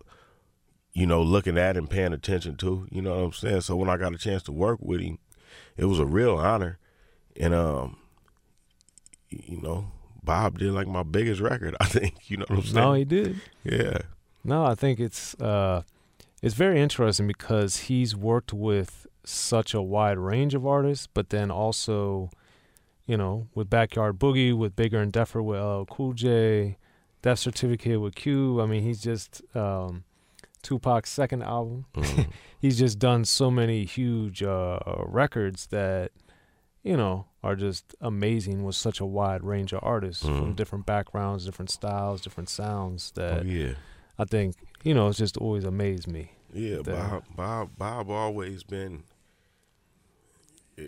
you 0.94 1.06
know, 1.06 1.22
looking 1.22 1.58
at 1.58 1.78
and 1.78 1.90
paying 1.90 2.14
attention 2.14 2.56
to. 2.58 2.88
You 2.92 3.02
know 3.02 3.16
what 3.16 3.24
I'm 3.26 3.34
saying? 3.34 3.62
So 3.62 3.76
when 3.76 3.90
I 3.90 3.98
got 3.98 4.14
a 4.14 4.18
chance 4.18 4.44
to 4.44 4.52
work 4.52 4.80
with 4.82 5.02
him, 5.02 5.20
it 5.78 5.86
was 5.86 6.00
a 6.00 6.06
real 6.06 6.36
honor, 6.36 6.80
and 7.40 7.54
um, 7.54 7.98
you 9.30 9.62
know, 9.62 9.92
Bob 10.24 10.60
did 10.60 10.72
like 10.72 10.88
my 10.88 11.04
biggest 11.04 11.42
record. 11.42 11.76
I 11.80 11.86
think 11.86 12.30
you 12.30 12.38
know 12.38 12.46
what 12.48 12.60
I'm 12.60 12.66
saying. 12.66 12.76
No, 12.76 12.94
he 12.94 13.06
did. 13.06 13.42
Yeah. 13.64 14.00
No, 14.44 14.66
I 14.66 14.74
think 14.74 15.00
it's 15.00 15.36
uh, 15.36 15.84
it's 16.42 16.56
very 16.56 16.82
interesting 16.82 17.28
because 17.28 17.78
he's 17.82 18.16
worked 18.16 18.54
with 18.54 19.06
such 19.24 19.74
a 19.74 19.82
wide 19.82 20.18
range 20.18 20.56
of 20.56 20.66
artists, 20.66 21.08
but 21.08 21.30
then 21.30 21.52
also 21.52 22.32
you 23.10 23.18
know, 23.18 23.48
with 23.56 23.72
Backyard 23.72 24.20
Boogie, 24.20 24.56
with 24.56 24.76
Bigger 24.76 25.02
and 25.02 25.12
Deffer, 25.12 25.44
with 25.44 25.60
LL 25.60 25.92
Cool 25.92 26.14
J, 26.14 26.78
Death 27.24 27.40
Certificate 27.40 28.00
with 28.00 28.14
Q. 28.14 28.62
I 28.62 28.68
mean, 28.68 28.84
he's 28.84 29.02
just 29.02 29.42
um, 29.56 30.04
Tupac's 30.62 31.10
second 31.10 31.42
album. 31.42 31.88
Mm. 31.96 32.28
he's 32.60 32.78
just 32.78 33.00
done 33.00 33.26
so 33.26 33.50
many 33.50 33.84
huge 33.84 34.44
uh, 34.44 34.78
records 35.08 35.66
that, 35.72 36.12
you 36.84 36.96
know, 36.96 37.26
are 37.44 37.56
just 37.56 37.96
amazing 38.00 38.64
with 38.64 38.76
such 38.76 39.00
a 39.00 39.06
wide 39.08 39.44
range 39.44 39.74
of 39.74 39.80
artists 39.82 40.24
mm. 40.24 40.38
from 40.38 40.54
different 40.54 40.86
backgrounds, 40.86 41.46
different 41.46 41.72
styles, 41.72 42.22
different 42.22 42.48
sounds. 42.48 43.12
That 43.16 43.40
oh, 43.40 43.44
yeah. 43.44 43.74
I 44.20 44.26
think 44.26 44.56
you 44.84 44.94
know, 44.94 45.08
it's 45.08 45.18
just 45.18 45.36
always 45.36 45.64
amazed 45.64 46.08
me. 46.08 46.34
Yeah, 46.54 46.84
Bob, 46.84 47.24
Bob, 47.36 47.70
Bob 47.76 48.12
always 48.12 48.62
been. 48.62 49.02
Uh, 50.78 50.84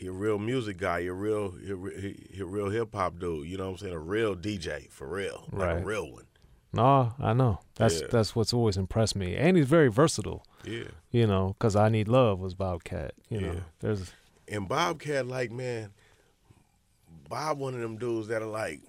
he 0.00 0.06
a 0.06 0.12
real 0.12 0.38
music 0.38 0.78
guy. 0.78 1.02
He 1.02 1.08
a 1.08 1.12
real 1.12 1.50
he, 1.50 2.28
he 2.32 2.40
a 2.40 2.46
real 2.46 2.70
hip 2.70 2.94
hop 2.94 3.18
dude. 3.18 3.46
You 3.46 3.58
know 3.58 3.66
what 3.66 3.72
I'm 3.72 3.76
saying? 3.76 3.92
A 3.92 3.98
real 3.98 4.34
DJ 4.34 4.90
for 4.90 5.06
real, 5.06 5.46
like 5.52 5.76
a 5.76 5.84
real 5.84 6.10
one. 6.10 6.24
No, 6.72 7.12
I 7.18 7.34
know. 7.34 7.60
That's 7.74 8.00
yeah. 8.00 8.06
that's 8.10 8.34
what's 8.34 8.54
always 8.54 8.78
impressed 8.78 9.14
me, 9.14 9.36
and 9.36 9.58
he's 9.58 9.66
very 9.66 9.88
versatile. 9.88 10.42
Yeah. 10.64 10.84
You 11.10 11.26
know, 11.26 11.54
because 11.58 11.76
I 11.76 11.90
need 11.90 12.08
love 12.08 12.40
was 12.40 12.54
Bobcat. 12.54 13.12
You 13.28 13.40
yeah. 13.40 13.46
know, 13.46 13.60
there's 13.80 14.12
and 14.48 14.66
Bobcat 14.66 15.26
like 15.26 15.52
man, 15.52 15.90
Bob 17.28 17.58
one 17.58 17.74
of 17.74 17.80
them 17.80 17.98
dudes 17.98 18.28
that 18.28 18.40
are 18.40 18.46
like 18.46 18.80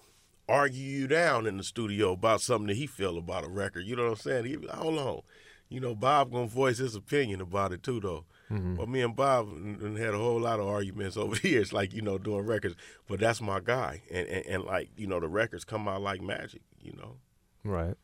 argue 0.47 0.81
you 0.81 1.07
down 1.07 1.45
in 1.45 1.57
the 1.57 1.63
studio 1.63 2.13
about 2.13 2.39
something 2.39 2.67
that 2.67 2.77
he 2.77 2.87
feel 2.87 3.17
about 3.17 3.43
a 3.43 3.49
record. 3.49 3.85
You 3.85 3.97
know 3.97 4.03
what 4.03 4.11
I'm 4.11 4.15
saying? 4.15 4.45
He, 4.45 4.57
hold 4.73 4.97
on, 4.97 5.21
you 5.67 5.81
know 5.81 5.93
Bob 5.93 6.31
gonna 6.31 6.47
voice 6.47 6.77
his 6.77 6.95
opinion 6.95 7.41
about 7.41 7.73
it 7.73 7.83
too 7.83 7.99
though. 7.99 8.23
Mm-hmm. 8.51 8.75
But 8.75 8.89
me 8.89 9.01
and 9.01 9.15
Bob 9.15 9.49
had 9.97 10.13
a 10.13 10.17
whole 10.17 10.39
lot 10.39 10.59
of 10.59 10.67
arguments 10.67 11.15
over 11.17 11.35
the 11.35 11.49
years, 11.49 11.71
like 11.71 11.93
you 11.93 12.01
know, 12.01 12.17
doing 12.17 12.45
records. 12.45 12.75
But 13.07 13.19
that's 13.19 13.41
my 13.41 13.59
guy, 13.59 14.01
and, 14.11 14.27
and, 14.27 14.45
and 14.45 14.63
like 14.63 14.89
you 14.97 15.07
know, 15.07 15.19
the 15.19 15.27
records 15.27 15.63
come 15.63 15.87
out 15.87 16.01
like 16.01 16.21
magic, 16.21 16.61
you 16.81 16.93
know. 16.93 17.17
Right, 17.63 17.95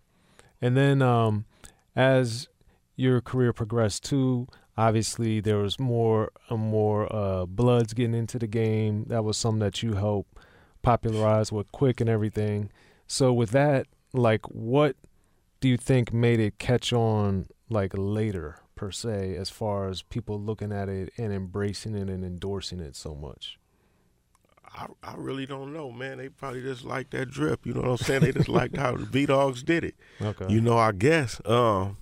and 0.62 0.78
then 0.78 1.02
um, 1.02 1.46
as 1.96 2.48
your 2.96 3.22
career 3.22 3.54
progressed 3.54 4.06
too, 4.06 4.48
Obviously, 4.78 5.40
there 5.40 5.58
was 5.58 5.80
more 5.80 6.32
uh, 6.52 6.56
more 6.56 7.14
uh, 7.14 7.48
bloods 7.48 7.94
getting 7.94 8.14
into 8.14 8.38
the 8.38 8.46
game. 8.46 9.06
That 9.08 9.24
was 9.24 9.36
something 9.36 9.60
that 9.60 9.82
you 9.82 9.96
helped 9.96 10.38
popularize 10.84 11.52
with 11.52 11.72
Quik 11.72 12.00
and 12.00 12.08
everything. 12.08 12.70
So 13.08 13.34
with 13.34 13.50
that, 13.52 13.88
like, 14.14 14.46
what 14.46 14.96
do 15.62 15.68
you 15.68 15.78
think 15.78 16.14
made 16.14 16.40
it 16.40 16.60
catch 16.60 16.94
on 16.94 17.48
like 17.70 17.92
later 17.96 18.60
per 18.78 18.92
se, 18.92 19.36
as 19.36 19.50
far 19.50 19.90
as 19.90 20.02
people 20.02 20.40
looking 20.40 20.72
at 20.72 20.88
it 20.88 21.12
and 21.18 21.34
embracing 21.34 21.96
it 21.96 22.10
and 22.10 22.24
endorsing 22.24 22.80
it 22.80 22.96
so 22.96 23.14
much? 23.16 23.60
I, 24.74 24.88
I 25.04 25.16
really 25.18 25.46
don't 25.46 25.74
know, 25.74 25.92
man. 25.92 26.20
They 26.20 26.30
probably 26.30 26.62
just 26.62 26.86
like 26.86 27.10
that 27.10 27.32
drip. 27.32 27.66
You 27.66 27.74
know 27.74 27.82
what 27.82 27.90
I'm 27.90 27.98
saying? 27.98 28.22
They 28.22 28.32
just 28.32 28.50
liked 28.50 28.78
how 28.78 28.96
the 28.96 29.06
B 29.06 29.26
Dogs 29.26 29.64
did 29.64 29.84
it. 29.84 29.96
Okay. 30.22 30.46
You 30.48 30.62
know, 30.62 30.78
I 30.78 30.92
guess. 30.92 31.42
Um, 31.46 31.98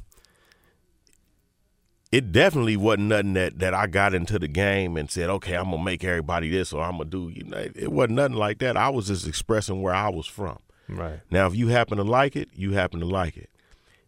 it 2.12 2.32
definitely 2.32 2.78
wasn't 2.78 3.08
nothing 3.08 3.34
that, 3.34 3.60
that 3.60 3.74
I 3.74 3.88
got 3.88 4.14
into 4.14 4.40
the 4.40 4.48
game 4.48 4.96
and 4.96 5.10
said, 5.10 5.30
okay, 5.30 5.56
I'm 5.56 5.72
gonna 5.72 5.84
make 5.84 6.04
everybody 6.04 6.50
this 6.50 6.72
or 6.72 6.84
I'm 6.84 6.98
gonna 6.98 7.06
do. 7.06 7.30
You 7.30 7.44
know, 7.44 7.58
it 7.58 7.92
wasn't 7.92 8.16
nothing 8.16 8.38
like 8.38 8.60
that. 8.60 8.78
I 8.78 8.90
was 8.90 9.08
just 9.08 9.28
expressing 9.28 9.82
where 9.82 9.94
I 9.94 10.10
was 10.10 10.28
from. 10.28 10.60
Right. 10.88 11.20
Now, 11.32 11.48
if 11.48 11.56
you 11.56 11.70
happen 11.70 11.98
to 11.98 12.04
like 12.04 12.36
it, 12.36 12.50
you 12.54 12.74
happen 12.74 13.00
to 13.00 13.06
like 13.06 13.38
it. 13.38 13.50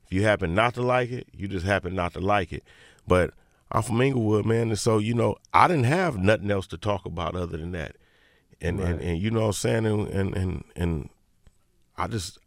If 0.08 0.14
you 0.14 0.24
happen 0.24 0.56
not 0.56 0.74
to 0.76 0.82
like 0.82 1.12
it, 1.12 1.28
you 1.34 1.48
just 1.48 1.66
happen 1.66 1.94
not 1.94 2.14
to 2.14 2.20
like 2.20 2.52
it. 2.54 2.64
But 3.08 3.32
I'm 3.72 3.82
from 3.84 4.02
Inglewood, 4.02 4.46
man, 4.46 4.70
and 4.70 4.80
so 4.80 4.98
you 4.98 5.14
know, 5.14 5.36
I 5.54 5.68
didn't 5.68 5.84
have 5.86 6.18
nothing 6.18 6.50
else 6.50 6.66
to 6.68 6.78
talk 6.78 7.06
about 7.06 7.36
other 7.36 7.58
than 7.58 7.72
that. 7.74 7.96
And 8.62 8.80
Right. 8.80 8.90
and, 8.90 9.02
and 9.02 9.22
you 9.22 9.30
know 9.32 9.42
what 9.42 9.46
I'm 9.48 9.54
saying, 9.54 9.86
and, 9.86 10.08
and 10.08 10.36
and 10.36 10.64
and 10.76 11.10
I 11.98 12.08
just 12.08 12.38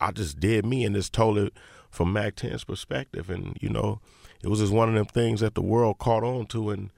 I 0.00 0.12
just 0.12 0.38
did 0.40 0.64
me 0.64 0.84
and 0.84 0.94
just 0.94 1.12
told 1.12 1.36
it 1.38 1.52
from 1.90 2.12
Mack 2.12 2.36
10's 2.36 2.64
perspective, 2.64 3.28
and 3.28 3.56
you 3.60 3.68
know, 3.68 4.00
it 4.42 4.48
was 4.48 4.60
just 4.60 4.72
one 4.72 4.88
of 4.88 4.94
them 4.94 5.06
things 5.06 5.40
that 5.40 5.54
the 5.54 5.62
world 5.62 5.98
caught 5.98 6.22
on 6.24 6.46
to, 6.46 6.70
and 6.70 6.90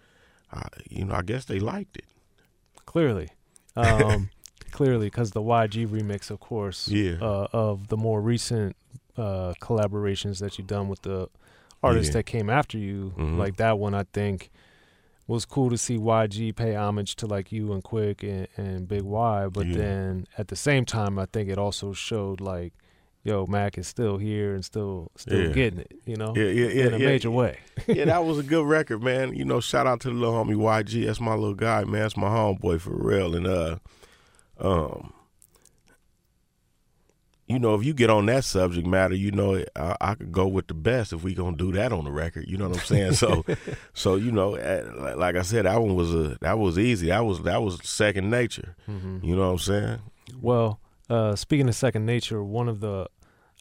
I, 0.53 0.69
you 0.91 1.05
know, 1.07 1.15
I 1.15 1.23
guess 1.23 1.45
they 1.47 1.59
liked 1.59 1.97
it. 1.97 2.05
Clearly. 2.85 3.29
Um, 3.75 4.31
clearly, 4.71 5.07
because 5.07 5.33
the 5.33 5.43
YG 5.43 5.87
remix, 5.89 6.31
of 6.31 6.41
course, 6.41 6.89
Yeah. 6.89 7.17
uh, 7.21 7.49
of 7.53 7.89
the 7.89 7.97
more 7.97 8.21
recent 8.21 8.77
uh, 9.17 9.55
collaborations 9.61 10.39
that 10.41 10.59
you've 10.59 10.67
done 10.67 10.89
with 10.89 11.03
the 11.03 11.29
artists 11.83 12.09
Yeah. 12.09 12.19
that 12.21 12.25
came 12.25 12.51
after 12.51 12.79
you, 12.79 13.13
Mhm. 13.17 13.37
like 13.39 13.57
that 13.57 13.79
one, 13.79 13.95
I 13.95 14.05
think 14.13 14.51
was 15.29 15.45
cool 15.45 15.71
to 15.71 15.77
see 15.79 15.97
YG 15.99 16.53
pay 16.53 16.75
homage 16.77 17.17
to 17.17 17.27
like 17.27 17.51
you 17.51 17.73
and 17.73 17.83
Quik 17.83 18.23
and, 18.23 18.47
and 18.57 18.87
Big 18.89 19.03
Y. 19.03 19.49
But 19.49 19.67
Yeah. 19.67 19.77
then 19.77 20.27
at 20.39 20.49
the 20.49 20.57
same 20.57 20.85
time, 20.85 21.19
I 21.19 21.27
think 21.27 21.49
it 21.49 21.59
also 21.59 21.93
showed 21.93 22.41
like, 22.41 22.73
yo, 23.25 23.45
Mack 23.47 23.77
is 23.77 23.89
still 23.89 24.19
here 24.19 24.55
and 24.55 24.65
still 24.65 25.11
still 25.17 25.49
Yeah. 25.49 25.53
getting 25.53 25.81
it, 25.81 25.93
you 26.07 26.15
know, 26.17 26.33
Yeah, 26.37 26.45
yeah, 26.45 26.69
yeah, 26.69 26.87
in 26.87 26.95
a 26.95 26.99
major 27.01 27.31
way. 27.31 27.59
yeah, 27.89 28.05
that 28.05 28.25
was 28.29 28.39
a 28.39 28.45
good 28.45 28.65
record, 28.67 29.03
man. 29.03 29.35
You 29.35 29.45
know, 29.45 29.59
shout 29.59 29.87
out 29.87 29.99
to 30.03 30.09
the 30.09 30.15
little 30.15 30.35
homie 30.45 30.55
YG. 30.57 31.07
That's 31.07 31.21
my 31.21 31.35
little 31.35 31.55
guy, 31.55 31.83
man. 31.85 32.03
That's 32.03 32.17
my 32.17 32.29
homeboy 32.29 32.81
for 32.81 32.95
real. 32.95 33.35
And 33.35 33.47
uh, 33.49 33.77
um, 34.61 35.13
you 37.47 37.59
know, 37.59 37.75
if 37.75 37.85
you 37.85 37.95
get 37.95 38.11
on 38.11 38.27
that 38.27 38.45
subject 38.45 38.87
matter, 38.87 39.15
you 39.15 39.31
know, 39.31 39.63
I, 39.77 39.97
I 40.01 40.15
could 40.15 40.33
go 40.33 40.47
with 40.49 40.67
the 40.67 40.75
best 40.75 41.13
if 41.13 41.23
we 41.23 41.35
gonna 41.35 41.57
do 41.57 41.73
that 41.73 41.93
on 41.93 42.05
the 42.05 42.11
record. 42.11 42.47
You 42.49 42.57
know 42.57 42.69
what 42.69 42.79
I'm 42.79 42.85
saying? 42.85 43.13
So, 43.15 43.45
so 43.95 44.17
you 44.17 44.33
know, 44.33 44.55
eh, 44.57 44.83
like, 44.97 45.17
like 45.17 45.37
I 45.37 45.43
said, 45.43 45.65
that 45.67 45.81
one 45.81 45.95
was 45.95 46.13
a 46.15 46.37
that 46.41 46.59
was 46.59 46.79
easy. 46.79 47.09
That 47.09 47.25
was 47.25 47.43
that 47.43 47.63
was 47.63 47.79
second 47.89 48.31
nature. 48.31 48.75
hmm 48.87 49.19
You 49.23 49.37
know 49.37 49.47
what 49.47 49.53
I'm 49.53 49.59
saying? 49.59 49.99
Well, 50.41 50.81
uh, 51.09 51.37
speaking 51.37 51.69
of 51.69 51.75
Second 51.77 52.05
Nature, 52.05 52.43
one 52.43 52.69
of 52.69 52.81
the 52.81 53.07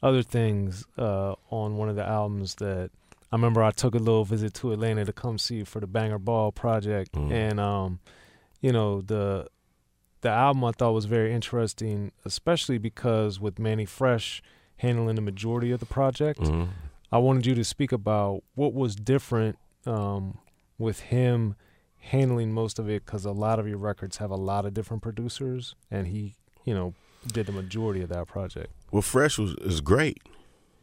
other 0.01 0.23
things 0.23 0.83
uh, 0.97 1.36
on 1.51 1.77
one 1.77 1.89
of 1.89 1.95
the 1.95 2.03
albums 2.05 2.55
that 2.55 2.89
I 3.31 3.36
remember 3.36 3.61
I 3.63 3.69
took 3.71 3.93
a 3.93 3.99
little 3.99 4.25
visit 4.25 4.53
to 4.55 4.71
Atlanta 4.71 5.05
to 5.05 5.13
come 5.13 5.38
see 5.38 5.63
for 5.63 5.79
the 5.79 5.88
Bang 5.88 6.11
or 6.11 6.17
Ball 6.19 6.51
project, 6.51 7.11
Mhm. 7.13 7.31
and 7.31 7.59
um, 7.59 7.99
you 8.61 8.71
know 8.71 9.01
the 9.01 9.47
the 10.26 10.32
album 10.32 10.63
I 10.63 10.71
thought 10.71 10.93
was 10.93 11.05
very 11.05 11.32
interesting, 11.32 12.11
especially 12.26 12.80
because 12.80 13.39
with 13.39 13.59
Mannie 13.59 13.86
Fresh 13.86 14.41
handling 14.78 15.15
the 15.15 15.21
majority 15.21 15.69
of 15.69 15.80
the 15.80 15.86
project. 15.86 16.39
Mhm. 16.39 16.69
I 17.11 17.19
wanted 17.19 17.45
you 17.45 17.53
to 17.53 17.63
speak 17.63 17.91
about 17.91 18.43
what 18.55 18.73
was 18.73 18.95
different 18.95 19.59
um, 19.86 20.39
with 20.80 20.99
him 21.01 21.55
handling 21.99 22.51
most 22.51 22.80
of 22.80 22.89
it 22.89 23.05
because 23.05 23.23
a 23.23 23.32
lot 23.32 23.59
of 23.59 23.67
your 23.67 23.78
records 23.78 24.17
have 24.17 24.32
a 24.32 24.36
lot 24.36 24.65
of 24.65 24.73
different 24.73 25.03
producers, 25.03 25.76
and 25.91 26.07
he, 26.07 26.34
you 26.65 26.73
know, 26.73 26.95
did 27.32 27.45
the 27.45 27.51
majority 27.51 28.01
of 28.01 28.09
that 28.09 28.26
project. 28.28 28.71
Well, 28.91 29.03
Fresh 29.03 29.38
was 29.38 29.53
is 29.61 29.80
great. 29.80 30.23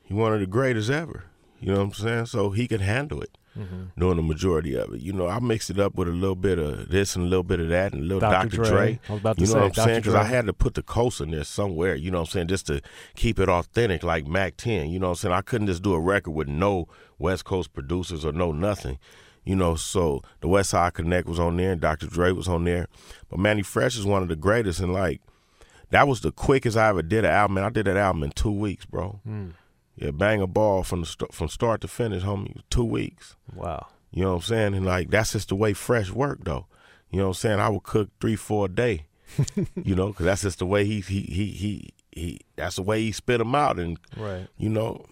He 0.05 0.15
one 0.15 0.33
of 0.33 0.39
the 0.39 0.47
greatest 0.47 0.89
ever. 0.89 1.25
You 1.59 1.73
know 1.73 1.79
what 1.79 1.85
I'm 1.87 1.93
saying? 1.95 2.27
So 2.27 2.51
he 2.51 2.69
could 2.69 2.81
handle 2.81 3.21
it. 3.21 3.37
Mm-hmm. 3.59 4.01
doing 4.01 4.17
the 4.17 4.23
majority 4.23 4.75
of 4.77 4.95
it. 4.95 5.03
You 5.03 5.13
know, 5.13 5.29
I 5.29 5.39
mixed 5.39 5.69
it 5.69 5.79
up 5.79 5.95
with 5.95 6.09
a 6.09 6.13
little 6.13 6.35
bit 6.35 6.59
of 6.59 6.89
this 6.89 7.15
and 7.17 7.27
a 7.27 7.29
little 7.29 7.43
bit 7.43 7.61
of 7.61 7.69
that 7.69 7.93
and 7.93 8.03
a 8.03 8.07
little 8.07 8.21
Dr. 8.21 8.49
Dr. 8.49 8.57
Dre. 8.57 8.69
Dre. 8.71 9.01
I 9.09 9.13
was 9.13 9.21
about 9.21 9.37
to 9.37 9.41
You 9.43 9.47
know 9.49 9.53
say, 9.53 9.59
what 9.59 9.65
I'm 9.65 9.71
Dr. 9.73 9.89
saying? 9.89 10.01
Because 10.01 10.15
I 10.15 10.25
had 10.25 10.47
to 10.47 10.53
put 10.55 10.73
the 10.75 10.83
coast 10.83 11.21
in 11.21 11.33
there 11.33 11.45
somewhere, 11.45 11.95
you 11.95 12.11
know 12.11 12.21
what 12.21 12.29
I'm 12.29 12.33
saying, 12.33 12.49
just 12.49 12.67
to 12.69 12.81
keep 13.15 13.39
it 13.39 13.51
authentic 13.51 14.03
like 14.03 14.27
Mack 14.27 14.57
10. 14.57 14.89
You 14.89 14.99
know 14.99 15.09
what 15.09 15.11
I'm 15.11 15.17
saying? 15.17 15.35
I 15.35 15.43
couldn't 15.43 15.67
just 15.67 15.83
do 15.83 15.93
a 15.93 16.01
record 16.01 16.31
with 16.31 16.49
no 16.49 16.89
West 17.19 17.45
Coast 17.45 17.75
producers 17.75 18.25
or 18.25 18.33
no 18.33 18.53
nothing. 18.53 18.99
You 19.45 19.57
know, 19.57 19.75
so 19.75 20.23
the 20.41 20.49
West 20.49 20.71
Side 20.71 20.95
Connect 20.95 21.29
was 21.29 21.39
on 21.39 21.57
there 21.59 21.73
and 21.73 21.81
Dr. 21.81 22.07
Dre 22.07 22.33
was 22.33 22.49
on 22.49 22.65
there. 22.65 22.87
But 23.29 23.39
Mannie 23.39 23.63
Fresh 23.63 23.99
is 23.99 24.07
one 24.07 24.23
of 24.23 24.29
the 24.29 24.37
greatest 24.37 24.81
and 24.81 24.95
like 24.95 25.21
that 25.91 26.09
was 26.09 26.23
the 26.23 26.33
quickest 26.33 26.77
I 26.79 26.89
ever 26.89 27.03
did 27.03 27.25
an 27.27 27.33
album. 27.33 27.59
And 27.59 27.67
I 27.67 27.69
did 27.69 27.85
that 27.87 27.99
album 27.99 28.23
in 28.23 28.31
two 28.31 28.51
weeks, 28.53 28.87
bro. 28.87 29.21
Mm, 29.29 29.53
Yeah, 30.03 30.11
Bang 30.11 30.41
or 30.41 30.49
Ball 30.49 30.83
from 30.83 31.01
the 31.01 31.07
st- 31.07 31.33
from 31.33 31.49
start 31.49 31.81
to 31.83 31.89
finish, 31.89 32.23
homie. 32.25 32.61
Two 32.71 32.85
weeks. 32.85 33.37
wow. 33.55 33.87
You 34.11 34.23
know 34.25 34.31
what 34.31 34.37
I'm 34.37 34.43
saying? 34.43 34.75
And 34.75 34.85
like 34.85 35.11
that's 35.11 35.33
just 35.33 35.49
the 35.49 35.55
way 35.55 35.73
fresh 35.73 36.11
work 36.11 36.41
though. 36.45 36.67
You 37.11 37.19
know 37.19 37.25
what 37.29 37.31
I'm 37.31 37.35
saying? 37.35 37.61
I 37.61 37.69
would 37.69 37.83
cook 37.85 38.11
three, 38.21 38.37
four 38.37 38.67
a 38.67 38.69
day. 38.69 39.07
you 39.77 39.95
know, 39.95 40.09
because 40.09 40.27
that's 40.27 40.43
just 40.43 40.59
the 40.59 40.67
way 40.67 40.85
he 40.85 41.01
he 41.01 41.21
he 41.23 41.47
he 41.47 41.91
he. 42.11 42.41
That's 42.57 42.77
the 42.77 42.83
way 42.83 43.01
he 43.01 43.13
spit 43.13 43.39
them 43.39 43.55
out, 43.55 43.79
and 43.79 43.97
Right. 44.17 44.47
you 44.59 44.69
know, 44.69 45.07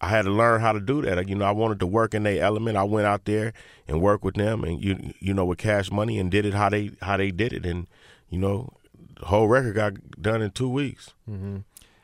I 0.00 0.08
had 0.08 0.22
to 0.26 0.30
learn 0.30 0.60
how 0.60 0.72
to 0.72 0.80
do 0.80 1.00
that. 1.02 1.26
You 1.28 1.34
know, 1.34 1.46
I 1.46 1.52
wanted 1.52 1.80
to 1.80 1.86
work 1.86 2.12
in 2.14 2.24
their 2.24 2.42
element. 2.42 2.76
I 2.76 2.82
went 2.82 3.06
out 3.06 3.24
there 3.24 3.54
and 3.88 4.02
worked 4.02 4.24
with 4.24 4.34
them, 4.34 4.64
and 4.64 4.82
you 4.82 5.14
you 5.20 5.32
know, 5.32 5.46
with 5.46 5.58
cash 5.58 5.90
money, 5.90 6.18
and 6.18 6.30
did 6.30 6.44
it 6.44 6.52
how 6.54 6.68
they 6.68 6.90
how 7.00 7.16
they 7.16 7.30
did 7.30 7.52
it, 7.54 7.64
and 7.64 7.86
you 8.28 8.38
know, 8.38 8.74
the 9.18 9.26
whole 9.26 9.48
record 9.48 9.74
got 9.76 10.20
done 10.20 10.42
in 10.42 10.50
two 10.50 10.68
weeks. 10.68 11.14
hmm 11.26 11.58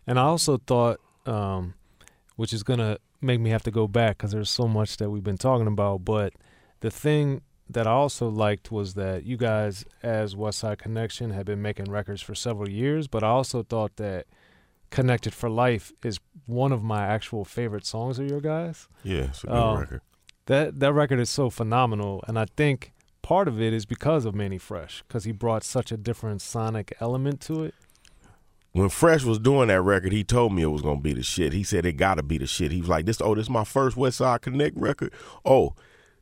And 0.07 0.19
I 0.19 0.23
also 0.23 0.57
thought, 0.57 1.01
um, 1.27 1.75
which 2.41 2.55
is 2.55 2.63
gonna 2.63 2.97
make 3.21 3.39
me 3.39 3.51
have 3.51 3.63
to 3.63 3.71
go 3.71 3.87
back 3.87 4.17
because 4.17 4.33
there's 4.33 4.49
so 4.49 4.67
much 4.67 4.97
that 4.97 5.11
we've 5.11 5.23
been 5.23 5.37
talking 5.37 5.67
about. 5.67 6.07
But 6.07 6.33
the 6.81 6.91
thing 6.91 7.43
that 7.69 7.87
I 7.87 7.91
also 7.91 8.31
liked 8.31 8.73
was 8.73 8.95
that 8.95 9.25
you 9.25 9.37
guys, 9.37 9.85
as 10.03 10.35
West 10.35 10.61
Side 10.61 10.79
Connection, 10.79 11.33
had 11.33 11.45
been 11.45 11.61
making 11.61 11.91
records 11.91 12.23
for 12.23 12.35
several 12.35 12.67
years. 12.67 13.09
But 13.09 13.23
I 13.23 13.29
also 13.29 13.63
thought 13.63 13.97
that 13.97 14.25
Connected 14.89 15.35
for 15.35 15.51
Life 15.51 15.93
is 16.03 16.19
one 16.47 16.73
of 16.73 16.83
my 16.83 17.03
actual 17.05 17.45
favorite 17.45 17.85
songs 17.85 18.19
of 18.19 18.27
your 18.31 18.41
guys. 18.41 18.89
Yeah, 19.03 19.25
it's 19.25 19.45
a 19.45 19.49
good 19.49 19.57
Um, 19.57 19.79
record. 19.79 20.01
That 20.47 20.81
that 20.81 20.95
record 20.95 21.21
is 21.21 21.29
so 21.29 21.51
phenomenal, 21.51 22.25
and 22.27 22.39
I 22.39 22.47
think 22.57 22.95
part 23.21 23.49
of 23.49 23.61
it 23.61 23.75
is 23.75 23.85
because 23.85 24.25
of 24.25 24.35
Mannie 24.35 24.57
Fresh, 24.57 25.05
because 25.07 25.25
he 25.25 25.33
brought 25.33 25.63
such 25.63 25.93
a 25.93 25.99
different 25.99 26.41
sonic 26.41 26.95
element 27.01 27.43
to 27.43 27.65
it. 27.65 27.75
When 28.73 28.89
Fresh 28.89 29.25
was 29.25 29.39
doing 29.39 29.69
that 29.69 29.83
record, 29.83 30.13
he 30.13 30.23
told 30.23 30.53
me 30.55 30.63
it 30.63 30.67
was 30.67 30.83
gonna 30.83 31.01
be 31.01 31.13
the 31.13 31.23
shit. 31.23 31.53
He 31.53 31.65
said 31.65 31.85
it 31.85 31.95
gotta 31.95 32.23
be 32.23 32.39
the 32.39 32.47
shit. 32.47 32.71
He 32.71 32.81
was 32.81 32.89
like, 32.89 33.07
"This, 33.07 33.21
oh, 33.21 33.35
this 33.35 33.45
is 33.47 33.51
my 33.51 33.65
first 33.65 33.97
West 33.97 34.19
Side 34.19 34.43
Connect 34.43 34.77
record. 34.77 35.13
Oh, 35.45 35.75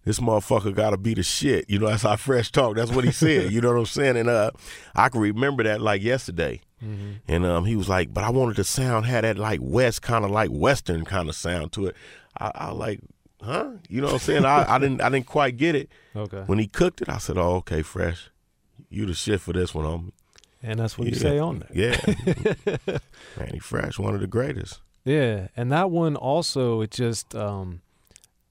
this 0.04 0.18
motherfucker 0.18 0.74
gotta 0.74 0.96
be 0.96 1.12
the 1.14 1.22
shit." 1.22 1.68
You 1.68 1.78
know, 1.78 1.88
that's 1.88 2.04
how 2.04 2.16
Fresh 2.16 2.52
talk. 2.52 2.76
That's 2.76 2.90
what 2.90 3.04
he 3.04 3.12
said. 3.12 3.52
you 3.52 3.60
know 3.60 3.68
what 3.72 3.78
I'm 3.78 3.86
saying? 3.86 4.16
And 4.16 4.28
uh, 4.30 4.52
I 4.94 5.08
can 5.10 5.20
remember 5.20 5.62
that 5.64 5.80
like 5.82 6.02
yesterday. 6.02 6.62
Mm-hmm. 6.82 7.10
And 7.26 7.44
um, 7.44 7.64
he 7.66 7.76
was 7.76 7.88
like, 7.88 8.14
"But 8.14 8.24
I 8.24 8.30
wanted 8.30 8.56
the 8.56 8.64
sound 8.64 9.04
had 9.04 9.24
that 9.24 9.36
like 9.36 9.60
West 9.62 10.00
kind 10.00 10.24
of 10.24 10.30
like 10.30 10.50
Western 10.50 11.04
kind 11.04 11.28
of 11.28 11.34
sound 11.34 11.72
to 11.72 11.88
it." 11.88 11.96
I, 12.38 12.52
I 12.54 12.70
like, 12.70 13.00
huh? 13.42 13.72
You 13.88 14.00
know 14.00 14.06
what 14.06 14.14
I'm 14.14 14.20
saying? 14.20 14.44
I, 14.44 14.64
I 14.74 14.78
didn't, 14.78 15.02
I 15.02 15.08
didn't 15.08 15.26
quite 15.26 15.56
get 15.56 15.74
it 15.74 15.90
Okay, 16.16 16.44
when 16.46 16.58
he 16.58 16.66
cooked 16.66 17.02
it. 17.02 17.08
I 17.08 17.18
said, 17.18 17.36
"Oh, 17.36 17.56
okay, 17.56 17.82
Fresh, 17.82 18.30
you 18.88 19.04
the 19.04 19.14
shit 19.14 19.40
for 19.42 19.52
this 19.52 19.74
one, 19.74 19.84
homie." 19.84 20.12
And 20.62 20.78
that's 20.80 20.98
what 20.98 21.08
you 21.08 21.14
say 21.14 21.38
on 21.38 21.60
there. 21.60 21.70
Yeah. 21.72 22.98
Mannie 23.38 23.58
Fresh, 23.60 23.98
one 23.98 24.14
of 24.14 24.20
the 24.20 24.26
greatest. 24.26 24.80
Yeah, 25.04 25.48
and 25.56 25.70
that 25.72 25.90
one 25.90 26.16
also 26.16 26.80
it 26.80 26.90
just 26.90 27.34
um 27.34 27.80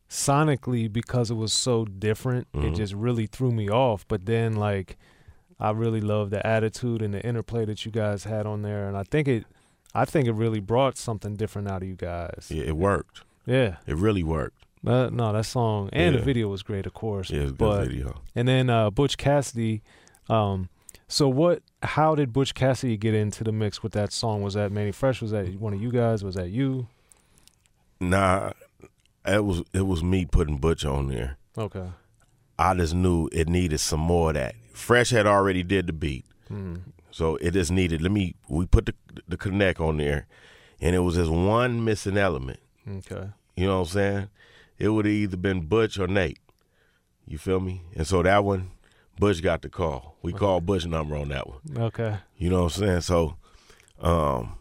sonically 0.09 0.91
because 0.91 1.29
it 1.29 1.35
was 1.35 1.51
so 1.53 1.85
different, 1.85 2.47
it 2.53 2.57
Mhm. 2.57 2.75
just 2.75 2.93
really 2.93 3.27
threw 3.27 3.51
me 3.51 3.69
off. 3.69 4.07
But 4.07 4.25
then 4.25 4.55
like 4.55 4.97
I 5.59 5.71
really 5.71 6.01
love 6.01 6.29
the 6.29 6.45
attitude 6.45 7.01
and 7.01 7.13
the 7.13 7.25
interplay 7.25 7.65
that 7.65 7.85
you 7.85 7.91
guys 7.91 8.23
had 8.23 8.45
on 8.45 8.61
there 8.61 8.87
and 8.87 8.95
I 8.97 9.03
think 9.03 9.27
it 9.27 9.45
I 9.93 10.05
think 10.05 10.27
it 10.27 10.33
really 10.33 10.59
brought 10.59 10.97
something 10.97 11.35
different 11.35 11.67
out 11.69 11.81
of 11.81 11.87
you 11.87 11.95
guys. 11.95 12.47
Yeah, 12.49 12.63
it 12.65 12.77
worked. 12.77 13.23
Yeah. 13.45 13.77
It 13.87 13.95
really 13.95 14.21
worked. 14.23 14.63
But 14.83 15.11
no, 15.11 15.33
that 15.33 15.45
song 15.45 15.89
and 15.91 16.15
the 16.15 16.19
video 16.21 16.47
was 16.49 16.61
great, 16.63 16.85
of 16.85 16.93
course. 16.93 17.29
Yeah, 17.31 17.41
it's 17.41 17.51
a 17.51 17.55
good 17.55 17.87
video. 17.89 18.21
and 18.35 18.47
then 18.47 18.69
uh 18.69 18.89
Butch 18.91 19.17
Cassidy 19.17 19.81
um 20.29 20.69
so 21.07 21.27
what 21.29 21.61
how 21.83 22.15
did 22.15 22.33
Butch 22.33 22.53
Cassidy 22.53 22.97
get 22.97 23.13
into 23.13 23.43
the 23.43 23.51
mix 23.51 23.81
with 23.83 23.93
that 23.93 24.11
song? 24.11 24.41
Was 24.41 24.53
that 24.55 24.71
Mannie 24.71 24.91
Fresh? 24.91 25.21
Was 25.21 25.31
that 25.31 25.59
one 25.59 25.73
of 25.73 25.81
you 25.81 25.91
guys? 25.91 26.23
Was 26.23 26.35
that 26.35 26.49
you? 26.49 26.87
Nah, 27.99 28.51
it 29.25 29.43
was 29.43 29.63
it 29.73 29.85
was 29.87 30.03
me 30.03 30.25
putting 30.25 30.57
Butch 30.57 30.85
on 30.85 31.07
there. 31.09 31.37
Okay. 31.57 31.87
I 32.59 32.73
just 32.75 32.93
knew 32.95 33.29
it 33.31 33.47
needed 33.47 33.79
some 33.79 33.99
more 33.99 34.29
of 34.29 34.35
that. 34.35 34.55
Fresh 34.73 35.11
had 35.11 35.27
already 35.27 35.63
did 35.63 35.87
the 35.87 35.93
beat, 35.93 36.25
Mm. 36.51 36.81
so 37.11 37.35
it 37.37 37.51
just 37.51 37.71
needed. 37.71 38.01
Let 38.01 38.11
me. 38.11 38.35
We 38.47 38.65
put 38.65 38.85
the 38.87 38.93
the 39.27 39.37
connect 39.37 39.79
on 39.79 39.97
there, 39.97 40.27
and 40.79 40.95
it 40.95 40.99
was 40.99 41.15
just 41.15 41.31
one 41.31 41.83
missing 41.83 42.17
element. 42.17 42.59
Okay. 42.87 43.29
You 43.55 43.67
know 43.67 43.75
what 43.81 43.87
I'm 43.87 43.93
saying? 43.93 44.29
It 44.77 44.89
would 44.89 45.05
have 45.05 45.13
either 45.13 45.37
been 45.37 45.61
Butch 45.65 45.97
or 45.97 46.07
Nate. 46.07 46.39
You 47.27 47.37
feel 47.39 47.59
me? 47.59 47.81
And 47.95 48.05
so 48.07 48.21
that 48.23 48.43
one, 48.43 48.69
Butch 49.19 49.41
got 49.41 49.61
the 49.61 49.69
call. 49.69 50.17
We 50.21 50.33
called 50.33 50.65
Butch 50.65 50.85
number 50.85 51.15
on 51.15 51.29
that 51.29 51.47
one. 51.47 51.59
Okay. 51.77 52.17
You 52.37 52.49
know 52.49 52.63
what 52.63 52.77
I'm 52.77 52.83
saying? 52.83 53.01
So, 53.01 53.35
um, 53.99 54.57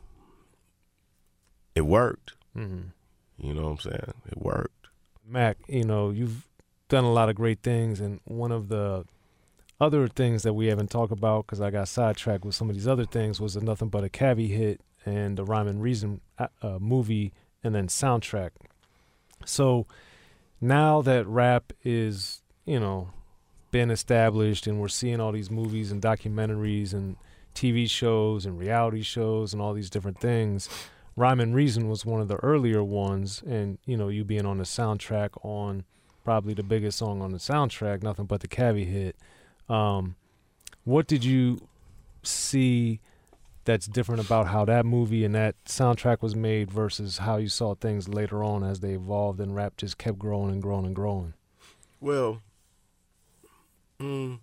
it 1.74 1.82
worked. 1.82 2.34
Mm. 2.56 2.92
You 3.38 3.54
know 3.54 3.62
what 3.62 3.70
I'm 3.70 3.78
saying? 3.78 4.14
It 4.26 4.38
worked. 4.38 4.88
Mack, 5.28 5.58
you 5.68 5.84
know, 5.84 6.10
you've 6.10 6.46
done 6.88 7.04
a 7.04 7.12
lot 7.12 7.28
of 7.28 7.34
great 7.34 7.62
things, 7.62 8.00
and 8.00 8.20
one 8.24 8.52
of 8.52 8.68
the 8.68 9.04
other 9.80 10.08
things 10.08 10.42
that 10.42 10.54
we 10.54 10.66
haven't 10.66 10.90
talked 10.90 11.12
about 11.12 11.46
because 11.46 11.60
I 11.60 11.70
got 11.70 11.88
sidetracked 11.88 12.44
with 12.44 12.54
some 12.54 12.70
of 12.70 12.76
these 12.76 12.88
other 12.88 13.04
things 13.04 13.40
was 13.40 13.56
a 13.56 13.60
nothing 13.64 13.88
but 13.88 14.04
a 14.04 14.08
cavi 14.08 14.48
hit 14.48 14.80
and 15.04 15.36
the 15.36 15.44
Rhyme 15.44 15.68
and 15.68 15.82
Reason 15.82 16.20
uh, 16.38 16.48
uh, 16.62 16.78
movie 16.78 17.32
and 17.62 17.74
then 17.74 17.88
soundtrack. 17.88 18.50
So 19.44 19.86
now 20.60 21.02
that 21.02 21.26
rap 21.26 21.72
is, 21.84 22.42
you 22.64 22.80
know, 22.80 23.10
been 23.70 23.90
established 23.90 24.66
and 24.66 24.80
we're 24.80 24.88
seeing 24.88 25.20
all 25.20 25.32
these 25.32 25.50
movies 25.50 25.90
and 25.90 26.00
documentaries 26.00 26.92
and 26.92 27.16
TV 27.54 27.88
shows 27.88 28.46
and 28.46 28.58
reality 28.58 29.02
shows 29.02 29.52
and 29.52 29.62
all 29.62 29.74
these 29.74 29.90
different 29.90 30.20
things. 30.20 30.68
Rhyme 31.16 31.40
and 31.40 31.54
Reason 31.54 31.88
was 31.88 32.04
one 32.04 32.20
of 32.20 32.28
the 32.28 32.36
earlier 32.36 32.84
ones, 32.84 33.42
and 33.46 33.78
you 33.86 33.96
know, 33.96 34.08
you 34.08 34.22
being 34.22 34.44
on 34.44 34.58
the 34.58 34.64
soundtrack 34.64 35.30
on 35.42 35.84
probably 36.24 36.52
the 36.52 36.62
biggest 36.62 36.98
song 36.98 37.22
on 37.22 37.32
the 37.32 37.38
soundtrack, 37.38 38.02
nothing 38.02 38.26
but 38.26 38.40
the 38.40 38.48
cavi 38.48 38.86
hit. 38.86 39.16
Um, 39.68 40.16
what 40.84 41.06
did 41.06 41.24
you 41.24 41.66
see 42.22 43.00
that's 43.64 43.86
different 43.86 44.24
about 44.24 44.48
how 44.48 44.64
that 44.66 44.84
movie 44.84 45.24
and 45.24 45.34
that 45.34 45.56
soundtrack 45.64 46.22
was 46.22 46.36
made 46.36 46.70
versus 46.70 47.18
how 47.18 47.38
you 47.38 47.48
saw 47.48 47.74
things 47.74 48.08
later 48.08 48.44
on 48.44 48.62
as 48.62 48.80
they 48.80 48.92
evolved 48.92 49.40
and 49.40 49.54
rap 49.54 49.76
just 49.76 49.98
kept 49.98 50.18
growing 50.18 50.50
and 50.50 50.62
growing 50.62 50.84
and 50.84 50.94
growing? 50.94 51.34
Well, 52.00 52.42
mm, 53.98 54.38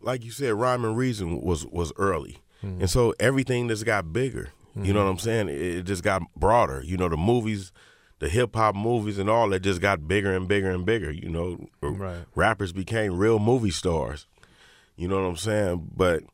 like 0.00 0.24
you 0.24 0.30
said, 0.30 0.54
rhyme 0.54 0.84
and 0.84 0.96
reason 0.96 1.40
was 1.40 1.66
was 1.66 1.92
early, 1.96 2.38
Mm. 2.62 2.80
and 2.80 2.90
so 2.90 3.14
everything 3.20 3.68
just 3.68 3.84
got 3.84 4.12
bigger. 4.12 4.50
You 4.76 4.92
know 4.92 5.04
what 5.04 5.10
I'm 5.10 5.18
saying? 5.18 5.48
It, 5.50 5.60
it 5.60 5.82
just 5.84 6.02
got 6.02 6.22
broader. 6.34 6.82
You 6.84 6.96
know, 6.96 7.08
the 7.08 7.16
movies, 7.16 7.70
the 8.18 8.28
hip 8.28 8.56
hop 8.56 8.74
movies, 8.74 9.18
and 9.18 9.30
all 9.30 9.48
that 9.50 9.60
just 9.60 9.80
got 9.80 10.08
bigger 10.08 10.34
and 10.34 10.48
bigger 10.48 10.68
and 10.68 10.84
bigger. 10.84 11.12
You 11.12 11.28
know, 11.28 11.68
Right. 11.80 12.24
rappers 12.34 12.72
became 12.72 13.16
real 13.16 13.38
movie 13.38 13.70
stars. 13.70 14.26
You 14.96 15.06
know 15.06 15.22
what 15.22 15.28
I'm 15.28 15.36
saying? 15.36 15.90
But 15.96 16.24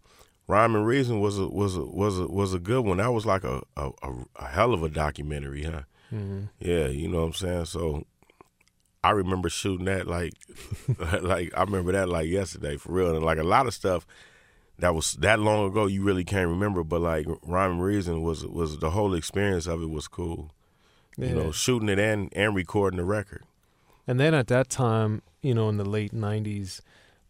Rhyme 0.46 0.74
and 0.74 0.86
Reason 0.86 1.20
was 1.20 1.38
a 1.38 1.46
was 1.48 1.76
a 1.76 1.84
was 1.84 2.18
a 2.18 2.26
was 2.28 2.54
a 2.54 2.58
good 2.58 2.80
one. 2.86 2.96
That 2.96 3.12
was 3.12 3.26
like 3.26 3.44
a 3.44 3.60
a, 3.76 3.90
a, 4.36 4.46
hell 4.46 4.72
of 4.72 4.82
a 4.82 4.88
documentary, 4.88 5.64
huh? 5.64 5.82
hmm 6.08 6.44
Yeah, 6.60 6.86
you 6.88 7.08
know 7.08 7.18
what 7.20 7.26
I'm 7.26 7.32
saying? 7.34 7.64
So 7.66 8.06
I 9.02 9.10
remember 9.10 9.48
shooting 9.48 9.86
that 9.86 10.06
like 10.06 10.34
like 11.22 11.52
I 11.56 11.62
remember 11.62 11.92
that 11.92 12.08
like 12.08 12.28
yesterday 12.28 12.76
for 12.76 12.92
real. 12.92 13.14
And 13.14 13.24
like 13.24 13.38
a 13.38 13.44
lot 13.44 13.66
of 13.66 13.74
stuff 13.74 14.06
that 14.78 14.94
was 14.94 15.12
that 15.14 15.38
long 15.40 15.66
ago 15.66 15.86
you 15.86 16.02
really 16.02 16.24
can't 16.24 16.48
remember, 16.48 16.84
but 16.84 17.00
like 17.00 17.26
Rhyme 17.42 17.72
and 17.72 17.82
Reason 17.82 18.22
was 18.22 18.46
was 18.46 18.78
the 18.78 18.90
whole 18.90 19.14
experience 19.14 19.66
of 19.66 19.82
it 19.82 19.90
was 19.90 20.08
cool. 20.08 20.50
Yeah. 21.16 21.28
You 21.28 21.34
know, 21.34 21.52
shooting 21.52 21.88
it 21.88 21.98
and 21.98 22.32
and 22.34 22.54
recording 22.54 22.98
the 22.98 23.04
record. 23.04 23.44
And 24.06 24.18
then 24.18 24.34
at 24.34 24.48
that 24.48 24.68
time, 24.68 25.22
you 25.42 25.54
know, 25.54 25.68
in 25.68 25.76
the 25.76 25.84
late 25.84 26.12
'90s, 26.12 26.80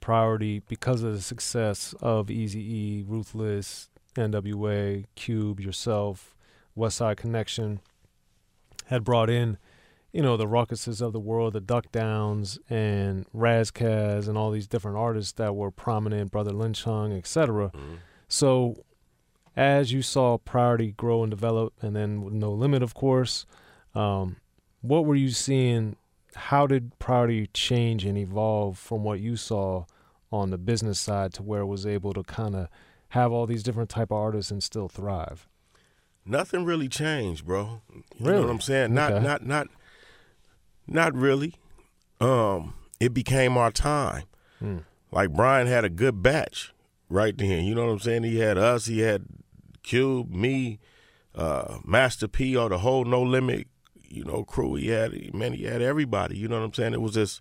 Priority, 0.00 0.60
because 0.60 1.02
of 1.02 1.12
the 1.12 1.20
success 1.20 1.94
of 2.00 2.30
Easy 2.30 2.60
E, 2.60 3.04
Ruthless, 3.06 3.90
N.W.A., 4.16 5.04
Cube, 5.14 5.60
yourself, 5.60 6.34
West 6.74 6.96
Side 6.96 7.18
Connection, 7.18 7.80
had 8.86 9.04
brought 9.04 9.28
in, 9.28 9.58
you 10.12 10.22
know, 10.22 10.36
the 10.36 10.46
Ruckuses 10.46 11.00
of 11.00 11.12
the 11.12 11.20
world, 11.20 11.52
the 11.52 11.61
Duck 11.61 11.90
Downs, 11.92 12.58
and 12.68 13.26
Ras 13.32 13.70
Kass, 13.70 14.26
and 14.26 14.36
all 14.36 14.50
these 14.50 14.66
different 14.66 14.96
artists 14.96 15.32
that 15.32 15.54
were 15.54 15.70
prominent, 15.70 16.30
Brother 16.32 16.52
Lynch 16.52 16.84
Hung, 16.84 17.12
etc. 17.12 17.70
So, 18.28 18.84
as 19.56 19.92
you 19.92 20.02
saw 20.02 20.38
Priority 20.38 20.92
grow 20.92 21.22
and 21.22 21.30
develop, 21.30 21.74
and 21.80 21.94
then 21.94 22.22
with 22.22 22.34
No 22.34 22.52
Limit, 22.52 22.82
of 22.82 22.94
course, 22.94 23.46
um, 23.94 24.36
what 24.80 25.04
were 25.04 25.14
you 25.16 25.30
seeing? 25.30 25.96
How 26.34 26.66
did 26.66 26.98
Priority 26.98 27.48
change 27.52 28.04
and 28.04 28.16
evolve 28.16 28.78
from 28.78 29.02
what 29.04 29.20
you 29.20 29.36
saw 29.36 29.84
on 30.32 30.50
the 30.50 30.58
business 30.58 30.98
side 31.00 31.32
to 31.34 31.42
where 31.42 31.61
it 31.62 31.66
was 31.66 31.84
able 31.86 32.12
to 32.14 32.22
kind 32.22 32.54
of 32.54 32.68
have 33.11 33.32
all 33.32 33.46
these 33.46 33.64
different 33.64 33.90
type 33.90 34.11
of 34.12 34.16
artists 34.16 34.50
and 34.52 34.62
still 34.62 34.88
thrive? 34.88 35.48
Nothing 36.24 36.64
really 36.64 36.88
changed, 36.88 37.44
bro. 37.46 37.80
You 37.92 38.02
know 38.24 38.30
Really? 38.30 38.44
what 38.44 38.50
I'm 38.50 38.61
saying? 38.61 38.94
Not 38.94 39.12
Okay. 39.12 39.24
not 39.24 39.44
not 39.44 39.68
not 40.91 41.14
really. 41.14 41.55
Um, 42.20 42.74
it 42.99 43.14
became 43.14 43.57
our 43.57 43.70
time. 43.70 44.24
Mm. 44.62 44.84
Like 45.11 45.30
Bryan 45.30 45.66
had 45.66 45.84
a 45.84 45.91
good 45.91 46.22
batch 46.22 46.72
right 47.09 47.36
then. 47.36 47.64
You 47.64 47.74
know 47.74 47.86
what 47.86 47.93
I'm 47.93 48.01
saying? 48.01 48.24
He 48.24 48.38
had 48.38 48.59
us, 48.59 48.86
he 48.86 49.01
had 49.01 49.24
Cube, 49.82 50.30
me, 50.30 50.78
uh, 51.34 51.78
Master 51.84 52.28
P, 52.28 52.57
or 52.57 52.68
the 52.68 52.78
whole 52.78 53.05
No 53.05 53.22
Limit, 53.22 53.66
you 54.09 54.24
know, 54.24 54.45
crew. 54.45 54.74
He 54.74 54.88
had 54.88 55.34
man, 55.34 55.55
he 55.55 55.64
had 55.64 55.82
everybody. 55.82 56.36
You 56.36 56.49
know 56.49 56.59
what 56.59 56.66
I'm 56.66 56.74
saying? 56.74 56.95
It 56.95 57.01
was 57.01 57.14
just 57.14 57.41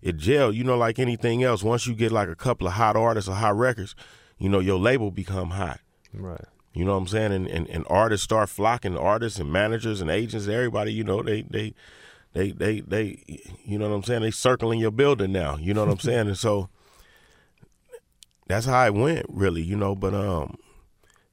it 0.00 0.16
gelled, 0.16 0.54
you 0.54 0.64
know, 0.64 0.76
like 0.76 0.98
anything 0.98 1.42
else. 1.42 1.62
Once 1.62 1.86
you 1.86 1.94
get 1.94 2.12
like 2.12 2.28
a 2.28 2.34
couple 2.34 2.66
of 2.66 2.74
hot 2.74 2.96
artists 2.96 3.28
or 3.28 3.36
hot 3.36 3.56
records, 3.56 3.94
you 4.38 4.48
know, 4.48 4.58
your 4.58 4.78
label 4.78 5.10
become 5.10 5.50
hot. 5.50 5.80
Right. 6.12 6.44
You 6.74 6.84
know 6.84 6.92
what 6.92 7.02
I'm 7.02 7.08
saying? 7.08 7.32
And, 7.32 7.46
and 7.46 7.68
and 7.68 7.86
artists 7.88 8.24
start 8.24 8.48
flocking, 8.48 8.96
artists 8.96 9.38
and 9.38 9.52
managers 9.52 10.00
and 10.00 10.10
agents, 10.10 10.48
everybody, 10.48 10.92
you 10.92 11.04
know, 11.04 11.22
they 11.22 11.42
they 11.42 11.74
they 12.32 12.50
they 12.52 12.80
they 12.80 13.22
you 13.64 13.78
know 13.78 13.88
what 13.88 13.94
I'm 13.96 14.02
saying? 14.04 14.22
They 14.22 14.30
circling 14.30 14.78
your 14.78 14.90
building 14.90 15.32
now. 15.32 15.56
You 15.56 15.74
know 15.74 15.84
what 15.84 15.92
I'm 15.92 15.98
saying? 16.10 16.28
And 16.28 16.38
so 16.38 16.68
that's 18.46 18.66
how 18.66 18.84
it 18.86 18.94
went, 18.94 19.26
really, 19.28 19.62
you 19.62 19.76
know, 19.76 19.94
but 19.94 20.14
um 20.14 20.56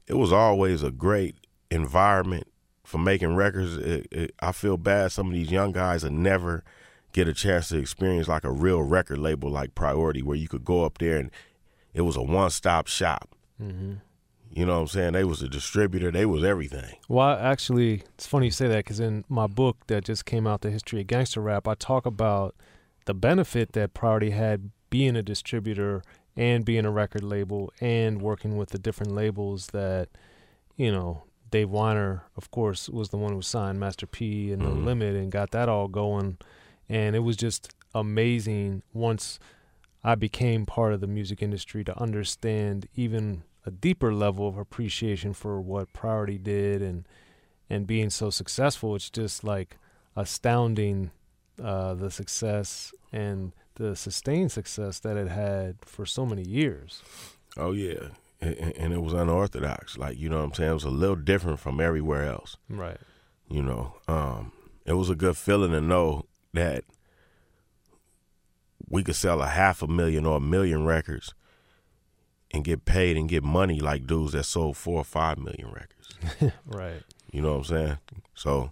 it 0.08 0.16
was 0.16 0.34
always 0.34 0.82
a 0.84 0.92
great 0.92 1.36
environment 1.70 2.48
for 2.84 2.98
making 2.98 3.36
records. 3.36 3.78
It, 3.78 4.08
it, 4.12 4.36
I 4.40 4.52
feel 4.52 4.78
bad 4.78 5.12
some 5.12 5.28
of 5.28 5.34
these 5.34 5.52
young 5.52 5.72
guys 5.72 6.04
will 6.04 6.12
never 6.12 6.64
get 7.14 7.28
a 7.28 7.34
chance 7.34 7.70
to 7.70 7.78
experience 7.78 8.28
like 8.28 8.44
a 8.44 8.52
real 8.52 8.82
record 8.82 9.20
label 9.20 9.50
like 9.50 9.76
Priority 9.76 10.22
where 10.24 10.38
you 10.38 10.48
could 10.48 10.66
go 10.66 10.84
up 10.84 10.98
there 10.98 11.18
and 11.18 11.32
it 11.94 12.02
was 12.02 12.16
a 12.16 12.22
one-stop 12.22 12.88
shop. 12.88 13.30
hmm 13.58 13.96
You 14.52 14.66
know 14.66 14.76
what 14.76 14.82
I'm 14.82 14.88
saying? 14.88 15.14
They 15.14 15.24
was 15.24 15.42
a 15.42 15.48
distributor. 15.48 16.12
They 16.12 16.26
was 16.26 16.44
everything. 16.44 16.96
Well, 17.08 17.38
actually, 17.40 18.04
it's 18.16 18.26
funny 18.26 18.48
you 18.48 18.52
say 18.52 18.68
that 18.68 18.78
because 18.78 19.00
in 19.00 19.24
my 19.30 19.48
book 19.48 19.78
that 19.88 20.06
just 20.06 20.26
came 20.26 20.48
out, 20.48 20.62
The 20.62 20.72
History 20.72 21.02
of 21.02 21.08
Gangster 21.08 21.42
Rap, 21.42 21.68
I 21.68 21.76
talk 21.76 22.06
about 22.06 22.56
the 23.06 23.14
benefit 23.14 23.74
that 23.74 23.94
Priority 23.94 24.32
had 24.32 24.72
being 24.90 25.16
a 25.16 25.22
distributor 25.22 26.02
and 26.36 26.66
being 26.66 26.86
a 26.86 26.92
record 26.92 27.24
label 27.24 27.72
and 27.80 28.22
working 28.22 28.58
with 28.58 28.70
the 28.70 28.80
different 28.80 29.14
labels 29.14 29.68
that, 29.68 30.10
you 30.76 30.92
know, 30.92 31.24
Dave 31.52 31.70
Weiner, 31.70 32.24
of 32.36 32.50
course, 32.52 32.90
was 32.90 33.10
the 33.10 33.18
one 33.18 33.34
who 33.34 33.42
signed 33.42 33.80
Master 33.80 34.08
P 34.08 34.52
and 34.52 34.62
No 34.62 34.70
Mhm. 34.70 34.86
Limit 34.86 35.16
and 35.16 35.32
got 35.32 35.52
that 35.52 35.70
all 35.70 35.88
going. 35.88 36.38
And 36.88 37.16
it 37.16 37.20
was 37.20 37.38
just 37.38 37.74
amazing 37.94 38.82
once 38.94 39.40
I 40.04 40.16
became 40.16 40.66
part 40.66 40.94
of 40.94 41.02
the 41.02 41.08
music 41.08 41.42
industry 41.42 41.84
to 41.84 42.00
understand 42.02 42.88
even 42.96 43.44
a 43.66 43.72
deeper 43.72 44.14
level 44.14 44.48
of 44.48 44.58
appreciation 44.58 45.34
for 45.34 45.60
what 45.60 45.94
Priority 45.94 46.38
did 46.38 46.82
and 46.82 47.06
and 47.70 47.86
being 47.86 48.10
so 48.10 48.30
successful. 48.30 48.96
It's 48.96 49.10
just 49.10 49.44
like 49.44 49.78
astounding 50.16 51.12
uh, 51.62 51.94
the 51.94 52.10
success 52.10 52.94
and 53.12 53.54
the 53.76 53.96
sustained 53.96 54.52
success 54.52 55.00
that 55.00 55.18
it 55.18 55.28
had 55.28 55.78
for 55.86 56.06
so 56.06 56.26
many 56.26 56.42
years. 56.42 57.04
Oh 57.58 57.72
yeah, 57.72 58.10
and, 58.42 58.56
and 58.56 58.94
it 58.94 59.02
was 59.02 59.14
unorthodox. 59.14 59.98
Like 59.98 60.18
you 60.18 60.30
know 60.30 60.38
what 60.38 60.46
I'm 60.46 60.54
saying? 60.54 60.72
It 60.72 60.76
was 60.76 60.84
a 60.84 60.90
little 60.90 61.16
different 61.16 61.60
from 61.60 61.80
everywhere 61.80 62.26
else. 62.26 62.58
Right. 62.70 62.98
You 63.50 63.64
know, 63.64 63.96
um, 64.08 64.52
it 64.86 64.94
was 64.94 65.10
a 65.10 65.16
good 65.16 65.38
feeling 65.38 65.72
to 65.72 65.82
know 65.82 66.26
that 66.54 66.84
we 68.88 69.04
could 69.04 69.16
sell 69.16 69.42
a 69.42 69.48
half 69.48 69.82
a 69.82 69.88
million 69.88 70.26
or 70.26 70.38
a 70.38 70.42
million 70.42 70.86
records 70.86 71.34
and 72.52 72.64
get 72.64 72.86
paid 72.86 73.16
and 73.18 73.30
get 73.30 73.44
money 73.44 73.80
like 73.80 74.08
dudes 74.08 74.34
that 74.34 74.44
sold 74.44 74.76
four 74.78 74.98
or 75.00 75.04
five 75.04 75.38
million 75.38 75.68
records. 75.72 76.54
Right. 76.66 77.02
You 77.32 77.42
know 77.42 77.52
what 77.52 77.58
I'm 77.60 77.64
saying? 77.66 77.98
So, 78.34 78.72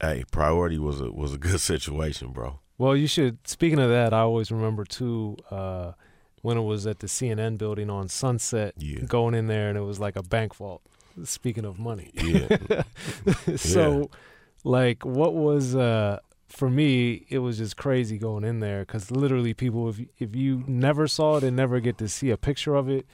hey, 0.00 0.24
priority 0.30 0.78
was 0.78 1.00
a 1.00 1.10
was 1.12 1.32
a 1.34 1.38
good 1.38 1.60
situation, 1.72 2.32
bro. 2.32 2.58
Well, 2.78 2.96
you 2.96 3.06
should. 3.06 3.46
Speaking 3.46 3.78
of 3.78 3.90
that, 3.90 4.12
I 4.12 4.20
always 4.20 4.50
remember 4.50 4.84
too 4.84 5.36
uh, 5.50 5.92
when 6.40 6.56
it 6.56 6.62
was 6.62 6.86
at 6.86 6.98
the 7.00 7.06
CNN 7.06 7.58
building 7.58 7.90
on 7.90 8.08
Sunset, 8.08 8.74
Yeah. 8.78 9.00
going 9.06 9.34
in 9.34 9.46
there 9.46 9.68
and 9.68 9.78
it 9.78 9.82
was 9.82 10.00
like 10.00 10.16
a 10.16 10.22
bank 10.22 10.54
vault. 10.54 10.82
Speaking 11.24 11.64
of 11.66 11.78
money, 11.78 12.10
Yeah. 12.14 12.82
so 13.56 14.10
like 14.64 15.04
what 15.04 15.34
was 15.34 15.76
uh 15.76 16.18
for 16.52 16.68
me 16.68 17.24
it 17.30 17.38
was 17.38 17.56
just 17.58 17.76
crazy 17.76 18.18
going 18.18 18.44
in 18.44 18.60
there 18.60 18.80
because 18.80 19.10
literally 19.10 19.54
people 19.54 19.88
if 19.88 19.98
if 20.18 20.36
you 20.36 20.62
never 20.66 21.08
saw 21.08 21.38
it 21.38 21.44
and 21.44 21.56
never 21.56 21.80
get 21.80 21.96
to 21.98 22.08
see 22.08 22.30
a 22.30 22.36
picture 22.36 22.74
of 22.74 22.88
it 22.90 23.06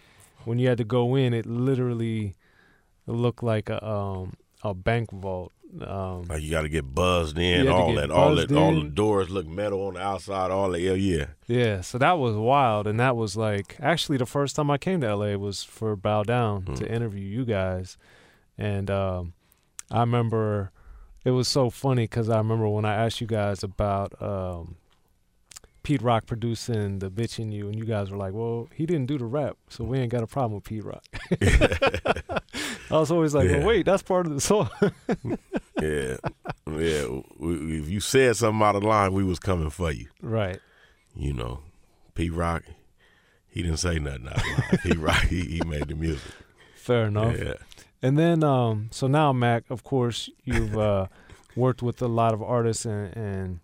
when 0.45 0.59
you 0.59 0.66
had 0.68 0.78
to 0.78 0.84
go 0.84 1.14
in 1.14 1.32
it 1.32 1.47
literally 1.47 2.34
looked 3.07 3.43
like 3.43 3.68
a 3.70 3.78
um 3.86 4.34
a 4.64 4.74
bank 4.74 5.11
vault 5.12 5.53
um 5.82 6.22
Like 6.28 6.43
you 6.43 6.51
got 6.51 6.62
to 6.62 6.68
get 6.68 6.95
buzzed 6.95 7.39
in, 7.39 7.66
to 7.66 7.72
all 7.72 7.93
that, 7.95 8.11
all 8.11 8.34
that, 8.34 8.51
all 8.53 8.74
the 8.82 8.89
doors 8.89 9.28
look 9.30 9.47
metal 9.47 9.86
on 9.86 9.95
the 9.95 10.01
outside, 10.01 10.51
all 10.51 10.70
that. 10.70 10.80
Yeah, 10.80 10.95
yeah. 10.95 11.26
yeah 11.47 11.80
so 11.82 11.97
that 11.99 12.18
was 12.18 12.34
wild 12.36 12.86
and 12.86 12.99
that 12.99 13.16
was 13.16 13.36
like 13.36 13.76
actually 13.78 14.16
the 14.18 14.26
first 14.26 14.57
time 14.57 14.70
i 14.70 14.78
came 14.78 15.01
to 15.03 15.14
la 15.14 15.36
was 15.36 15.62
for 15.62 15.95
bow 15.95 16.22
down 16.24 16.64
to 16.64 16.84
Mm. 16.84 16.91
interview 16.97 17.24
you 17.24 17.45
guys 17.45 17.97
and 18.57 18.91
um 18.91 19.32
i 19.93 20.01
remember 20.01 20.72
it 21.29 21.33
was 21.33 21.47
so 21.49 21.68
funny 21.70 22.05
because 22.05 22.29
i 22.31 22.39
remember 22.39 22.68
when 22.68 22.85
i 22.85 22.95
asked 23.05 23.20
you 23.20 23.26
guys 23.26 23.62
about 23.62 24.11
um 24.22 24.76
Pete 25.85 26.03
Rock 26.03 26.26
producing 26.26 26.99
the 26.99 27.11
bitch 27.11 27.39
in 27.39 27.51
you, 27.51 27.66
and 27.68 27.74
you 27.79 27.87
guys 27.87 28.11
were 28.11 28.18
like, 28.18 28.35
"Well, 28.35 28.68
he 28.74 28.85
didn't 28.85 29.07
do 29.07 29.16
the 29.16 29.24
rap, 29.24 29.57
so 29.70 29.85
we 29.85 29.99
ain't 29.99 30.12
got 30.12 30.22
a 30.22 30.26
problem 30.26 30.57
with 30.57 30.64
Pete 30.64 30.85
Rock." 30.85 31.03
I 32.91 32.99
was 32.99 33.11
always 33.11 33.35
like, 33.35 33.49
Yeah. 33.49 33.59
"Well, 33.59 33.68
wait, 33.68 33.87
that's 33.87 34.03
part 34.03 34.26
of 34.26 34.35
the 34.35 34.41
song." 34.41 34.68
yeah, 35.81 36.16
yeah. 36.66 37.07
We, 37.39 37.79
if 37.79 37.89
you 37.89 38.01
said 38.01 38.37
something 38.37 38.61
out 38.62 38.76
of 38.76 38.83
line, 38.85 39.14
we 39.14 39.24
was 39.24 39.39
coming 39.39 39.70
for 39.70 39.91
you. 39.91 40.09
right. 40.20 40.61
You 41.16 41.33
know, 41.33 41.61
Pete 42.14 42.35
Rock, 42.35 42.64
he 43.49 43.62
didn't 43.62 43.79
say 43.79 43.99
nothing 43.99 44.29
out 44.29 44.37
of 44.37 44.45
line. 44.45 44.79
Pete 44.83 44.99
Rock, 44.99 45.22
he, 45.22 45.41
he 45.43 45.61
made 45.64 45.89
the 45.89 45.95
music. 45.95 46.33
Fair 46.76 47.07
enough. 47.07 47.35
Yeah, 47.39 47.55
And 48.03 48.19
then, 48.19 48.45
um, 48.45 48.89
so 48.93 49.07
now, 49.07 49.33
Mack, 49.33 49.65
of 49.71 49.83
course, 49.83 50.31
you've 50.45 50.77
uh, 50.77 51.07
worked 51.57 51.83
with 51.83 52.01
a 52.01 52.09
lot 52.09 52.33
of 52.33 52.43
artists 52.43 52.85
and, 52.85 53.17
and 53.17 53.61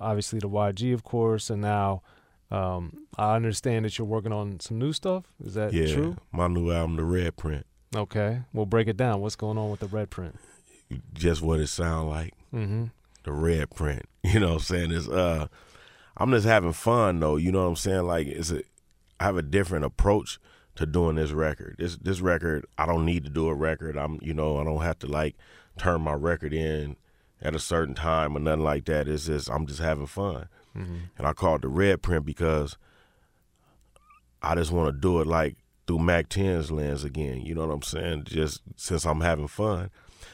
obviously 0.00 0.38
the 0.38 0.48
YG, 0.48 0.94
of 0.94 1.04
course, 1.04 1.50
and 1.50 1.60
now 1.60 2.02
um, 2.50 3.06
I 3.18 3.36
understand 3.36 3.84
that 3.84 3.98
you're 3.98 4.06
working 4.06 4.32
on 4.32 4.60
some 4.60 4.78
new 4.78 4.92
stuff. 4.92 5.24
Is 5.44 5.54
that 5.54 5.72
yeah. 5.72 5.92
true? 5.92 6.16
My 6.32 6.48
new 6.48 6.70
album, 6.70 6.96
The 6.96 7.04
Red 7.04 7.36
Print, 7.36 7.66
Okay, 7.94 8.42
we'll 8.52 8.66
break 8.66 8.86
it 8.86 8.96
down. 8.96 9.20
What's 9.20 9.34
going 9.34 9.58
on 9.58 9.70
with 9.70 9.80
the 9.80 9.88
red 9.88 10.10
print? 10.10 10.38
just 11.12 11.40
what 11.42 11.60
it 11.60 11.68
sound 11.68 12.08
like. 12.08 12.34
Mm-hmm. 12.54 12.86
the 13.24 13.32
red 13.32 13.70
print. 13.70 14.02
You 14.22 14.38
know 14.38 14.48
what 14.48 14.54
I'm 14.54 14.60
saying? 14.60 14.92
It's 14.92 15.08
uh 15.08 15.46
I'm 16.16 16.30
just 16.30 16.46
having 16.46 16.72
fun 16.72 17.20
though, 17.20 17.36
you 17.36 17.50
know 17.50 17.62
what 17.62 17.70
I'm 17.70 17.76
saying? 17.76 18.02
Like 18.02 18.26
it's 18.26 18.50
a 18.50 18.62
I 19.18 19.24
have 19.24 19.36
a 19.36 19.42
different 19.42 19.84
approach 19.84 20.38
to 20.80 20.86
doing 20.86 21.16
this 21.16 21.32
record. 21.32 21.76
This 21.78 21.96
this 21.96 22.20
record 22.20 22.66
I 22.78 22.86
don't 22.86 23.04
need 23.04 23.24
to 23.24 23.30
do 23.30 23.48
a 23.48 23.54
record. 23.54 23.96
I'm 23.96 24.18
you 24.22 24.32
know, 24.32 24.58
I 24.58 24.64
don't 24.64 24.82
have 24.82 24.98
to 25.00 25.06
like 25.06 25.36
turn 25.78 26.00
my 26.00 26.14
record 26.14 26.54
in 26.54 26.96
at 27.42 27.54
a 27.54 27.58
certain 27.58 27.94
time 27.94 28.34
or 28.36 28.40
nothing 28.40 28.64
like 28.64 28.86
that. 28.86 29.06
It's 29.06 29.26
just 29.26 29.50
I'm 29.50 29.66
just 29.66 29.80
having 29.80 30.06
fun. 30.06 30.48
Mm-hmm. 30.74 30.96
And 31.18 31.26
I 31.26 31.34
call 31.34 31.56
it 31.56 31.62
the 31.62 31.68
red 31.68 32.00
print 32.00 32.24
because 32.24 32.78
I 34.42 34.54
just 34.54 34.72
want 34.72 34.88
to 34.88 34.98
do 34.98 35.20
it 35.20 35.26
like 35.26 35.56
through 35.86 35.98
Mack 35.98 36.30
10's 36.30 36.70
lens 36.70 37.04
again. 37.04 37.42
You 37.42 37.54
know 37.54 37.66
what 37.66 37.74
I'm 37.74 37.82
saying? 37.82 38.24
Just 38.24 38.62
since 38.76 39.04
I'm 39.04 39.20
having 39.20 39.48
fun, 39.48 39.90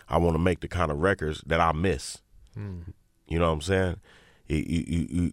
I 0.08 0.18
want 0.18 0.34
to 0.34 0.38
make 0.38 0.60
the 0.60 0.68
kind 0.68 0.92
of 0.92 0.98
records 0.98 1.42
that 1.46 1.60
I 1.60 1.72
miss. 1.72 2.18
Mm. 2.56 2.92
You 3.26 3.40
know 3.40 3.46
what 3.46 3.54
I'm 3.54 3.62
saying? 3.62 3.96
You, 4.46 4.64
you, 4.64 4.84
you, 4.86 5.06
you, 5.10 5.32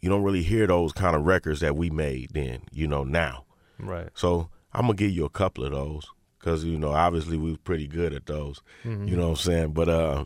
you 0.00 0.08
don't 0.08 0.22
really 0.22 0.42
hear 0.42 0.66
those 0.66 0.92
kind 0.92 1.14
of 1.14 1.26
records 1.26 1.60
that 1.60 1.76
we 1.76 1.90
made 1.90 2.30
then, 2.32 2.62
you 2.72 2.86
know, 2.86 3.04
now. 3.04 3.44
Right. 3.78 4.08
So 4.14 4.48
I'm 4.72 4.82
going 4.86 4.96
to 4.96 5.04
give 5.04 5.12
you 5.12 5.24
a 5.24 5.30
couple 5.30 5.64
of 5.64 5.72
those 5.72 6.06
because, 6.38 6.64
you 6.64 6.78
know, 6.78 6.90
obviously 6.92 7.36
we 7.36 7.50
was 7.50 7.58
pretty 7.58 7.86
good 7.86 8.12
at 8.12 8.26
those. 8.26 8.60
Mhm. 8.84 9.08
You 9.08 9.16
know 9.16 9.24
what 9.24 9.30
I'm 9.30 9.36
saying? 9.36 9.72
But 9.72 9.88
uh, 9.88 10.24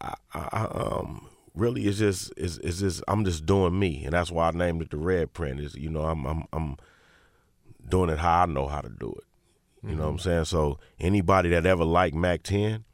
I, 0.00 0.14
I, 0.32 0.64
um, 0.72 1.26
really, 1.54 1.86
it's 1.86 1.98
just, 1.98 2.32
it's, 2.36 2.58
it's 2.58 2.78
just, 2.80 3.02
I'm 3.08 3.24
just 3.24 3.46
doing 3.46 3.78
me. 3.78 4.04
And 4.04 4.12
that's 4.12 4.30
why 4.30 4.48
I 4.48 4.50
named 4.52 4.82
it 4.82 4.90
the 4.90 4.96
Red 4.96 5.32
Print 5.32 5.60
is, 5.60 5.74
you 5.74 5.90
know, 5.90 6.02
I'm, 6.02 6.24
I'm, 6.26 6.44
I'm 6.52 6.76
doing 7.88 8.10
it 8.10 8.18
how 8.18 8.42
I 8.42 8.46
know 8.46 8.66
how 8.66 8.80
to 8.80 8.88
do 8.90 9.14
it. 9.16 9.24
You 9.88 9.94
know 9.94 10.04
what 10.04 10.10
I'm 10.10 10.18
saying? 10.18 10.44
So 10.46 10.78
anybody 10.98 11.50
that 11.50 11.64
ever 11.64 11.84
liked 11.84 12.14
Mack 12.14 12.42
10 12.42 12.84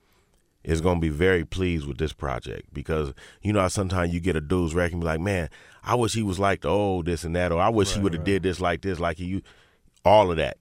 is 0.64 0.80
going 0.80 0.96
to 0.96 1.00
be 1.00 1.10
very 1.10 1.44
pleased 1.44 1.86
with 1.86 1.98
this 1.98 2.12
project 2.12 2.72
because 2.72 3.12
you 3.42 3.52
know 3.52 3.60
how 3.60 3.68
sometimes 3.68 4.12
you 4.12 4.20
get 4.20 4.34
a 4.34 4.40
dude's 4.40 4.74
record 4.74 4.94
and 4.94 5.02
be 5.02 5.06
like, 5.06 5.20
man, 5.20 5.50
I 5.82 5.94
wish 5.94 6.14
he 6.14 6.22
was 6.22 6.38
like 6.38 6.62
the 6.62 6.68
old 6.68 7.06
this 7.06 7.24
and 7.24 7.36
that, 7.36 7.52
or 7.52 7.60
I 7.60 7.68
wish 7.68 7.92
he 7.92 8.00
would 8.00 8.14
have 8.14 8.20
right. 8.20 8.26
did 8.26 8.42
this 8.42 8.60
like 8.60 8.80
this, 8.80 8.98
like 8.98 9.18
he, 9.18 9.42
all 10.04 10.30
of 10.30 10.38
that, 10.38 10.56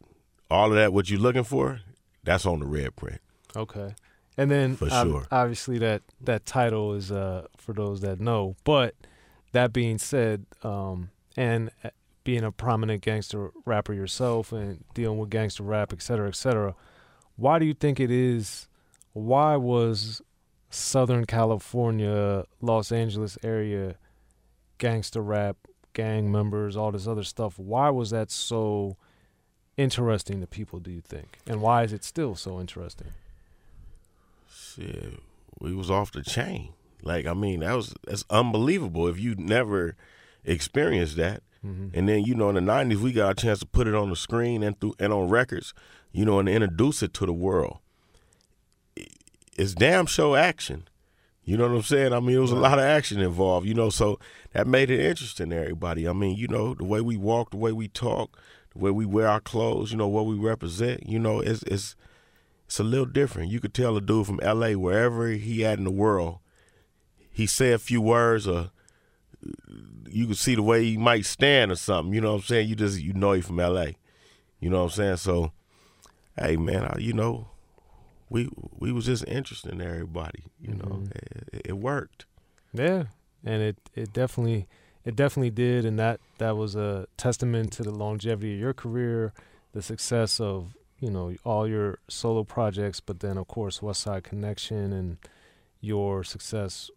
all 0.51 0.69
of 0.69 0.75
that. 0.75 0.93
What 0.93 1.09
you 1.09 1.17
looking 1.17 1.45
for? 1.45 1.79
That's 2.23 2.45
on 2.45 2.59
the 2.59 2.65
red 2.65 2.95
print. 2.95 3.21
Okay. 3.55 3.95
And 4.37 4.49
then 4.49 4.75
For 4.75 4.89
sure. 4.89 5.27
obviously 5.31 5.77
that 5.79 6.01
that 6.21 6.45
title 6.45 6.93
is 6.93 7.11
uh 7.11 7.47
for 7.57 7.73
those 7.73 8.01
that 8.01 8.19
know. 8.19 8.55
But 8.63 8.95
that 9.51 9.71
being 9.71 9.97
said, 9.97 10.45
um 10.63 11.11
and 11.37 11.71
uh, 11.83 11.89
being 12.23 12.43
a 12.43 12.51
prominent 12.51 13.01
gangster 13.01 13.51
rapper 13.65 13.93
yourself 13.93 14.51
and 14.51 14.83
dealing 14.93 15.19
with 15.19 15.29
gangster 15.29 15.63
rap, 15.63 15.93
et 15.93 16.01
cetera, 16.01 16.27
et 16.27 16.35
cetera, 16.35 16.73
why 17.35 17.59
do 17.59 17.65
you 17.65 17.73
think 17.73 17.99
it 17.99 18.09
is 18.09 18.67
why 19.13 19.55
was 19.55 20.21
Southern 20.69 21.25
California, 21.25 22.45
Los 22.61 22.91
Angeles 22.91 23.37
area 23.43 23.95
gangster 24.79 25.21
rap, 25.21 25.55
gang 25.93 26.31
members, 26.31 26.75
all 26.75 26.91
this 26.91 27.07
other 27.07 27.23
stuff, 27.23 27.57
why 27.59 27.89
was 27.89 28.09
that 28.09 28.31
so 28.31 28.97
interesting 29.77 30.41
to 30.41 30.47
people, 30.47 30.79
do 30.79 30.91
you 30.91 31.01
think? 31.01 31.39
And 31.47 31.61
why 31.61 31.83
is 31.83 31.93
it 31.93 32.03
still 32.03 32.35
so 32.35 32.59
interesting? 32.59 33.07
Shit, 34.51 35.19
we 35.59 35.73
was 35.73 35.89
off 35.91 36.11
the 36.11 36.23
chain. 36.23 36.73
Like 37.01 37.25
I 37.25 37.33
mean, 37.33 37.59
that 37.61 37.75
was 37.75 37.93
that's 38.07 38.23
unbelievable. 38.29 39.07
If 39.07 39.19
you 39.19 39.35
never 39.35 39.95
experienced 40.43 41.17
that, 41.17 41.43
Mm-hmm. 41.65 41.97
and 41.97 42.09
then 42.09 42.25
you 42.25 42.35
know 42.35 42.49
in 42.49 42.55
the 42.55 42.61
'90s 42.61 42.97
we 42.97 43.13
got 43.13 43.31
a 43.31 43.41
chance 43.41 43.59
to 43.59 43.65
put 43.65 43.87
it 43.87 43.95
on 43.95 44.09
the 44.09 44.17
screen 44.17 44.63
and 44.63 44.77
through 44.81 44.95
and 44.99 45.13
on 45.13 45.29
records, 45.29 45.73
you 46.11 46.25
know, 46.25 46.37
and 46.39 46.49
introduce 46.49 47.01
it 47.01 47.13
to 47.13 47.25
the 47.25 47.31
world. 47.31 47.77
It's 49.57 49.73
damn 49.73 50.05
show 50.05 50.35
action. 50.35 50.87
You 51.43 51.57
know 51.57 51.67
what 51.67 51.75
I'm 51.75 51.81
saying? 51.83 52.13
I 52.13 52.19
mean, 52.21 52.37
it 52.37 52.39
was 52.39 52.51
a 52.51 52.55
lot 52.55 52.79
of 52.79 52.85
action 52.85 53.19
involved. 53.19 53.67
You 53.67 53.73
know, 53.73 53.89
so 53.89 54.17
that 54.53 54.65
made 54.65 54.89
it 54.89 54.99
interesting 54.99 55.49
to 55.49 55.57
everybody. 55.57 56.07
I 56.07 56.13
mean, 56.13 56.37
you 56.37 56.47
know, 56.47 56.73
the 56.73 56.85
way 56.85 57.01
we 57.01 57.17
walk, 57.17 57.51
the 57.51 57.57
way 57.57 57.73
we 57.73 57.89
talk, 57.89 58.37
the 58.73 58.79
way 58.79 58.91
we 58.91 59.05
wear 59.05 59.27
our 59.27 59.41
clothes, 59.41 59.91
you 59.91 59.97
know, 59.97 60.07
what 60.07 60.25
we 60.25 60.35
represent. 60.35 61.07
You 61.07 61.19
know, 61.19 61.41
it's 61.41 61.63
it's 61.63 61.95
it's 62.65 62.79
a 62.79 62.83
little 62.83 63.05
different. 63.05 63.51
You 63.51 63.59
could 63.59 63.73
tell 63.73 63.97
a 63.97 64.01
dude 64.01 64.25
from 64.25 64.39
L.A. 64.41 64.75
wherever 64.75 65.27
he 65.27 65.65
at 65.65 65.77
in 65.77 65.83
the 65.83 65.91
world, 65.91 66.39
he 67.31 67.45
say 67.45 67.73
a 67.73 67.79
few 67.79 68.01
words 68.01 68.47
or 68.47 68.71
you 70.09 70.27
could 70.27 70.37
see 70.37 70.55
the 70.55 70.63
way 70.63 70.83
he 70.83 70.97
might 70.97 71.25
stand 71.25 71.71
or 71.71 71.75
something. 71.75 72.13
You 72.13 72.21
know 72.21 72.33
what 72.33 72.41
I'm 72.41 72.43
saying? 72.43 72.69
You 72.69 72.75
just 72.75 73.01
you 73.01 73.13
know 73.13 73.33
he 73.33 73.41
from 73.41 73.59
L.A. 73.59 73.97
You 74.59 74.69
know 74.69 74.77
what 74.77 74.83
I'm 74.83 74.89
saying? 74.91 75.17
So, 75.17 75.51
hey 76.39 76.55
man, 76.55 76.85
I, 76.85 76.97
you 76.99 77.11
know, 77.11 77.49
we 78.33 78.49
we 78.79 78.91
was 78.91 79.05
just 79.05 79.23
interesting 79.27 79.77
to 79.79 79.85
everybody. 79.85 80.43
You 80.59 80.73
know, 80.73 81.03
Mhm. 81.03 81.11
it, 81.53 81.61
it 81.69 81.77
worked. 81.77 82.25
Yeah, 82.73 83.03
and 83.45 83.61
it 83.61 83.77
it 83.95 84.11
definitely 84.11 84.67
it 85.05 85.15
definitely 85.15 85.51
did, 85.51 85.85
and 85.85 85.97
that 85.99 86.19
that 86.39 86.57
was 86.57 86.75
a 86.75 87.05
testament 87.15 87.71
to 87.73 87.83
the 87.83 87.91
longevity 87.91 88.55
of 88.55 88.59
your 88.59 88.73
career, 88.73 89.33
the 89.73 89.81
success 89.81 90.39
of 90.39 90.75
you 90.99 91.11
know 91.11 91.35
all 91.45 91.67
your 91.67 91.99
solo 92.07 92.43
projects, 92.43 92.99
but 92.99 93.19
then 93.19 93.37
of 93.37 93.47
course 93.47 93.81
West 93.81 94.01
Side 94.01 94.23
Connection 94.23 94.91
and 94.91 95.17
your 95.79 96.23
success 96.23 96.89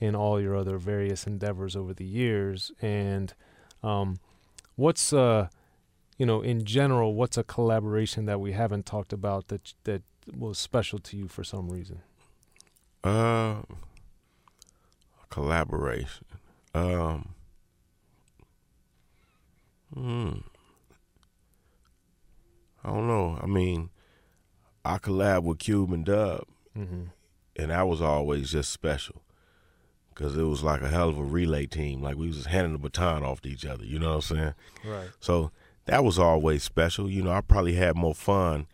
in 0.00 0.14
all 0.14 0.40
your 0.40 0.54
other 0.54 0.76
various 0.78 1.26
endeavors 1.26 1.74
over 1.76 1.94
the 1.94 2.04
years. 2.04 2.70
And 2.82 3.32
um, 3.82 4.18
what's 4.76 5.12
uh 5.12 5.48
you 6.18 6.26
know 6.26 6.42
in 6.42 6.64
general, 6.64 7.14
what's 7.14 7.38
a 7.38 7.44
collaboration 7.44 8.26
that 8.26 8.38
we 8.40 8.52
haven't 8.52 8.84
talked 8.84 9.12
about 9.14 9.48
that 9.48 9.72
that 9.84 10.02
was 10.36 10.58
special 10.58 10.98
to 11.00 11.16
you 11.16 11.28
for 11.28 11.44
some 11.44 11.68
reason? 11.70 12.00
Uh, 13.04 13.62
collaboration. 15.30 16.24
Um, 16.74 17.28
hmm. 19.94 20.30
I 22.84 22.90
don't 22.90 23.06
know. 23.08 23.38
I 23.42 23.46
mean, 23.46 23.90
I 24.84 24.98
collab 24.98 25.42
with 25.42 25.58
Cube 25.58 25.92
and 25.92 26.04
Dub, 26.04 26.44
Mm-hmm. 26.76 27.04
and 27.56 27.70
that 27.72 27.88
was 27.88 28.00
always 28.00 28.52
just 28.52 28.70
special 28.70 29.22
because 30.14 30.36
it 30.36 30.44
was 30.44 30.62
like 30.62 30.80
a 30.80 30.88
hell 30.88 31.08
of 31.08 31.18
a 31.18 31.24
relay 31.24 31.66
team. 31.66 32.00
Like 32.02 32.16
we 32.16 32.28
was 32.28 32.36
just 32.36 32.48
handing 32.48 32.72
the 32.74 32.78
baton 32.78 33.24
off 33.24 33.40
to 33.42 33.48
each 33.48 33.66
other. 33.66 33.84
You 33.84 33.98
know 33.98 34.10
what 34.16 34.30
I'm 34.30 34.36
saying? 34.36 34.54
Right. 34.84 35.08
So 35.18 35.50
that 35.86 36.04
was 36.04 36.18
always 36.20 36.62
special. 36.62 37.10
You 37.10 37.22
know, 37.22 37.32
I 37.32 37.40
probably 37.40 37.74
had 37.74 37.96
more 37.96 38.14
fun 38.14 38.66